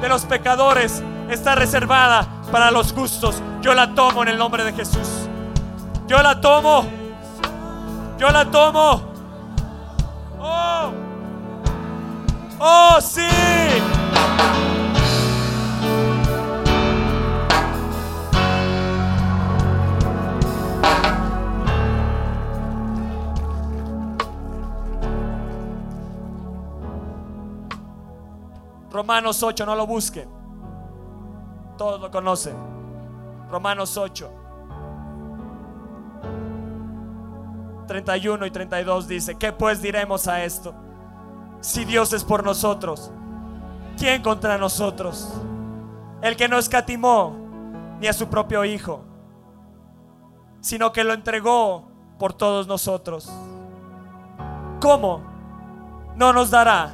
de 0.00 0.08
los 0.08 0.24
pecadores 0.24 1.02
está 1.30 1.54
reservada 1.54 2.26
para 2.50 2.70
los 2.70 2.92
justos. 2.92 3.40
Yo 3.62 3.74
la 3.74 3.94
tomo 3.94 4.24
en 4.24 4.28
el 4.28 4.38
nombre 4.38 4.64
de 4.64 4.72
Jesús. 4.72 5.28
Yo 6.08 6.20
la 6.20 6.40
tomo. 6.40 6.84
Yo 8.18 8.28
la 8.30 8.50
tomo. 8.50 9.00
Oh. 10.40 10.90
Oh, 12.58 13.00
sí. 13.00 13.20
Romanos 28.90 29.40
8, 29.40 29.64
no 29.64 29.76
lo 29.76 29.86
busquen. 29.86 30.28
Todos 31.78 32.00
lo 32.00 32.10
conocen. 32.10 32.81
Romanos 33.52 33.98
8. 33.98 34.32
31 37.86 38.46
y 38.46 38.50
32 38.50 39.06
dice, 39.06 39.34
¿qué 39.34 39.52
pues 39.52 39.82
diremos 39.82 40.26
a 40.26 40.42
esto? 40.42 40.74
Si 41.60 41.84
Dios 41.84 42.14
es 42.14 42.24
por 42.24 42.42
nosotros, 42.44 43.12
¿quién 43.98 44.22
contra 44.22 44.56
nosotros? 44.56 45.34
El 46.22 46.34
que 46.36 46.48
no 46.48 46.56
escatimó 46.56 47.36
ni 48.00 48.06
a 48.06 48.14
su 48.14 48.28
propio 48.28 48.64
Hijo, 48.64 49.04
sino 50.60 50.90
que 50.92 51.04
lo 51.04 51.12
entregó 51.12 51.90
por 52.18 52.32
todos 52.32 52.66
nosotros. 52.66 53.30
¿Cómo 54.80 55.20
no 56.16 56.32
nos 56.32 56.50
dará 56.50 56.90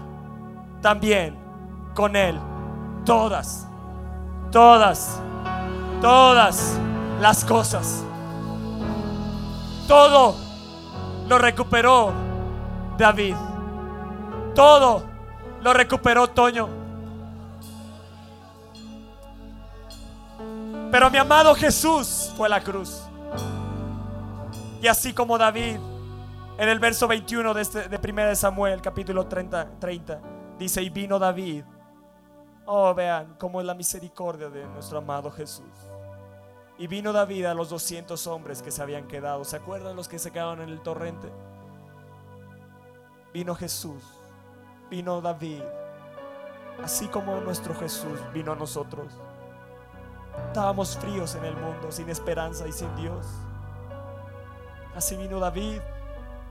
también 0.83 1.39
con 1.95 2.17
Él 2.17 2.37
todas, 3.05 3.69
todas, 4.51 5.23
todas 6.01 6.79
las 7.21 7.45
cosas? 7.45 8.05
Todo 9.87 10.35
lo 11.29 11.39
recuperó 11.39 12.13
David. 12.97 13.35
Todo 14.55 15.03
lo 15.63 15.73
recuperó 15.73 16.29
Toño. 16.29 16.69
Pero 20.91 21.11
mi 21.11 21.19
amado 21.19 21.55
Jesús 21.55 22.33
fue 22.37 22.49
la 22.49 22.63
cruz. 22.63 23.03
Y 24.81 24.87
así 24.87 25.13
como 25.13 25.37
David, 25.37 25.79
en 26.59 26.69
el 26.69 26.79
verso 26.79 27.07
21 27.07 27.53
de, 27.55 27.63
este, 27.63 27.89
de 27.89 27.99
1 28.03 28.23
de 28.27 28.37
Samuel, 28.37 28.81
capítulo 28.81 29.27
30, 29.27 29.79
30, 29.79 30.21
dice, 30.59 30.83
y 30.83 30.91
vino 30.91 31.19
David. 31.19 31.65
Oh, 32.65 32.95
vean 32.95 33.35
cómo 33.39 33.61
es 33.61 33.67
la 33.67 33.75
misericordia 33.75 34.49
de 34.49 34.67
nuestro 34.67 34.99
amado 34.99 35.31
Jesús. 35.31 35.65
Y 36.79 36.87
vino 36.87 37.13
David 37.13 37.47
a 37.47 37.55
los 37.55 37.71
200 37.71 38.27
hombres 38.29 38.63
que 38.63 38.71
se 38.71 38.81
habían 38.81 39.09
quedado. 39.09 39.45
¿Se 39.45 39.57
acuerdan 39.57 39.97
los 39.97 40.09
que 40.09 40.21
se 40.21 40.31
quedaron 40.31 40.63
en 40.63 40.69
el 40.69 40.81
torrente? 40.81 41.29
Vino 43.35 43.55
Jesús, 43.57 44.03
vino 44.89 45.21
David, 45.21 45.63
así 46.83 47.09
como 47.09 47.41
nuestro 47.41 47.75
Jesús 47.75 48.21
vino 48.33 48.53
a 48.53 48.57
nosotros. 48.57 49.13
Estábamos 50.47 50.97
fríos 50.97 51.35
en 51.35 51.45
el 51.45 51.57
mundo, 51.57 51.91
sin 51.91 52.09
esperanza 52.09 52.67
y 52.69 52.73
sin 52.73 52.95
Dios. 52.95 53.27
Así 54.95 55.17
vino 55.17 55.41
David 55.41 55.81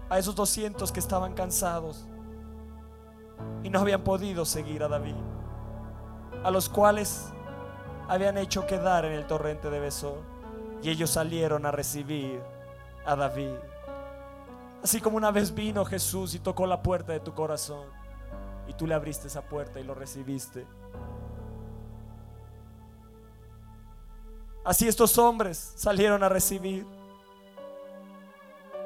a 0.09 0.19
esos 0.19 0.36
200 0.36 0.91
que 0.91 0.99
estaban 0.99 1.34
cansados 1.34 2.05
y 3.63 3.69
no 3.69 3.80
habían 3.80 4.03
podido 4.03 4.45
seguir 4.45 4.84
a 4.84 4.88
David, 4.88 5.15
a 6.43 6.51
los 6.51 6.69
cuales 6.69 7.32
habían 8.08 8.38
hecho 8.38 8.66
quedar 8.66 9.05
en 9.05 9.14
el 9.14 9.28
torrente 9.28 9.70
de 9.70 9.80
Besor 9.80 10.20
y 10.82 10.89
ellos 10.89 11.10
salieron 11.10 11.66
a 11.66 11.72
recibir 11.72 12.41
a 13.05 13.16
David. 13.16 13.55
Así 14.84 15.01
como 15.01 15.18
una 15.18 15.32
vez 15.32 15.53
vino 15.53 15.84
Jesús 15.86 16.36
y 16.36 16.39
tocó 16.39 16.68
la 16.68 16.82
puerta 16.82 17.14
de 17.14 17.20
tu 17.20 17.34
corazón 17.34 17.88
y 18.68 18.74
tú 18.74 18.86
le 18.86 18.93
abriste 18.93 19.28
esa 19.28 19.41
puerta 19.41 19.80
y 19.80 19.84
lo 19.84 19.95
recibiste. 19.95 20.66
Así 24.64 24.88
estos 24.88 25.18
hombres 25.18 25.74
salieron 25.76 26.24
a 26.24 26.30
recibir 26.30 26.86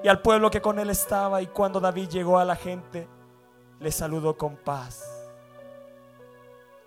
y 0.04 0.08
al 0.08 0.22
pueblo 0.22 0.50
que 0.50 0.62
con 0.62 0.80
él 0.80 0.90
estaba 0.90 1.42
y 1.42 1.48
cuando 1.48 1.80
David 1.80 2.10
llegó 2.10 2.40
a 2.40 2.46
la 2.46 2.56
gente, 2.56 3.08
le 3.80 3.92
saludó 3.92 4.38
con 4.38 4.56
paz. 4.56 5.21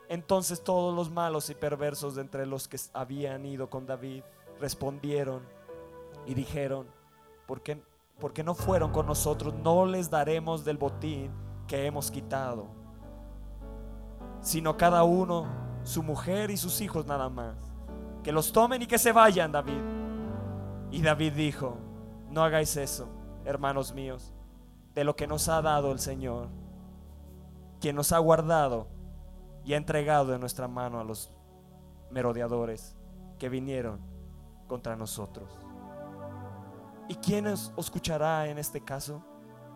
Entonces 0.09 0.62
todos 0.62 0.94
los 0.94 1.11
malos 1.11 1.48
y 1.50 1.55
perversos 1.55 2.14
de 2.14 2.22
entre 2.22 2.46
los 2.46 2.68
que 2.68 2.78
habían 2.92 3.46
ido 3.46 3.70
con 3.70 3.86
David 3.86 4.22
respondieron 4.61 5.42
y 6.26 6.34
dijeron, 6.34 6.86
¿por 7.46 7.62
qué, 7.62 7.82
¿por 8.18 8.32
qué 8.32 8.44
no 8.44 8.55
fueron 8.55 8.92
con 8.92 9.07
nosotros? 9.07 9.55
No 9.55 9.86
les 9.86 10.11
daremos 10.11 10.64
del 10.64 10.78
botín 10.78 11.32
que 11.66 11.86
hemos 11.86 12.11
quitado, 12.11 12.66
sino 14.40 14.76
cada 14.76 15.05
uno 15.05 15.46
su 15.84 16.02
mujer 16.02 16.50
y 16.50 16.57
sus 16.57 16.80
hijos 16.80 17.07
nada 17.07 17.28
más. 17.28 17.57
Que 18.22 18.32
los 18.32 18.52
tomen 18.52 18.82
y 18.82 18.86
que 18.86 18.98
se 18.98 19.12
vayan, 19.12 19.52
David. 19.52 19.80
Y 20.90 21.02
David 21.02 21.32
dijo, 21.32 21.76
no 22.30 22.42
hagáis 22.42 22.76
eso, 22.76 23.09
hermanos 23.44 23.92
míos, 23.92 24.32
de 24.94 25.05
lo 25.05 25.16
que 25.16 25.26
nos 25.26 25.48
ha 25.48 25.61
dado 25.61 25.92
el 25.92 25.98
Señor, 25.98 26.48
quien 27.80 27.96
nos 27.96 28.12
ha 28.12 28.18
guardado 28.18 28.93
y 29.64 29.72
ha 29.72 29.76
entregado 29.76 30.34
en 30.34 30.40
nuestra 30.40 30.68
mano 30.68 31.00
a 31.00 31.04
los 31.04 31.32
merodeadores 32.10 32.96
que 33.38 33.48
vinieron 33.48 34.00
contra 34.66 34.96
nosotros. 34.96 35.58
¿Y 37.08 37.16
quién 37.16 37.46
os 37.46 37.72
escuchará 37.76 38.46
en 38.48 38.58
este 38.58 38.80
caso? 38.80 39.22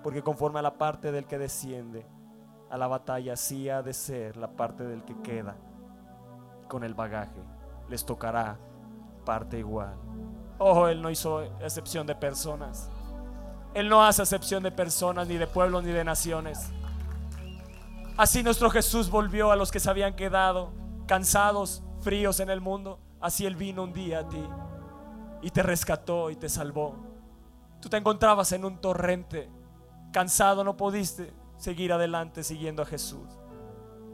Porque 0.03 0.22
conforme 0.22 0.61
a 0.61 0.62
la 0.62 0.78
parte 0.78 1.12
del 1.12 1.26
que 1.26 1.39
desciende 1.39 2.07
a 2.70 2.78
la 2.78 2.86
batalla, 2.86 3.36
sí 3.36 3.68
ha 3.68 3.82
de 3.82 3.93
ser 3.93 4.36
la 4.36 4.49
parte 4.49 4.84
del 4.84 5.05
que 5.05 5.20
queda 5.20 5.57
con 6.68 6.84
el 6.84 6.95
bagaje. 6.95 7.43
Les 7.89 8.05
tocará 8.05 8.59
parte 9.24 9.59
igual. 9.59 9.95
Ojo, 10.59 10.89
Él 10.89 11.03
no 11.03 11.11
hizo 11.11 11.43
excepción 11.61 12.07
de 12.07 12.14
personas. 12.14 12.91
Él 13.74 13.89
no 13.89 14.05
hace 14.05 14.22
excepción 14.22 14.62
de 14.62 14.70
personas, 14.70 15.28
ni 15.28 15.36
de 15.36 15.47
pueblos, 15.47 15.84
ni 15.84 15.93
de 15.93 16.05
naciones. 16.05 16.70
Así 18.19 18.43
nuestro 18.43 18.69
Jesús 18.69 19.09
volvió 19.11 19.53
a 19.53 19.57
los 19.57 19.71
que 19.71 19.79
se 19.79 19.89
habían 19.89 20.16
quedado 20.16 20.73
cansados, 21.07 21.85
fríos 22.01 22.41
en 22.41 22.51
el 22.51 22.61
mundo. 22.61 22.99
Así 23.21 23.47
Él 23.47 23.55
vino 23.55 23.85
un 23.85 23.93
día 23.93 24.19
a 24.19 24.29
ti 24.29 24.45
y 25.41 25.51
te 25.51 25.62
rescató 25.62 26.29
y 26.29 26.35
te 26.35 26.49
salvó. 26.49 26.97
Tú 27.81 27.89
te 27.89 27.97
encontrabas 27.97 28.51
en 28.51 28.64
un 28.64 28.81
torrente, 28.81 29.49
cansado, 30.12 30.64
no 30.64 30.77
pudiste 30.77 31.33
seguir 31.59 31.93
adelante 31.93 32.43
siguiendo 32.43 32.83
a 32.83 32.87
Jesús. 32.87 33.29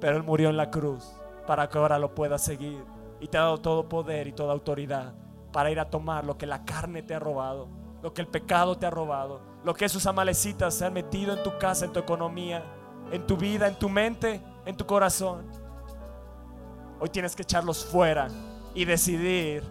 Pero 0.03 0.19
Él 0.19 0.23
murió 0.23 0.51
en 0.51 0.59
la 0.59 0.71
cruz 0.71 1.11
para 1.47 1.71
que 1.71 1.79
ahora 1.79 1.99
lo 1.99 2.15
puedas 2.15 2.45
seguir. 2.45 2.85
Y 3.21 3.29
te 3.29 3.39
ha 3.39 3.45
dado 3.45 3.63
todo 3.63 3.89
poder 3.89 4.27
y 4.27 4.33
toda 4.33 4.53
autoridad 4.53 5.15
para 5.51 5.71
ir 5.71 5.81
a 5.81 5.89
tomar 5.89 6.27
lo 6.27 6.37
que 6.37 6.47
la 6.47 6.67
carne 6.67 7.03
te 7.03 7.15
ha 7.15 7.21
robado, 7.21 7.71
lo 8.03 8.13
que 8.13 8.21
el 8.21 8.29
pecado 8.29 8.77
te 8.77 8.85
ha 8.85 8.91
robado, 8.91 9.41
lo 9.65 9.73
que 9.73 9.87
esos 9.87 10.05
amalecitas 10.05 10.75
se 10.75 10.85
han 10.85 10.93
metido 10.93 11.33
en 11.33 11.43
tu 11.43 11.57
casa, 11.57 11.87
en 11.87 11.93
tu 11.95 12.01
economía, 12.01 12.63
en 13.11 13.27
tu 13.27 13.37
vida, 13.37 13.69
en 13.69 13.79
tu 13.79 13.89
mente, 13.89 14.41
en 14.67 14.77
tu 14.77 14.87
corazón. 14.87 15.45
Hoy 17.01 17.09
tienes 17.09 17.35
que 17.37 17.43
echarlos 17.43 17.85
fuera 17.85 18.29
y 18.75 18.85
decidir 18.85 19.63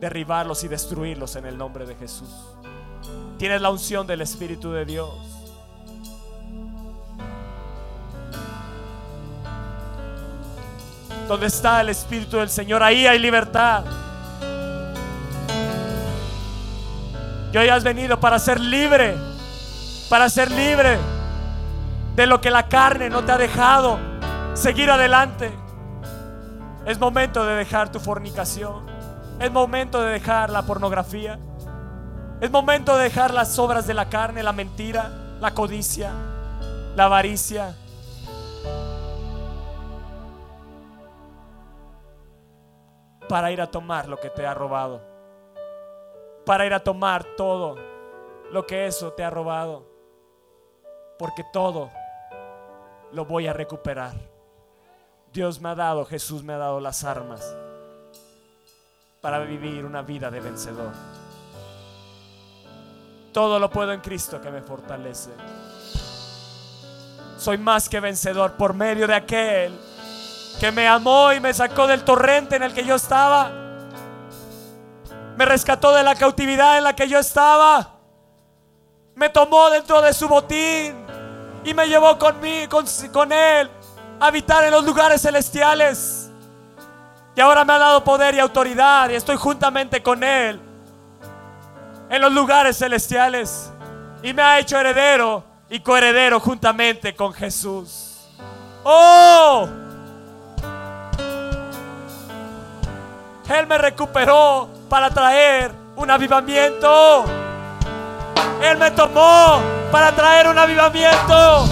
derribarlos 0.00 0.64
y 0.64 0.68
destruirlos 0.68 1.36
en 1.36 1.46
el 1.46 1.56
nombre 1.56 1.86
de 1.86 1.94
Jesús. 1.94 2.28
Tienes 3.38 3.60
la 3.60 3.70
unción 3.70 4.06
del 4.06 4.20
Espíritu 4.20 4.72
de 4.72 4.84
Dios. 4.84 5.10
Donde 11.28 11.46
está 11.46 11.80
el 11.80 11.88
Espíritu 11.88 12.36
del 12.36 12.50
Señor, 12.50 12.82
ahí 12.82 13.06
hay 13.06 13.18
libertad. 13.18 13.84
Y 17.52 17.56
hoy 17.56 17.68
has 17.68 17.84
venido 17.84 18.18
para 18.18 18.38
ser 18.38 18.60
libre, 18.60 19.16
para 20.08 20.28
ser 20.28 20.50
libre 20.50 20.98
de 22.14 22.26
lo 22.26 22.40
que 22.40 22.50
la 22.50 22.68
carne 22.68 23.08
no 23.08 23.24
te 23.24 23.32
ha 23.32 23.38
dejado. 23.38 23.98
Seguir 24.54 24.90
adelante. 24.90 25.50
Es 26.84 26.98
momento 26.98 27.44
de 27.44 27.54
dejar 27.56 27.90
tu 27.90 28.00
fornicación. 28.00 28.86
Es 29.40 29.50
momento 29.50 30.02
de 30.02 30.12
dejar 30.12 30.50
la 30.50 30.62
pornografía. 30.62 31.38
Es 32.40 32.50
momento 32.50 32.96
de 32.96 33.04
dejar 33.04 33.32
las 33.32 33.58
obras 33.58 33.86
de 33.86 33.94
la 33.94 34.08
carne, 34.08 34.42
la 34.42 34.52
mentira, 34.52 35.10
la 35.40 35.54
codicia, 35.54 36.10
la 36.96 37.04
avaricia. 37.04 37.76
Para 43.28 43.52
ir 43.52 43.60
a 43.60 43.70
tomar 43.70 44.08
lo 44.08 44.18
que 44.18 44.28
te 44.28 44.46
ha 44.46 44.52
robado. 44.52 45.00
Para 46.44 46.66
ir 46.66 46.74
a 46.74 46.80
tomar 46.80 47.24
todo 47.36 47.76
lo 48.50 48.66
que 48.66 48.86
eso 48.86 49.12
te 49.12 49.24
ha 49.24 49.30
robado. 49.30 49.86
Porque 51.18 51.44
todo 51.52 51.90
lo 53.12 53.24
voy 53.24 53.46
a 53.46 53.52
recuperar. 53.52 54.14
Dios 55.32 55.60
me 55.60 55.70
ha 55.70 55.74
dado, 55.74 56.04
Jesús 56.04 56.42
me 56.42 56.52
ha 56.52 56.58
dado 56.58 56.80
las 56.80 57.04
armas 57.04 57.54
para 59.20 59.38
vivir 59.40 59.84
una 59.84 60.02
vida 60.02 60.30
de 60.30 60.40
vencedor. 60.40 60.92
Todo 63.32 63.58
lo 63.58 63.70
puedo 63.70 63.92
en 63.92 64.00
Cristo 64.00 64.40
que 64.40 64.50
me 64.50 64.60
fortalece. 64.60 65.30
Soy 67.38 67.56
más 67.56 67.88
que 67.88 68.00
vencedor 68.00 68.52
por 68.52 68.74
medio 68.74 69.06
de 69.06 69.14
aquel 69.14 69.78
que 70.60 70.70
me 70.70 70.86
amó 70.86 71.32
y 71.32 71.40
me 71.40 71.54
sacó 71.54 71.86
del 71.86 72.04
torrente 72.04 72.56
en 72.56 72.62
el 72.62 72.74
que 72.74 72.84
yo 72.84 72.96
estaba. 72.96 73.50
Me 75.36 75.46
rescató 75.46 75.94
de 75.94 76.02
la 76.02 76.14
cautividad 76.14 76.76
en 76.76 76.84
la 76.84 76.94
que 76.94 77.08
yo 77.08 77.18
estaba. 77.18 77.94
Me 79.14 79.30
tomó 79.30 79.70
dentro 79.70 80.02
de 80.02 80.12
su 80.12 80.28
botín 80.28 81.01
y 81.64 81.74
me 81.74 81.86
llevó 81.86 82.18
conmigo, 82.18 82.68
con, 82.70 82.86
con 83.12 83.32
él 83.32 83.70
a 84.20 84.26
habitar 84.26 84.64
en 84.64 84.70
los 84.70 84.84
lugares 84.84 85.22
celestiales. 85.22 86.30
Y 87.34 87.40
ahora 87.40 87.64
me 87.64 87.72
ha 87.72 87.78
dado 87.78 88.04
poder 88.04 88.34
y 88.34 88.38
autoridad 88.38 89.08
y 89.10 89.14
estoy 89.14 89.36
juntamente 89.36 90.02
con 90.02 90.22
él 90.22 90.60
en 92.10 92.20
los 92.20 92.32
lugares 92.32 92.76
celestiales. 92.78 93.70
Y 94.22 94.32
me 94.32 94.42
ha 94.42 94.58
hecho 94.58 94.78
heredero 94.78 95.44
y 95.70 95.80
coheredero 95.80 96.38
juntamente 96.38 97.14
con 97.14 97.32
Jesús. 97.32 98.28
¡Oh! 98.84 99.68
Él 103.48 103.66
me 103.66 103.78
recuperó 103.78 104.68
para 104.88 105.10
traer 105.10 105.72
un 105.96 106.10
avivamiento. 106.10 107.41
Él 108.62 108.78
me 108.78 108.90
tomó 108.92 109.60
para 109.90 110.14
traer 110.14 110.46
un 110.46 110.56
avivamiento. 110.56 111.64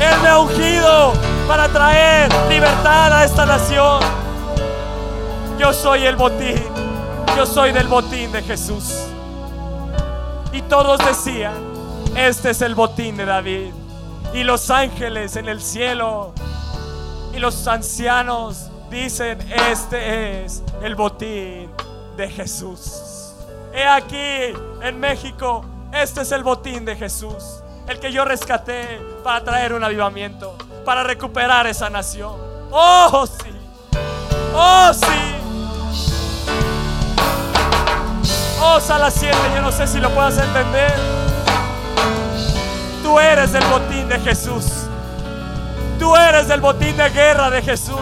Él 0.00 0.20
me 0.22 0.28
ha 0.28 0.38
ungido 0.40 1.12
para 1.46 1.68
traer 1.68 2.28
libertad 2.48 3.12
a 3.12 3.24
esta 3.24 3.46
nación. 3.46 4.00
Yo 5.56 5.72
soy 5.72 6.04
el 6.04 6.16
botín. 6.16 6.62
Yo 7.36 7.46
soy 7.46 7.72
del 7.72 7.86
botín 7.86 8.32
de 8.32 8.42
Jesús. 8.42 9.06
Y 10.52 10.62
todos 10.62 10.98
decían, 10.98 11.54
este 12.16 12.50
es 12.50 12.60
el 12.62 12.74
botín 12.74 13.16
de 13.16 13.24
David. 13.24 13.72
Y 14.32 14.42
los 14.42 14.70
ángeles 14.70 15.36
en 15.36 15.48
el 15.48 15.60
cielo 15.62 16.32
y 17.32 17.38
los 17.38 17.68
ancianos 17.68 18.68
dicen, 18.90 19.38
este 19.70 20.44
es 20.44 20.64
el 20.82 20.96
botín 20.96 21.70
de 22.16 22.28
Jesús. 22.28 23.32
He 23.72 23.84
aquí 23.84 24.56
en 24.82 24.98
México 24.98 25.64
este 25.94 26.22
es 26.22 26.32
el 26.32 26.42
botín 26.42 26.84
de 26.84 26.96
Jesús, 26.96 27.62
el 27.86 28.00
que 28.00 28.10
yo 28.10 28.24
rescaté 28.24 29.00
para 29.22 29.44
traer 29.44 29.72
un 29.72 29.84
avivamiento, 29.84 30.56
para 30.84 31.04
recuperar 31.04 31.66
esa 31.68 31.88
nación. 31.88 32.34
Oh, 32.72 33.26
sí. 33.26 33.50
Oh, 34.54 34.90
sí. 34.92 35.34
Oh, 38.60 38.80
sala 38.80 39.10
7, 39.10 39.36
yo 39.54 39.62
no 39.62 39.70
sé 39.70 39.86
si 39.86 40.00
lo 40.00 40.10
puedas 40.10 40.36
entender. 40.36 40.92
Tú 43.02 43.20
eres 43.20 43.54
el 43.54 43.64
botín 43.66 44.08
de 44.08 44.18
Jesús. 44.18 44.86
Tú 46.00 46.16
eres 46.16 46.50
el 46.50 46.60
botín 46.60 46.96
de 46.96 47.08
guerra 47.10 47.50
de 47.50 47.62
Jesús. 47.62 47.98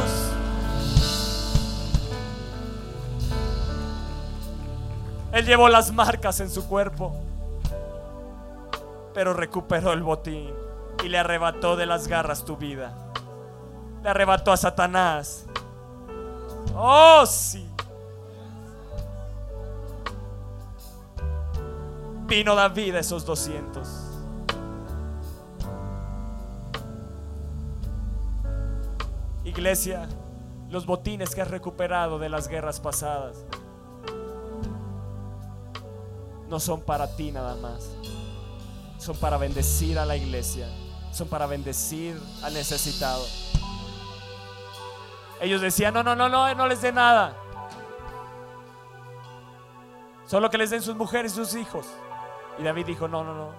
Él 5.33 5.45
llevó 5.45 5.69
las 5.69 5.93
marcas 5.93 6.41
en 6.41 6.51
su 6.51 6.67
cuerpo 6.67 7.22
pero 9.15 9.35
recuperó 9.35 9.93
el 9.93 10.03
botín 10.03 10.53
y 11.05 11.09
le 11.09 11.19
arrebató 11.19 11.77
de 11.77 11.87
las 11.87 12.09
garras 12.09 12.45
tu 12.45 12.57
vida. 12.57 13.13
Le 14.03 14.09
arrebató 14.09 14.53
a 14.53 14.57
Satanás. 14.57 15.47
Oh, 16.75 17.25
sí. 17.27 17.69
Vino 22.27 22.55
David 22.55 22.95
esos 22.97 23.27
200. 23.27 23.89
Iglesia, 29.45 30.09
los 30.71 30.87
botines 30.87 31.35
que 31.35 31.43
has 31.43 31.51
recuperado 31.51 32.19
de 32.19 32.29
las 32.29 32.49
guerras 32.49 32.81
pasadas 32.81 33.45
no 36.49 36.61
son 36.61 36.81
para 36.81 37.17
ti 37.17 37.33
nada 37.33 37.57
más 37.57 37.91
son 39.03 39.17
para 39.17 39.37
bendecir 39.37 39.99
a 39.99 40.07
la 40.07 40.17
iglesia, 40.17 40.69
son 41.11 41.27
para 41.27 41.47
bendecir 41.47 42.17
al 42.45 42.55
necesitado. 42.55 43.25
Ellos 45.41 45.61
decían, 45.61 45.93
no, 45.93 46.05
no, 46.05 46.15
no, 46.15 46.29
no, 46.29 46.55
no 46.55 46.69
les 46.69 46.81
dé 46.83 46.93
nada. 46.93 47.37
Solo 50.25 50.49
que 50.49 50.57
les 50.57 50.71
den 50.71 50.83
sus 50.83 50.95
mujeres 50.95 51.33
y 51.33 51.35
sus 51.35 51.57
hijos. 51.57 51.85
Y 52.61 52.63
David 52.63 52.87
dijo, 52.87 53.09
no, 53.09 53.25
no, 53.25 53.35
no. 53.35 53.51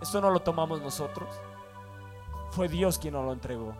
Esto 0.00 0.18
no 0.22 0.30
lo 0.30 0.40
tomamos 0.40 0.80
nosotros. 0.80 1.28
Fue 2.52 2.68
Dios 2.68 2.98
quien 2.98 3.12
nos 3.12 3.26
lo 3.26 3.34
entregó. 3.34 3.74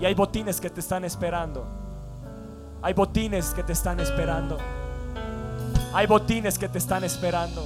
Y 0.00 0.06
hay 0.06 0.14
botines 0.14 0.62
que 0.62 0.70
te 0.70 0.80
están 0.80 1.04
esperando. 1.04 1.66
Hay 2.80 2.94
botines 2.94 3.52
que 3.52 3.62
te 3.62 3.74
están 3.74 4.00
esperando. 4.00 4.56
Hay 5.92 6.06
botines 6.06 6.58
que 6.58 6.70
te 6.70 6.78
están 6.78 7.04
esperando. 7.04 7.62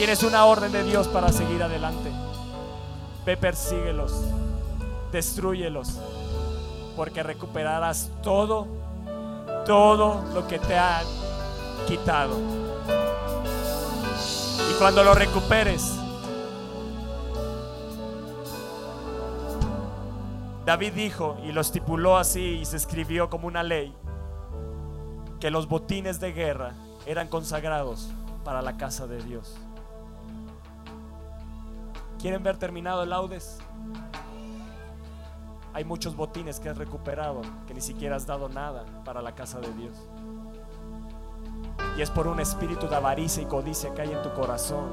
Tienes 0.00 0.22
una 0.22 0.46
orden 0.46 0.72
de 0.72 0.82
Dios 0.82 1.08
para 1.08 1.30
seguir 1.30 1.62
adelante. 1.62 2.10
Ve, 3.26 3.36
persíguelos, 3.36 4.24
destruyelos, 5.12 5.98
porque 6.96 7.22
recuperarás 7.22 8.10
todo, 8.22 8.66
todo 9.66 10.24
lo 10.32 10.48
que 10.48 10.58
te 10.58 10.78
han 10.78 11.04
quitado. 11.86 12.34
Y 14.70 14.78
cuando 14.78 15.04
lo 15.04 15.12
recuperes, 15.12 15.92
David 20.64 20.94
dijo 20.94 21.36
y 21.44 21.52
lo 21.52 21.60
estipuló 21.60 22.16
así 22.16 22.60
y 22.62 22.64
se 22.64 22.78
escribió 22.78 23.28
como 23.28 23.46
una 23.46 23.62
ley, 23.62 23.94
que 25.40 25.50
los 25.50 25.68
botines 25.68 26.20
de 26.20 26.32
guerra 26.32 26.72
eran 27.04 27.28
consagrados 27.28 28.08
para 28.44 28.62
la 28.62 28.78
casa 28.78 29.06
de 29.06 29.22
Dios. 29.22 29.60
¿Quieren 32.20 32.42
ver 32.42 32.58
terminado 32.58 33.02
el 33.02 33.10
laudes? 33.10 33.58
Hay 35.72 35.84
muchos 35.84 36.14
botines 36.14 36.60
que 36.60 36.68
has 36.68 36.76
recuperado 36.76 37.40
que 37.66 37.72
ni 37.72 37.80
siquiera 37.80 38.16
has 38.16 38.26
dado 38.26 38.50
nada 38.50 38.84
para 39.06 39.22
la 39.22 39.34
casa 39.34 39.58
de 39.58 39.72
Dios. 39.72 39.96
Y 41.96 42.02
es 42.02 42.10
por 42.10 42.26
un 42.26 42.38
espíritu 42.38 42.88
de 42.88 42.96
avaricia 42.96 43.42
y 43.42 43.46
codicia 43.46 43.94
que 43.94 44.02
hay 44.02 44.12
en 44.12 44.20
tu 44.22 44.30
corazón. 44.34 44.90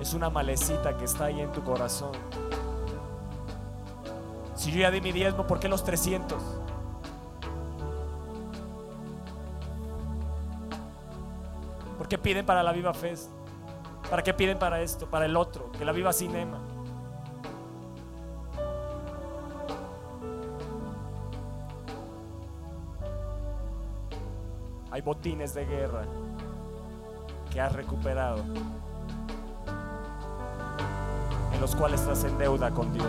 Es 0.00 0.14
una 0.14 0.30
malecita 0.30 0.96
que 0.96 1.04
está 1.04 1.26
ahí 1.26 1.40
en 1.40 1.52
tu 1.52 1.62
corazón. 1.62 2.12
Si 4.54 4.72
yo 4.72 4.80
ya 4.80 4.90
di 4.90 5.02
mi 5.02 5.12
diezmo, 5.12 5.46
¿por 5.46 5.60
qué 5.60 5.68
los 5.68 5.84
300? 5.84 6.42
¿Por 11.98 12.08
qué 12.08 12.16
piden 12.16 12.46
para 12.46 12.62
la 12.62 12.72
viva 12.72 12.94
fe? 12.94 13.14
¿Para 14.10 14.22
qué 14.22 14.34
piden 14.34 14.58
para 14.58 14.80
esto? 14.80 15.06
Para 15.06 15.26
el 15.26 15.36
otro, 15.36 15.72
que 15.72 15.84
la 15.84 15.92
viva 15.92 16.12
cinema. 16.12 16.58
Hay 24.90 25.00
botines 25.00 25.54
de 25.54 25.64
guerra 25.66 26.04
que 27.50 27.60
has 27.60 27.72
recuperado 27.72 28.44
en 31.52 31.60
los 31.60 31.74
cuales 31.74 32.00
estás 32.00 32.22
en 32.24 32.38
deuda 32.38 32.70
con 32.70 32.92
Dios. 32.92 33.06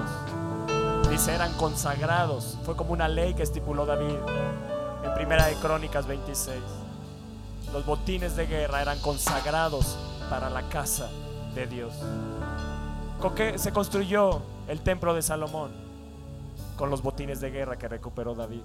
Dice, 1.09 1.35
eran 1.35 1.53
consagrados. 1.53 2.57
Fue 2.63 2.75
como 2.75 2.93
una 2.93 3.07
ley 3.07 3.35
que 3.35 3.43
estipuló 3.43 3.85
David 3.85 4.17
en 5.03 5.13
Primera 5.13 5.45
de 5.45 5.55
Crónicas 5.55 6.07
26. 6.07 6.57
Los 7.71 7.85
botines 7.85 8.35
de 8.35 8.47
guerra 8.47 8.81
eran 8.81 8.99
consagrados 8.99 9.97
para 10.30 10.49
la 10.49 10.67
casa 10.69 11.09
de 11.53 11.67
Dios. 11.67 11.93
¿Con 13.21 13.34
qué 13.36 13.57
se 13.57 13.71
construyó 13.71 14.41
el 14.67 14.82
templo 14.82 15.13
de 15.13 15.21
Salomón? 15.21 15.71
Con 16.78 16.89
los 16.89 17.01
botines 17.01 17.39
de 17.39 17.51
guerra 17.51 17.78
que 17.78 17.88
recuperó 17.88 18.36
David. 18.36 18.63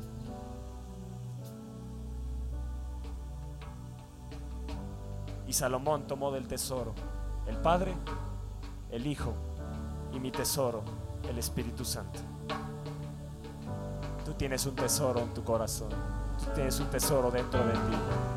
Y 5.47 5.53
Salomón 5.53 6.07
tomó 6.07 6.31
del 6.31 6.47
tesoro 6.47 6.95
el 7.47 7.57
Padre, 7.57 7.95
el 8.91 9.07
Hijo 9.07 9.35
y 10.13 10.21
mi 10.21 10.31
tesoro, 10.31 10.83
el 11.29 11.39
Espíritu 11.39 11.85
Santo. 11.85 12.21
Tú 14.25 14.35
tienes 14.35 14.65
un 14.67 14.77
tesoro 14.77 15.21
en 15.21 15.35
tu 15.35 15.43
corazón. 15.43 15.91
Tú 16.39 16.47
tienes 16.55 16.79
un 16.81 16.87
tesoro 16.87 17.31
dentro 17.31 17.65
de 17.67 17.73
ti 17.73 17.97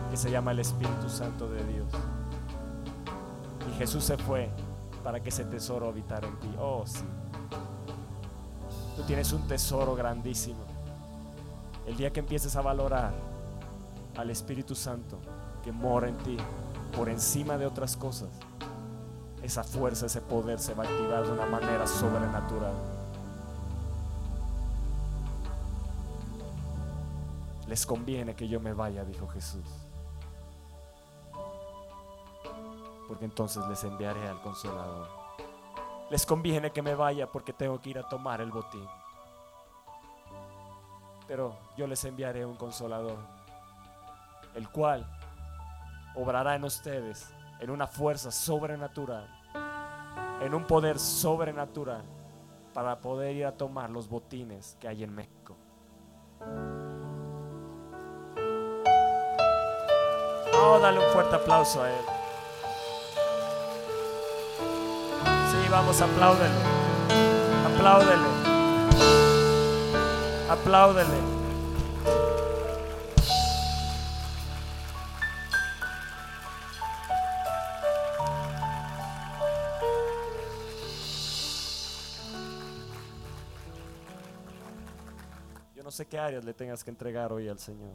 que 0.09 0.17
se 0.17 0.31
llama 0.31 0.51
el 0.51 0.59
Espíritu 0.59 1.07
Santo 1.07 1.47
de 1.47 1.63
Dios. 1.65 1.87
Jesús 3.77 4.03
se 4.03 4.17
fue 4.17 4.49
para 5.03 5.21
que 5.21 5.29
ese 5.29 5.45
tesoro 5.45 5.87
habitara 5.87 6.27
en 6.27 6.39
ti. 6.39 6.55
Oh, 6.59 6.83
sí. 6.85 7.03
Tú 8.95 9.03
tienes 9.03 9.33
un 9.33 9.47
tesoro 9.47 9.95
grandísimo. 9.95 10.63
El 11.85 11.97
día 11.97 12.13
que 12.13 12.19
empieces 12.19 12.55
a 12.55 12.61
valorar 12.61 13.13
al 14.15 14.29
Espíritu 14.29 14.75
Santo 14.75 15.17
que 15.63 15.71
mora 15.71 16.07
en 16.07 16.17
ti, 16.19 16.37
por 16.95 17.09
encima 17.09 17.57
de 17.57 17.65
otras 17.65 17.97
cosas, 17.97 18.29
esa 19.41 19.63
fuerza, 19.63 20.05
ese 20.05 20.21
poder 20.21 20.59
se 20.59 20.73
va 20.73 20.83
a 20.83 20.87
activar 20.87 21.25
de 21.25 21.31
una 21.31 21.45
manera 21.45 21.87
sobrenatural. 21.87 22.73
Les 27.67 27.85
conviene 27.85 28.35
que 28.35 28.47
yo 28.47 28.59
me 28.59 28.73
vaya, 28.73 29.03
dijo 29.03 29.27
Jesús. 29.27 29.82
Porque 33.07 33.25
entonces 33.25 33.65
les 33.67 33.83
enviaré 33.83 34.27
al 34.27 34.41
consolador. 34.41 35.07
Les 36.09 36.25
conviene 36.25 36.71
que 36.71 36.81
me 36.81 36.95
vaya 36.95 37.27
porque 37.27 37.53
tengo 37.53 37.79
que 37.79 37.89
ir 37.91 37.99
a 37.99 38.07
tomar 38.07 38.41
el 38.41 38.51
botín. 38.51 38.87
Pero 41.27 41.57
yo 41.77 41.87
les 41.87 42.03
enviaré 42.05 42.45
un 42.45 42.55
consolador, 42.55 43.17
el 44.55 44.69
cual 44.69 45.07
obrará 46.15 46.55
en 46.55 46.63
ustedes 46.65 47.33
en 47.59 47.69
una 47.69 47.87
fuerza 47.87 48.29
sobrenatural, 48.29 49.27
en 50.41 50.53
un 50.53 50.67
poder 50.67 50.99
sobrenatural 50.99 52.03
para 52.73 52.99
poder 52.99 53.35
ir 53.35 53.45
a 53.45 53.55
tomar 53.55 53.89
los 53.89 54.09
botines 54.09 54.75
que 54.79 54.87
hay 54.87 55.03
en 55.03 55.15
México. 55.15 55.55
Oh, 60.55 60.79
dale 60.81 60.99
un 60.99 61.11
fuerte 61.13 61.35
aplauso 61.35 61.83
a 61.83 61.89
él. 61.89 62.05
Vamos, 65.73 65.99
apláudele. 65.99 66.55
Apláudele. 67.65 68.29
Apláudele. 70.49 71.33
sé 85.93 86.07
qué 86.07 86.17
áreas 86.17 86.43
le 86.43 86.55
tengas 86.55 86.83
que 86.83 86.89
entregar 86.89 87.31
hoy 87.31 87.47
al 87.47 87.59
Señor. 87.59 87.93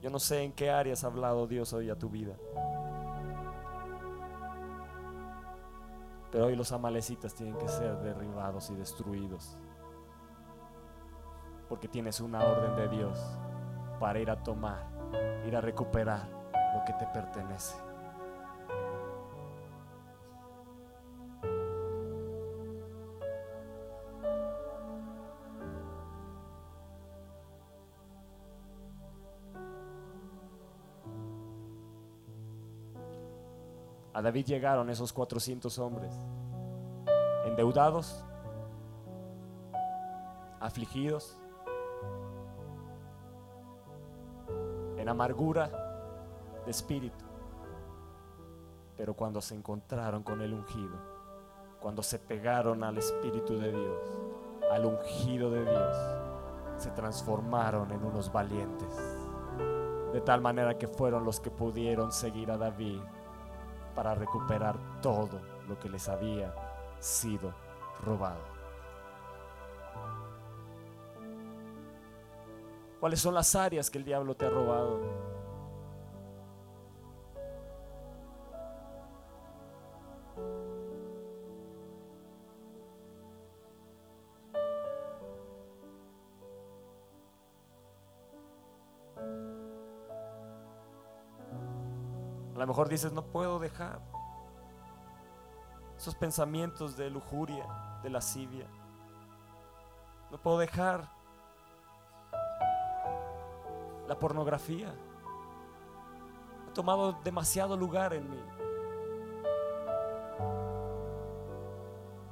Yo 0.00 0.08
no 0.08 0.18
sé 0.18 0.42
en 0.42 0.52
qué 0.52 0.70
áreas 0.70 1.04
ha 1.04 1.08
hablado 1.08 1.46
Dios 1.46 1.72
hoy 1.74 1.90
a 1.90 1.96
tu 1.96 2.08
vida. 2.08 2.34
Pero 6.32 6.46
hoy 6.46 6.56
los 6.56 6.72
amalecitas 6.72 7.34
tienen 7.34 7.56
que 7.58 7.68
ser 7.68 7.98
derribados 7.98 8.70
y 8.70 8.74
destruidos. 8.74 9.58
Porque 11.68 11.88
tienes 11.88 12.20
una 12.20 12.42
orden 12.42 12.74
de 12.74 12.88
Dios 12.88 13.18
para 14.00 14.18
ir 14.18 14.30
a 14.30 14.42
tomar, 14.42 14.88
ir 15.46 15.54
a 15.54 15.60
recuperar 15.60 16.26
lo 16.74 16.84
que 16.86 16.94
te 16.94 17.06
pertenece. 17.12 17.91
David 34.22 34.46
llegaron 34.46 34.88
esos 34.90 35.12
400 35.12 35.78
hombres, 35.78 36.14
endeudados, 37.44 38.24
afligidos, 40.60 41.36
en 44.96 45.08
amargura 45.08 45.68
de 46.64 46.70
espíritu. 46.70 47.24
Pero 48.96 49.14
cuando 49.14 49.40
se 49.40 49.56
encontraron 49.56 50.22
con 50.22 50.40
el 50.40 50.54
ungido, 50.54 50.96
cuando 51.80 52.02
se 52.02 52.20
pegaron 52.20 52.84
al 52.84 52.98
Espíritu 52.98 53.58
de 53.58 53.72
Dios, 53.72 54.10
al 54.70 54.86
ungido 54.86 55.50
de 55.50 55.64
Dios, 55.64 55.96
se 56.76 56.90
transformaron 56.92 57.90
en 57.90 58.04
unos 58.04 58.32
valientes. 58.32 59.18
De 60.12 60.20
tal 60.20 60.40
manera 60.40 60.78
que 60.78 60.86
fueron 60.86 61.24
los 61.24 61.40
que 61.40 61.50
pudieron 61.50 62.12
seguir 62.12 62.52
a 62.52 62.58
David 62.58 63.00
para 63.94 64.14
recuperar 64.14 64.76
todo 65.00 65.40
lo 65.68 65.78
que 65.78 65.88
les 65.88 66.08
había 66.08 66.54
sido 66.98 67.52
robado. 68.04 68.52
¿Cuáles 73.00 73.20
son 73.20 73.34
las 73.34 73.54
áreas 73.56 73.90
que 73.90 73.98
el 73.98 74.04
diablo 74.04 74.34
te 74.34 74.46
ha 74.46 74.50
robado? 74.50 75.31
Mejor 92.72 92.88
dices, 92.88 93.12
no 93.12 93.22
puedo 93.26 93.58
dejar 93.58 94.00
esos 95.94 96.14
pensamientos 96.14 96.96
de 96.96 97.10
lujuria, 97.10 97.66
de 98.02 98.08
lascivia. 98.08 98.66
No 100.30 100.38
puedo 100.40 100.56
dejar 100.56 101.06
la 104.08 104.18
pornografía. 104.18 104.94
Ha 106.66 106.72
tomado 106.72 107.12
demasiado 107.22 107.76
lugar 107.76 108.14
en 108.14 108.30
mí. 108.30 108.42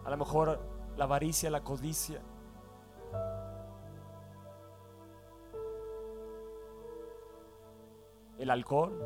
A 0.07 0.09
lo 0.09 0.17
mejor 0.17 0.59
la 0.97 1.05
avaricia, 1.05 1.51
la 1.51 1.63
codicia. 1.63 2.23
El 8.39 8.49
alcohol. 8.49 8.99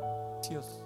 Dios. 0.48 0.83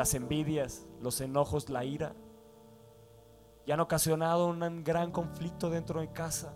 Las 0.00 0.14
envidias, 0.14 0.86
los 1.02 1.20
enojos, 1.20 1.68
la 1.68 1.84
ira, 1.84 2.14
y 3.66 3.70
han 3.70 3.80
ocasionado 3.80 4.46
un 4.46 4.82
gran 4.82 5.12
conflicto 5.12 5.68
dentro 5.68 6.00
de 6.00 6.10
casa. 6.10 6.54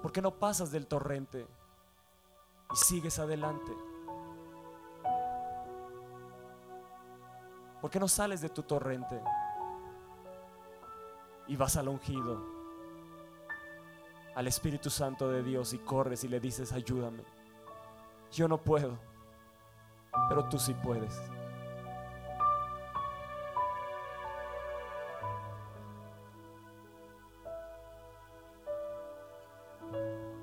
¿Por 0.00 0.12
qué 0.12 0.22
no 0.22 0.38
pasas 0.38 0.70
del 0.70 0.86
torrente 0.86 1.46
y 2.72 2.76
sigues 2.76 3.18
adelante? 3.18 3.70
¿Por 7.82 7.90
qué 7.90 8.00
no 8.00 8.08
sales 8.08 8.40
de 8.40 8.48
tu 8.48 8.62
torrente 8.62 9.20
y 11.48 11.54
vas 11.54 11.76
al 11.76 11.88
ungido, 11.88 12.42
al 14.34 14.46
Espíritu 14.46 14.88
Santo 14.88 15.28
de 15.28 15.42
Dios 15.42 15.74
y 15.74 15.80
corres 15.80 16.24
y 16.24 16.28
le 16.28 16.40
dices, 16.40 16.72
ayúdame? 16.72 17.35
Yo 18.32 18.48
no 18.48 18.58
puedo, 18.58 18.98
pero 20.28 20.48
tú 20.48 20.58
sí 20.58 20.74
puedes. 20.74 21.20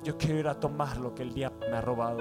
Yo 0.03 0.17
quiero 0.17 0.39
ir 0.39 0.47
a 0.47 0.59
tomar 0.59 0.97
lo 0.97 1.15
que 1.15 1.23
el 1.23 1.33
diablo 1.33 1.59
me 1.69 1.77
ha 1.77 1.81
robado. 1.81 2.19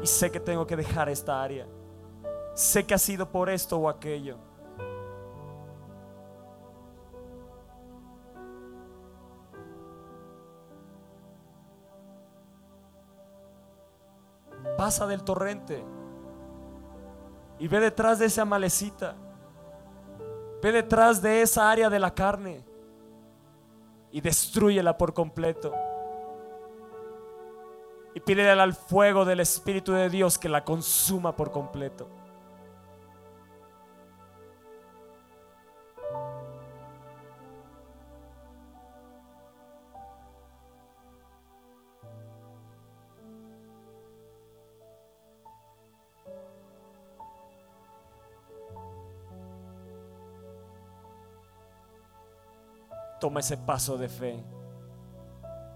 Y 0.00 0.06
sé 0.06 0.30
que 0.30 0.38
tengo 0.38 0.66
que 0.66 0.76
dejar 0.76 1.08
esta 1.08 1.42
área. 1.42 1.66
Sé 2.54 2.86
que 2.86 2.94
ha 2.94 2.98
sido 2.98 3.30
por 3.30 3.50
esto 3.50 3.76
o 3.78 3.88
aquello. 3.88 4.47
Pasa 14.88 15.06
del 15.06 15.22
torrente 15.22 15.84
y 17.58 17.68
ve 17.68 17.78
detrás 17.78 18.18
de 18.20 18.24
esa 18.24 18.46
malecita. 18.46 19.16
Ve 20.62 20.72
detrás 20.72 21.20
de 21.20 21.42
esa 21.42 21.70
área 21.70 21.90
de 21.90 21.98
la 21.98 22.14
carne 22.14 22.64
y 24.10 24.22
destruyela 24.22 24.96
por 24.96 25.12
completo. 25.12 25.74
Y 28.14 28.20
pídele 28.20 28.48
al 28.48 28.72
fuego 28.72 29.26
del 29.26 29.40
Espíritu 29.40 29.92
de 29.92 30.08
Dios 30.08 30.38
que 30.38 30.48
la 30.48 30.64
consuma 30.64 31.36
por 31.36 31.50
completo. 31.50 32.08
Toma 53.28 53.40
ese 53.40 53.58
paso 53.58 53.98
de 53.98 54.08
fe 54.08 54.42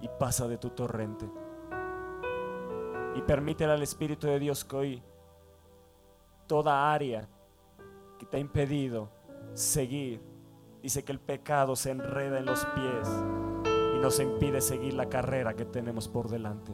y 0.01 0.09
pasa 0.19 0.49
de 0.49 0.57
tu 0.57 0.71
torrente. 0.71 1.31
Y 3.15 3.21
permítele 3.21 3.75
al 3.75 3.83
Espíritu 3.83 4.27
de 4.27 4.39
Dios 4.39 4.65
que 4.65 4.75
hoy 4.75 5.03
toda 6.47 6.91
área 6.91 7.29
que 8.19 8.25
te 8.25 8.39
ha 8.39 8.41
impedido 8.41 9.11
seguir, 9.53 10.23
dice 10.81 11.05
que 11.05 11.13
el 11.13 11.21
pecado 11.21 11.77
se 11.77 11.91
enreda 11.91 12.39
en 12.39 12.47
los 12.47 12.65
pies 12.65 13.07
y 13.97 13.99
nos 13.99 14.19
impide 14.19 14.63
seguir 14.63 14.95
la 14.95 15.11
carrera 15.11 15.53
que 15.53 15.67
tenemos 15.67 16.09
por 16.09 16.31
delante. 16.31 16.73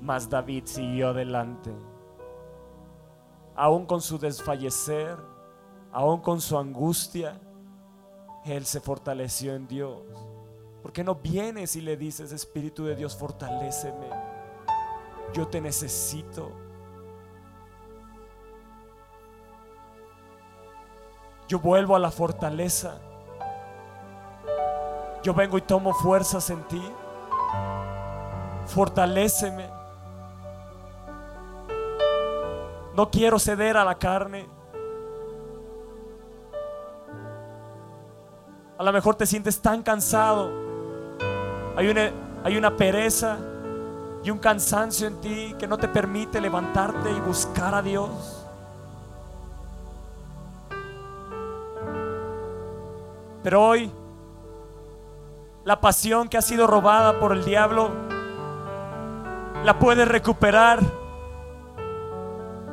Mas 0.00 0.30
David 0.30 0.66
siguió 0.66 1.08
adelante, 1.08 1.72
aún 3.56 3.86
con 3.86 4.00
su 4.00 4.20
desfallecer 4.20 5.33
aún 5.94 6.20
con 6.20 6.40
su 6.40 6.58
angustia, 6.58 7.40
él 8.44 8.66
se 8.66 8.80
fortaleció 8.80 9.54
en 9.54 9.68
Dios. 9.68 10.00
¿Por 10.82 10.92
qué 10.92 11.04
no 11.04 11.14
vienes 11.14 11.76
y 11.76 11.80
le 11.80 11.96
dices, 11.96 12.32
Espíritu 12.32 12.84
de 12.84 12.96
Dios, 12.96 13.16
fortaléceme? 13.16 14.10
Yo 15.32 15.46
te 15.46 15.60
necesito. 15.60 16.50
Yo 21.46 21.60
vuelvo 21.60 21.94
a 21.94 22.00
la 22.00 22.10
fortaleza. 22.10 22.98
Yo 25.22 25.32
vengo 25.32 25.56
y 25.58 25.62
tomo 25.62 25.94
fuerzas 25.94 26.50
en 26.50 26.62
ti. 26.64 26.82
Fortaléceme. 28.66 29.70
No 32.94 33.10
quiero 33.12 33.38
ceder 33.38 33.76
a 33.76 33.84
la 33.84 33.94
carne. 33.94 34.53
A 38.76 38.82
lo 38.82 38.92
mejor 38.92 39.14
te 39.14 39.26
sientes 39.26 39.60
tan 39.60 39.82
cansado. 39.82 40.50
Hay 41.76 41.88
una, 42.56 42.76
pereza 42.76 43.38
y 44.22 44.30
un 44.30 44.38
cansancio 44.38 45.06
en 45.06 45.20
ti 45.20 45.54
que 45.58 45.66
no 45.66 45.78
te 45.78 45.86
permite 45.86 46.40
levantarte 46.40 47.10
y 47.10 47.20
buscar 47.20 47.74
a 47.74 47.82
Dios. 47.82 48.44
Pero 53.44 53.62
hoy, 53.62 53.92
la 55.64 55.80
pasión 55.80 56.28
que 56.28 56.36
ha 56.36 56.42
sido 56.42 56.66
robada 56.66 57.20
por 57.20 57.32
el 57.32 57.44
diablo, 57.44 57.90
la 59.64 59.78
puedes 59.78 60.08
recuperar. 60.08 60.80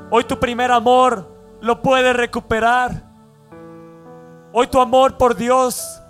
Hoy 0.10 0.24
tu 0.24 0.40
primer 0.40 0.72
amor 0.72 1.28
lo 1.62 1.82
puedes 1.82 2.16
recuperar. 2.16 3.11
Hoy 4.54 4.68
tu 4.68 4.82
amor 4.82 5.18
por 5.18 5.36
Dios 5.36 6.02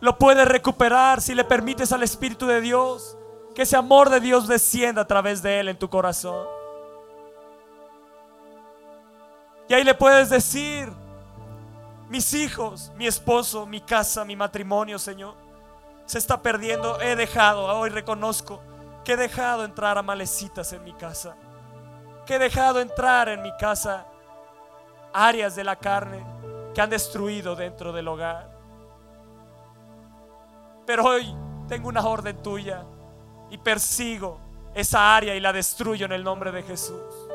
lo 0.00 0.18
puedes 0.18 0.48
recuperar 0.48 1.20
si 1.20 1.32
le 1.32 1.44
permites 1.44 1.92
al 1.92 2.02
Espíritu 2.02 2.46
de 2.46 2.60
Dios 2.60 3.16
que 3.54 3.62
ese 3.62 3.76
amor 3.76 4.10
de 4.10 4.18
Dios 4.18 4.48
descienda 4.48 5.02
a 5.02 5.06
través 5.06 5.42
de 5.42 5.60
Él 5.60 5.68
en 5.68 5.78
tu 5.78 5.88
corazón. 5.88 6.44
Y 9.68 9.74
ahí 9.74 9.84
le 9.84 9.94
puedes 9.94 10.28
decir, 10.28 10.92
mis 12.08 12.34
hijos, 12.34 12.90
mi 12.96 13.06
esposo, 13.06 13.64
mi 13.64 13.80
casa, 13.80 14.24
mi 14.24 14.34
matrimonio, 14.34 14.98
Señor, 14.98 15.34
se 16.04 16.18
está 16.18 16.42
perdiendo. 16.42 17.00
He 17.00 17.14
dejado, 17.14 17.66
hoy 17.78 17.90
reconozco 17.90 18.60
que 19.04 19.12
he 19.12 19.16
dejado 19.16 19.64
entrar 19.64 19.98
a 19.98 20.02
malecitas 20.02 20.72
en 20.72 20.82
mi 20.82 20.94
casa. 20.94 21.36
Que 22.26 22.34
he 22.34 22.38
dejado 22.40 22.80
entrar 22.80 23.28
en 23.28 23.40
mi 23.40 23.56
casa 23.56 24.04
áreas 25.12 25.54
de 25.54 25.62
la 25.62 25.76
carne 25.76 26.41
que 26.74 26.80
han 26.80 26.90
destruido 26.90 27.54
dentro 27.54 27.92
del 27.92 28.08
hogar. 28.08 28.50
Pero 30.86 31.04
hoy 31.04 31.34
tengo 31.68 31.88
una 31.88 32.04
orden 32.06 32.42
tuya 32.42 32.84
y 33.50 33.58
persigo 33.58 34.40
esa 34.74 35.14
área 35.14 35.34
y 35.34 35.40
la 35.40 35.52
destruyo 35.52 36.06
en 36.06 36.12
el 36.12 36.24
nombre 36.24 36.50
de 36.50 36.62
Jesús. 36.62 37.28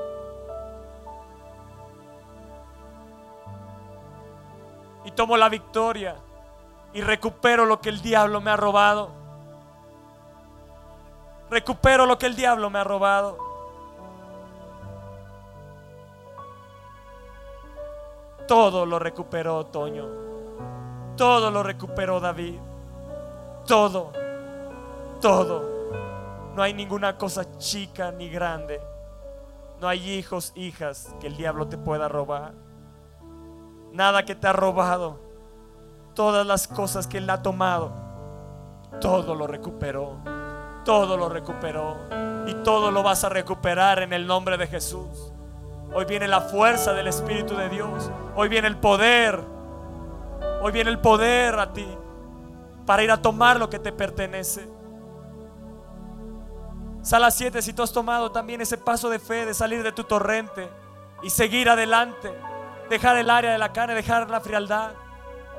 Y 5.05 5.11
tomo 5.11 5.38
la 5.38 5.47
victoria 5.47 6.15
y 6.93 7.01
recupero 7.01 7.65
lo 7.65 7.79
que 7.79 7.89
el 7.89 8.01
diablo 8.01 8.41
me 8.41 8.51
ha 8.51 8.57
robado. 8.57 9.11
Recupero 11.49 12.05
lo 12.05 12.17
que 12.17 12.25
el 12.25 12.35
diablo 12.35 12.69
me 12.69 12.79
ha 12.79 12.83
robado. 12.83 13.47
Todo 18.48 18.86
lo 18.86 18.98
recuperó 18.98 19.66
Toño. 19.66 20.08
Todo 21.18 21.52
lo 21.52 21.64
recuperó 21.64 22.20
David. 22.20 22.60
Todo. 23.66 24.12
Todo. 25.20 25.78
No 26.56 26.64
hay 26.64 26.74
ninguna 26.74 27.18
cosa 27.18 27.58
chica 27.58 28.12
ni 28.12 28.30
grande. 28.30 28.82
No 29.82 29.88
hay 29.88 30.10
hijos, 30.10 30.54
hijas 30.56 31.14
que 31.20 31.28
el 31.28 31.36
diablo 31.36 31.68
te 31.68 31.78
pueda 31.78 32.08
robar. 32.08 32.54
Nada 33.91 34.24
que 34.24 34.36
te 34.36 34.48
ha 34.48 34.54
robado. 34.54 35.20
Todas 36.14 36.48
las 36.48 36.68
cosas 36.68 37.06
que 37.06 37.18
él 37.18 37.30
ha 37.30 37.41
tomado. 37.41 37.91
Todo 39.02 39.36
lo 39.36 39.45
recuperó. 39.45 40.18
Todo 40.86 41.18
lo 41.18 41.30
recuperó. 41.30 41.98
Y 42.48 42.54
todo 42.64 42.91
lo 42.91 43.04
vas 43.04 43.24
a 43.24 43.30
recuperar 43.30 44.00
en 44.00 44.14
el 44.14 44.26
nombre 44.26 44.58
de 44.58 44.68
Jesús. 44.68 45.34
Hoy 45.98 46.06
viene 46.06 46.28
la 46.28 46.41
fuerza 46.41 46.93
del 46.93 47.08
Espíritu 47.08 47.56
de 47.56 47.70
Dios. 47.70 48.12
Hoy 48.36 48.50
viene 48.50 48.68
el 48.68 48.78
poder. 48.78 49.43
Hoy 50.62 50.72
viene 50.72 50.91
el 50.91 51.00
poder 51.00 51.58
a 51.58 51.74
ti 51.74 51.88
para 52.86 53.02
ir 53.02 53.10
a 53.10 53.20
tomar 53.20 53.58
lo 53.58 53.68
que 53.68 53.80
te 53.80 53.91
pertenece. 53.91 54.70
Sala 57.02 57.32
7, 57.32 57.64
si 57.64 57.74
tú 57.74 57.82
has 57.82 57.91
tomado 57.91 58.32
también 58.32 58.62
ese 58.62 58.78
paso 58.78 59.10
de 59.10 59.18
fe 59.18 59.48
de 59.48 59.56
salir 59.56 59.82
de 59.82 59.91
tu 59.91 60.04
torrente 60.04 60.70
y 61.24 61.32
seguir 61.32 61.68
adelante, 61.68 62.32
dejar 62.91 63.18
el 63.18 63.32
área 63.32 63.52
de 63.52 63.58
la 63.58 63.74
carne, 63.74 63.95
dejar 63.95 64.30
la 64.30 64.39
frialdad, 64.39 64.91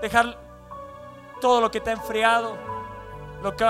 dejar 0.01 0.39
todo 1.41 1.61
lo 1.61 1.68
que 1.72 1.80
te 1.80 1.91
ha 1.91 1.95
enfriado, 1.95 2.57
lo 3.43 3.57
que 3.57 3.66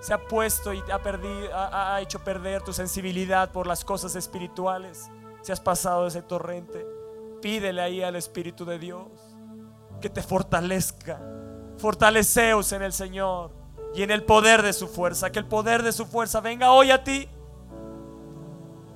se 0.00 0.12
ha 0.12 0.18
puesto 0.18 0.72
y 0.72 0.82
perdido, 1.04 1.50
ha 1.54 2.00
hecho 2.00 2.18
perder 2.18 2.62
tu 2.62 2.72
sensibilidad 2.72 3.52
por 3.52 3.68
las 3.68 3.84
cosas 3.84 4.16
espirituales. 4.16 5.08
Si 5.42 5.52
has 5.52 5.60
pasado 5.60 6.06
ese 6.06 6.22
torrente, 6.22 6.86
pídele 7.40 7.80
ahí 7.80 8.02
al 8.02 8.16
Espíritu 8.16 8.64
de 8.64 8.78
Dios 8.78 9.08
que 10.00 10.10
te 10.10 10.22
fortalezca. 10.22 11.20
Fortaleceos 11.78 12.72
en 12.72 12.82
el 12.82 12.92
Señor 12.92 13.52
y 13.94 14.02
en 14.02 14.10
el 14.10 14.24
poder 14.24 14.62
de 14.62 14.72
su 14.72 14.88
fuerza. 14.88 15.30
Que 15.30 15.38
el 15.38 15.46
poder 15.46 15.82
de 15.82 15.92
su 15.92 16.06
fuerza 16.06 16.40
venga 16.40 16.72
hoy 16.72 16.90
a 16.90 17.02
ti. 17.02 17.28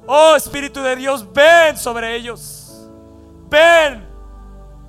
Oh 0.07 0.35
Espíritu 0.37 0.81
de 0.83 0.97
Dios, 0.97 1.27
ven 1.33 1.77
sobre 1.77 2.15
ellos. 2.17 2.89
Ven, 3.49 4.07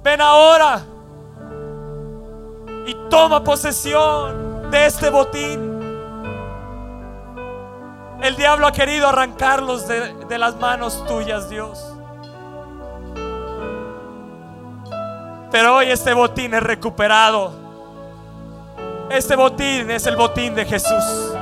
ven 0.04 0.22
ahora. 0.22 0.86
Y 2.88 2.96
toma 3.10 3.44
posesión 3.44 4.70
de 4.72 4.86
este 4.86 5.10
botín. 5.10 5.75
El 8.26 8.36
diablo 8.36 8.66
ha 8.66 8.72
querido 8.72 9.08
arrancarlos 9.08 9.88
de, 9.88 10.38
las 10.40 10.56
manos 10.56 11.06
tuyas, 11.06 11.48
Dios. 11.48 11.80
Pero 15.52 15.76
hoy 15.76 15.92
este 15.92 16.12
botín 16.12 16.56
es 16.56 16.64
recuperado. 16.64 17.54
Este 19.12 19.36
botín 19.36 19.92
es 19.92 20.08
el 20.08 20.16
botín 20.16 20.56
de 20.56 20.66
Jesús. 20.66 21.36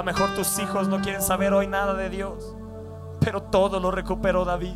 Lo 0.00 0.04
mejor 0.04 0.34
tus 0.34 0.58
hijos 0.58 0.88
no 0.88 1.02
quieren 1.02 1.20
saber 1.20 1.52
hoy 1.52 1.66
nada 1.66 1.92
de 1.92 2.08
Dios, 2.08 2.56
pero 3.20 3.42
todo 3.42 3.78
lo 3.80 3.90
recuperó 3.90 4.46
David. 4.46 4.74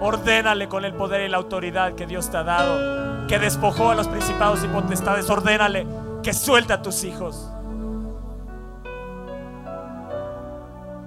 Ordénale 0.00 0.68
con 0.68 0.84
el 0.84 0.94
poder 0.94 1.22
y 1.22 1.28
la 1.28 1.38
autoridad 1.38 1.96
que 1.96 2.06
Dios 2.06 2.30
te 2.30 2.36
ha 2.36 2.44
dado, 2.44 3.26
que 3.26 3.40
despojó 3.40 3.90
a 3.90 3.96
los 3.96 4.06
principados 4.06 4.62
y 4.62 4.68
potestades. 4.68 5.28
Ordénale 5.28 5.84
que 6.22 6.32
suelta 6.32 6.74
a 6.74 6.82
tus 6.82 7.02
hijos. 7.02 7.50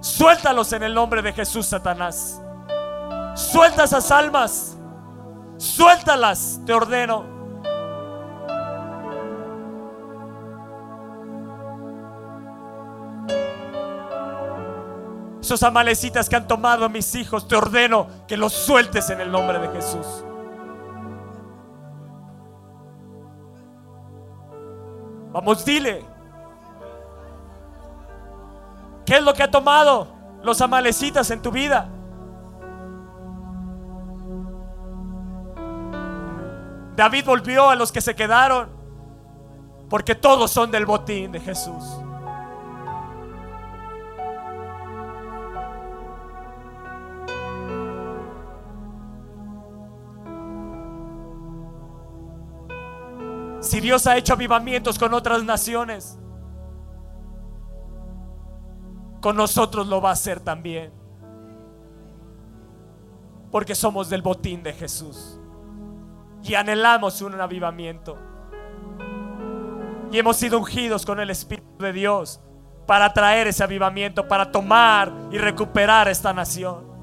Suéltalos 0.01 0.73
en 0.73 0.83
el 0.83 0.93
nombre 0.93 1.21
de 1.21 1.31
Jesús, 1.31 1.65
Satanás. 1.65 2.41
Suelta 3.35 3.85
esas 3.85 4.11
almas. 4.11 4.74
Suéltalas, 5.57 6.59
te 6.65 6.73
ordeno. 6.73 7.35
Esos 15.39 15.61
amalecitas 15.61 16.27
que 16.27 16.35
han 16.35 16.47
tomado 16.47 16.85
a 16.85 16.89
mis 16.89 17.13
hijos, 17.13 17.47
te 17.47 17.55
ordeno 17.55 18.07
que 18.27 18.35
los 18.35 18.51
sueltes 18.51 19.09
en 19.11 19.21
el 19.21 19.31
nombre 19.31 19.59
de 19.59 19.67
Jesús. 19.69 20.25
Vamos, 25.31 25.63
dile. 25.63 26.03
¿Qué 29.05 29.17
es 29.17 29.23
lo 29.23 29.33
que 29.33 29.43
ha 29.43 29.51
tomado 29.51 30.07
los 30.41 30.61
amalecitas 30.61 31.29
en 31.29 31.41
tu 31.41 31.51
vida? 31.51 31.89
David 36.95 37.25
volvió 37.25 37.69
a 37.69 37.75
los 37.75 37.91
que 37.91 38.01
se 38.01 38.15
quedaron, 38.15 38.69
porque 39.89 40.15
todos 40.15 40.51
son 40.51 40.71
del 40.71 40.85
botín 40.85 41.31
de 41.31 41.39
Jesús. 41.39 41.83
Si 53.59 53.81
Dios 53.81 54.05
ha 54.05 54.15
hecho 54.15 54.33
avivamientos 54.33 54.97
con 54.99 55.13
otras 55.13 55.43
naciones, 55.43 56.19
con 59.21 59.35
nosotros 59.35 59.87
lo 59.87 59.99
va 59.99 60.09
a 60.09 60.13
hacer 60.13 60.39
también. 60.39 60.93
Porque 63.51 63.73
somos 63.73 64.07
del 64.07 64.21
botín 64.21 64.61
de 64.61 64.71
Jesús. 64.71 65.39
Y 66.47 66.53
anhelamos 66.53 67.21
un 67.21 67.39
avivamiento. 67.41 68.17
Y 70.11 70.19
hemos 70.19 70.37
sido 70.37 70.59
ungidos 70.59 71.05
con 71.05 71.19
el 71.19 71.31
Espíritu 71.31 71.67
de 71.79 71.91
Dios 71.91 72.39
para 72.85 73.11
traer 73.11 73.47
ese 73.47 73.63
avivamiento, 73.63 74.27
para 74.27 74.51
tomar 74.51 75.11
y 75.31 75.37
recuperar 75.39 76.07
esta 76.07 76.31
nación. 76.33 76.94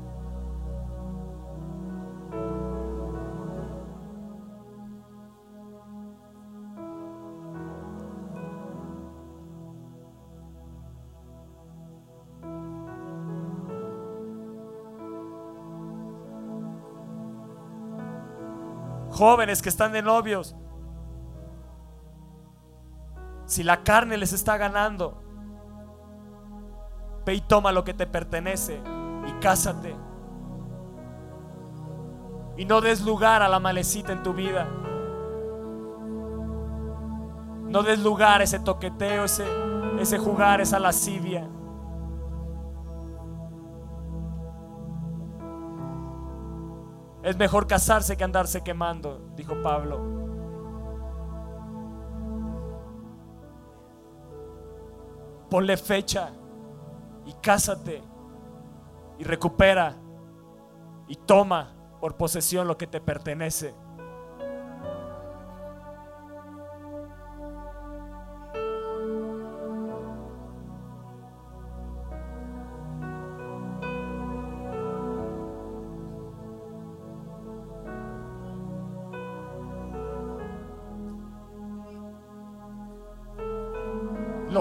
Jóvenes 19.12 19.62
que 19.62 19.68
están 19.68 19.92
de 19.92 20.02
novios, 20.02 20.56
si 23.46 23.62
la 23.62 23.84
carne 23.84 24.16
les 24.16 24.32
está 24.32 24.56
ganando, 24.56 25.22
ve 27.24 27.34
y 27.34 27.40
toma 27.40 27.72
lo 27.72 27.84
que 27.84 27.94
te 27.94 28.06
pertenece 28.06 28.80
y 29.26 29.32
cásate. 29.40 29.94
Y 32.56 32.64
no 32.64 32.80
des 32.80 33.02
lugar 33.02 33.42
a 33.42 33.48
la 33.48 33.60
malecita 33.60 34.12
en 34.12 34.22
tu 34.22 34.32
vida. 34.34 34.66
No 37.68 37.82
des 37.82 37.98
lugar 38.00 38.40
a 38.40 38.44
ese 38.44 38.60
toqueteo, 38.60 39.24
ese, 39.24 39.46
ese 39.98 40.18
jugar, 40.18 40.60
esa 40.60 40.78
lascivia. 40.78 41.48
Es 47.22 47.36
mejor 47.36 47.66
casarse 47.66 48.16
que 48.16 48.24
andarse 48.24 48.62
quemando, 48.62 49.20
dijo 49.36 49.54
Pablo. 49.62 50.00
Ponle 55.48 55.76
fecha 55.76 56.30
y 57.26 57.32
cásate 57.34 58.02
y 59.18 59.24
recupera 59.24 59.94
y 61.06 61.16
toma 61.16 61.74
por 62.00 62.16
posesión 62.16 62.66
lo 62.66 62.76
que 62.76 62.86
te 62.86 63.00
pertenece. 63.00 63.74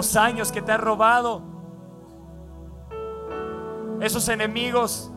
Los 0.01 0.15
años 0.15 0.51
que 0.51 0.63
te 0.63 0.71
ha 0.71 0.77
robado, 0.77 1.43
esos 3.99 4.27
enemigos. 4.29 5.11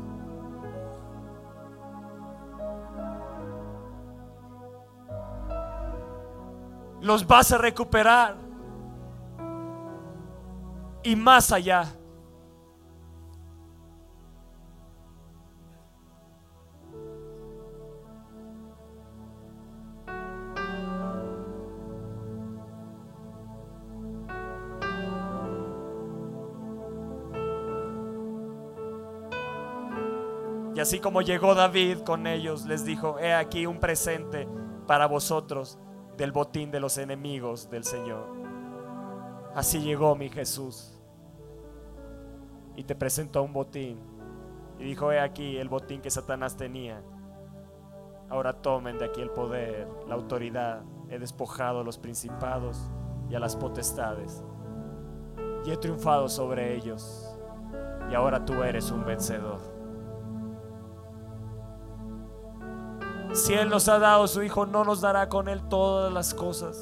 Los 7.01 7.26
vas 7.26 7.51
a 7.53 7.57
recuperar. 7.57 8.37
Y 11.03 11.16
más 11.16 11.51
allá. 11.51 11.87
Así 30.85 31.01
como 31.01 31.22
llegó 31.22 31.55
David 31.55 32.01
con 32.01 32.26
ellos, 32.26 32.66
les 32.66 32.85
dijo, 32.85 33.18
he 33.18 33.32
aquí 33.32 33.64
un 33.64 33.80
presente 33.80 34.47
para 34.87 35.07
vosotros 35.07 35.78
del 36.18 36.30
botín 36.30 36.70
de 36.70 36.78
los 36.78 36.99
enemigos 36.99 37.70
del 37.70 37.85
Señor. 37.85 38.28
Así 39.55 39.80
llegó 39.80 40.14
mi 40.14 40.28
Jesús 40.28 41.01
y 42.76 42.85
te 42.85 42.95
presentó 42.95 43.43
un 43.43 43.55
botín. 43.55 43.99
Y 44.78 44.85
dijo, 44.85 45.11
he 45.11 45.20
aquí 45.20 45.57
el 45.57 45.70
botín 45.70 46.03
que 46.03 46.11
Satanás 46.11 46.55
tenía. 46.55 47.03
Ahora 48.28 48.53
tomen 48.53 48.99
de 48.99 49.07
aquí 49.07 49.22
el 49.22 49.30
poder, 49.30 49.89
la 50.07 50.16
autoridad. 50.16 50.82
He 51.09 51.18
despojado 51.18 51.80
a 51.80 51.85
los 51.85 51.97
principados 51.97 52.91
y 53.30 53.35
a 53.37 53.41
las 53.41 53.57
potestades. 53.57 54.45
Y 55.64 55.70
he 55.70 55.78
triunfado 55.78 56.28
sobre 56.28 56.74
ellos. 56.74 57.35
Y 58.11 58.14
ahora 58.14 58.45
tú 58.45 58.62
eres 58.62 58.91
un 58.91 59.07
vencedor. 59.07 59.73
Si 63.35 63.53
Él 63.53 63.68
nos 63.68 63.89
ha 63.89 63.99
dado 63.99 64.28
su 64.28 64.45
Hijo, 64.45 64.64
no 64.64 64.85
nos 64.85 65.01
dará 65.01 65.28
con 65.28 65.49
Él 65.49 65.61
todas 65.68 66.12
las 66.12 66.32
cosas. 66.32 66.78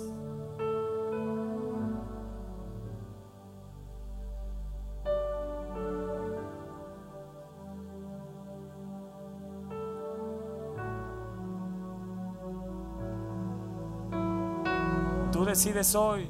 Tú 15.32 15.46
decides 15.46 15.94
hoy, 15.94 16.28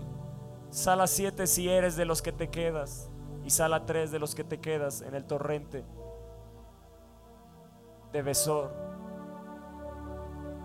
sala 0.70 1.08
7, 1.08 1.48
si 1.48 1.68
eres 1.68 1.96
de 1.96 2.04
los 2.04 2.22
que 2.22 2.30
te 2.30 2.48
quedas 2.48 3.10
y 3.44 3.50
sala 3.50 3.84
tres 3.86 4.12
de 4.12 4.20
los 4.20 4.36
que 4.36 4.44
te 4.44 4.60
quedas 4.60 5.02
en 5.02 5.16
el 5.16 5.24
torrente 5.24 5.84
de 8.12 8.22
Besor. 8.22 8.91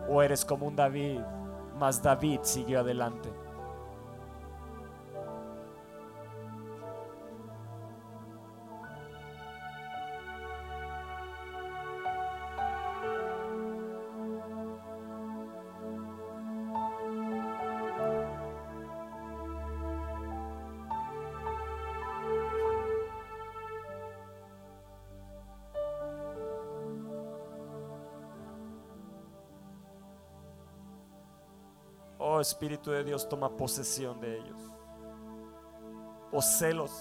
O 0.07 0.21
eres 0.21 0.45
como 0.45 0.67
un 0.67 0.75
David, 0.75 1.19
mas 1.77 2.01
David 2.01 2.39
siguió 2.43 2.79
adelante. 2.79 3.29
Espíritu 32.47 32.91
de 32.91 33.03
Dios, 33.03 33.27
toma 33.27 33.49
posesión 33.49 34.19
de 34.21 34.37
ellos. 34.37 34.59
Poselos. 36.31 36.91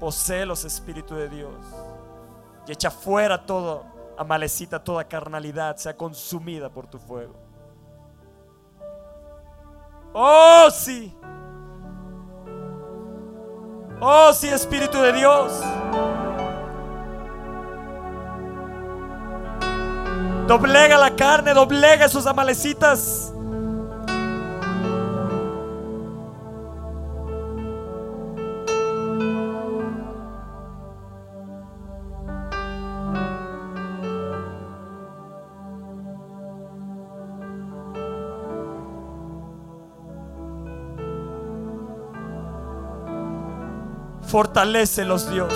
Poselos, 0.00 0.64
Espíritu 0.64 1.14
de 1.14 1.28
Dios. 1.28 1.64
Y 2.66 2.72
echa 2.72 2.90
fuera 2.90 3.46
todo, 3.46 3.84
amalecita 4.18 4.82
toda 4.82 5.04
carnalidad, 5.04 5.76
sea 5.76 5.96
consumida 5.96 6.68
por 6.68 6.88
tu 6.88 6.98
fuego. 6.98 7.34
Oh, 10.12 10.68
sí. 10.72 11.16
Oh, 14.00 14.32
sí, 14.32 14.48
Espíritu 14.48 15.00
de 15.00 15.12
Dios. 15.12 15.62
Doblega 20.46 20.96
la 20.96 21.16
carne, 21.16 21.52
doblega 21.52 22.06
esos 22.06 22.24
amalecitas. 22.24 23.32
Fortalécelos 44.22 45.30
Dios. 45.30 45.52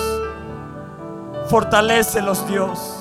Fortalécelos 1.48 2.48
Dios. 2.48 2.99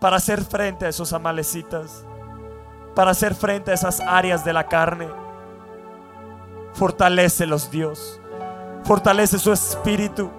Para 0.00 0.16
hacer 0.16 0.44
frente 0.44 0.84
a 0.84 0.88
esos 0.88 1.12
amalecitas, 1.12 2.04
para 2.94 3.10
hacer 3.10 3.34
frente 3.34 3.70
a 3.70 3.74
esas 3.74 4.00
áreas 4.00 4.44
de 4.44 4.52
la 4.52 4.66
carne. 4.66 5.08
Fortalécelos, 6.72 7.70
Dios. 7.70 8.20
Fortalece 8.84 9.38
su 9.38 9.52
espíritu. 9.52 10.30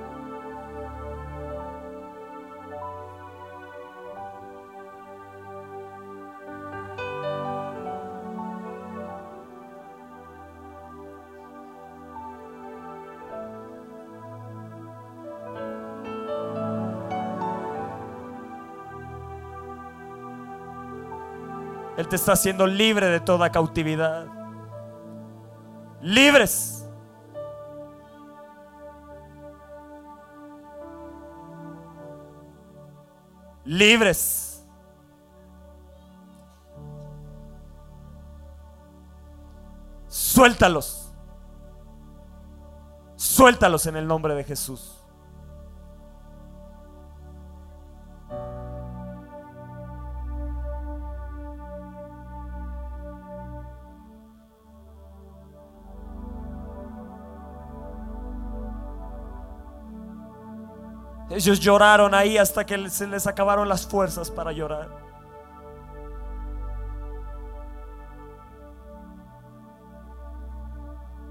Te 22.10 22.16
está 22.16 22.34
haciendo 22.34 22.66
libre 22.68 23.08
de 23.08 23.20
toda 23.20 23.52
cautividad. 23.52 24.28
Libres. 26.02 26.88
Libres. 33.66 34.66
Suéltalos. 40.08 41.12
Suéltalos 43.18 43.86
en 43.88 43.98
el 43.98 44.08
nombre 44.08 44.34
de 44.34 44.46
Jesús. 44.46 44.97
Ellos 61.38 61.60
lloraron 61.60 62.16
ahí 62.16 62.36
hasta 62.36 62.66
que 62.66 62.90
se 62.90 63.06
les 63.06 63.28
acabaron 63.28 63.70
las 63.70 63.86
fuerzas 63.86 64.32
para 64.32 64.52
llorar. 64.52 64.90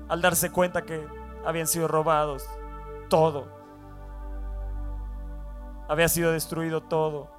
Al 0.08 0.22
darse 0.22 0.52
cuenta 0.52 0.82
que 0.82 1.04
habían 1.44 1.66
sido 1.66 1.88
robados 1.88 2.48
todo. 3.10 3.48
Había 5.88 6.06
sido 6.06 6.30
destruido 6.30 6.84
todo. 6.84 7.35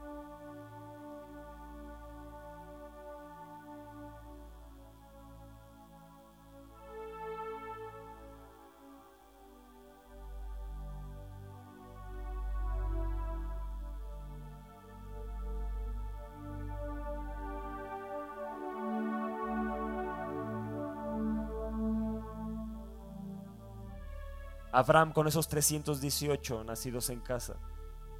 Abraham 24.77 25.11
con 25.11 25.25
esos 25.25 25.47
318 25.47 26.63
nacidos 26.63 27.09
en 27.09 27.19
casa 27.19 27.55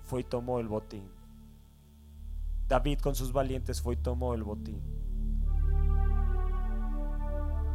fue 0.01 0.21
y 0.21 0.23
tomó 0.23 0.59
el 0.59 0.67
botín. 0.67 1.07
David 2.67 2.97
con 2.97 3.13
sus 3.13 3.31
valientes 3.31 3.79
fue 3.79 3.93
y 3.93 3.97
tomó 3.97 4.33
el 4.33 4.41
botín. 4.41 4.81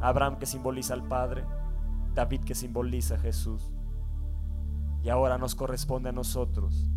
Abraham 0.01 0.37
que 0.37 0.47
simboliza 0.47 0.95
al 0.95 1.07
Padre, 1.07 1.45
David 2.13 2.41
que 2.41 2.57
simboliza 2.57 3.15
a 3.15 3.19
Jesús. 3.19 3.73
Y 5.05 5.11
ahora 5.11 5.39
nos 5.39 5.55
corresponde 5.55 6.09
a 6.09 6.13
nosotros, 6.13 6.91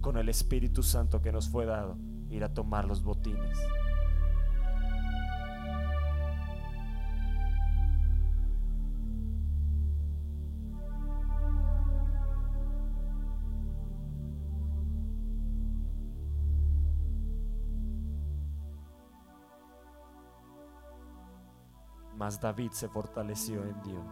con 0.00 0.18
el 0.18 0.28
Espíritu 0.28 0.84
Santo 0.84 1.20
que 1.20 1.32
nos 1.32 1.48
fue 1.48 1.66
dado, 1.66 1.98
ir 2.30 2.44
a 2.44 2.54
tomar 2.54 2.84
los 2.84 3.02
botines. 3.02 3.58
David 22.36 22.72
se 22.72 22.88
fortaleció 22.88 23.64
en 23.64 23.82
Dios. 23.82 24.04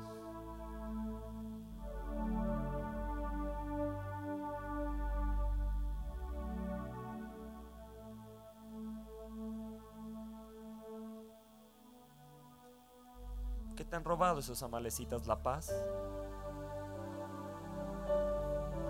¿Qué 13.77 13.85
te 13.85 13.95
han 13.95 14.05
robado 14.05 14.41
esos 14.41 14.63
amalecitas? 14.63 15.27
La 15.27 15.43
paz, 15.43 15.71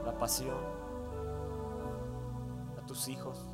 la 0.05 0.17
pasión, 0.17 0.57
a 2.81 2.87
tus 2.87 3.09
hijos, 3.09 3.45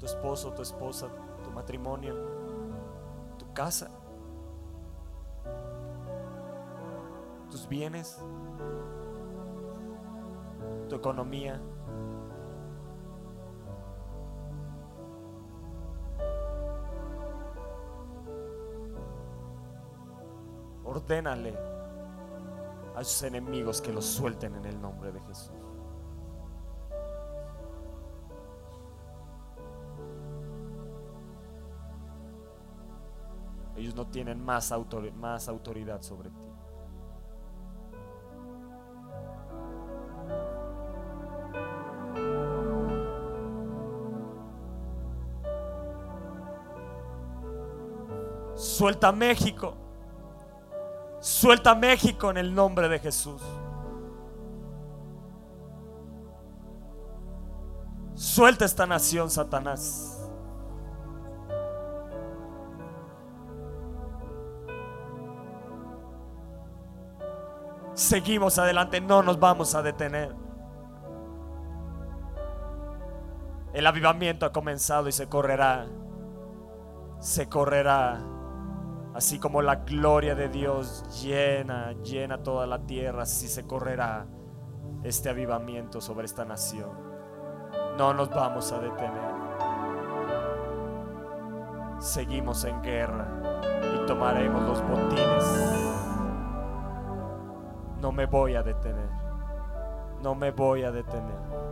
tu 0.00 0.06
esposo, 0.06 0.52
tu 0.52 0.62
esposa, 0.62 1.08
tu 1.44 1.52
matrimonio, 1.52 2.16
tu 3.38 3.52
casa. 3.54 4.01
Bienes, 7.68 8.22
tu 10.88 10.96
economía. 10.96 11.60
Ordénale 20.84 21.56
a 22.94 23.02
sus 23.02 23.22
enemigos 23.22 23.80
que 23.80 23.92
los 23.92 24.04
suelten 24.04 24.54
en 24.56 24.66
el 24.66 24.80
nombre 24.80 25.10
de 25.10 25.20
Jesús. 25.20 25.52
Ellos 33.76 33.94
no 33.94 34.06
tienen 34.06 34.44
más, 34.44 34.72
más 35.14 35.48
autoridad 35.48 36.02
sobre 36.02 36.30
ti. 36.30 36.51
Suelta 48.72 49.12
México. 49.12 49.74
Suelta 51.20 51.74
México 51.74 52.30
en 52.30 52.38
el 52.38 52.54
nombre 52.54 52.88
de 52.88 52.98
Jesús. 52.98 53.42
Suelta 58.14 58.64
esta 58.64 58.86
nación, 58.86 59.28
Satanás. 59.28 60.26
Seguimos 67.92 68.58
adelante, 68.58 69.02
no 69.02 69.22
nos 69.22 69.38
vamos 69.38 69.74
a 69.74 69.82
detener. 69.82 70.34
El 73.74 73.86
avivamiento 73.86 74.46
ha 74.46 74.52
comenzado 74.52 75.08
y 75.08 75.12
se 75.12 75.28
correrá. 75.28 75.86
Se 77.20 77.50
correrá. 77.50 78.31
Así 79.14 79.38
como 79.38 79.60
la 79.60 79.76
gloria 79.76 80.34
de 80.34 80.48
Dios 80.48 81.22
llena, 81.22 81.92
llena 82.02 82.42
toda 82.42 82.66
la 82.66 82.86
tierra, 82.86 83.24
así 83.24 83.46
se 83.46 83.66
correrá 83.66 84.26
este 85.02 85.28
avivamiento 85.28 86.00
sobre 86.00 86.24
esta 86.24 86.44
nación. 86.44 86.90
No 87.98 88.14
nos 88.14 88.30
vamos 88.30 88.72
a 88.72 88.78
detener. 88.78 89.32
Seguimos 91.98 92.64
en 92.64 92.82
guerra 92.82 93.28
y 93.94 94.06
tomaremos 94.06 94.62
los 94.62 94.82
botines. 94.82 95.92
No 98.00 98.12
me 98.12 98.26
voy 98.26 98.54
a 98.54 98.62
detener. 98.62 99.10
No 100.22 100.34
me 100.34 100.50
voy 100.52 100.84
a 100.84 100.90
detener. 100.90 101.71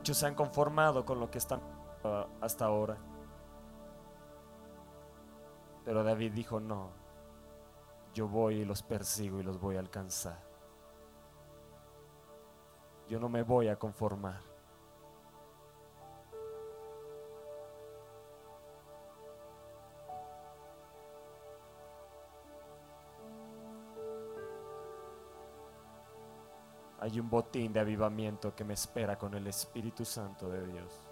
Muchos 0.00 0.16
se 0.16 0.24
han 0.24 0.34
conformado 0.34 1.04
con 1.04 1.20
lo 1.20 1.30
que 1.30 1.36
están 1.36 1.60
hasta 2.40 2.64
ahora. 2.64 2.96
Pero 5.84 6.02
David 6.02 6.32
dijo, 6.32 6.58
no, 6.58 6.88
yo 8.14 8.26
voy 8.26 8.60
y 8.60 8.64
los 8.64 8.82
persigo 8.82 9.40
y 9.40 9.42
los 9.42 9.60
voy 9.60 9.76
a 9.76 9.80
alcanzar. 9.80 10.40
Yo 13.10 13.20
no 13.20 13.28
me 13.28 13.42
voy 13.42 13.68
a 13.68 13.78
conformar. 13.78 14.40
Hay 27.00 27.18
un 27.18 27.30
botín 27.30 27.72
de 27.72 27.80
avivamiento 27.80 28.54
que 28.54 28.64
me 28.64 28.74
espera 28.74 29.16
con 29.16 29.34
el 29.34 29.46
Espíritu 29.46 30.04
Santo 30.04 30.50
de 30.50 30.66
Dios. 30.66 31.09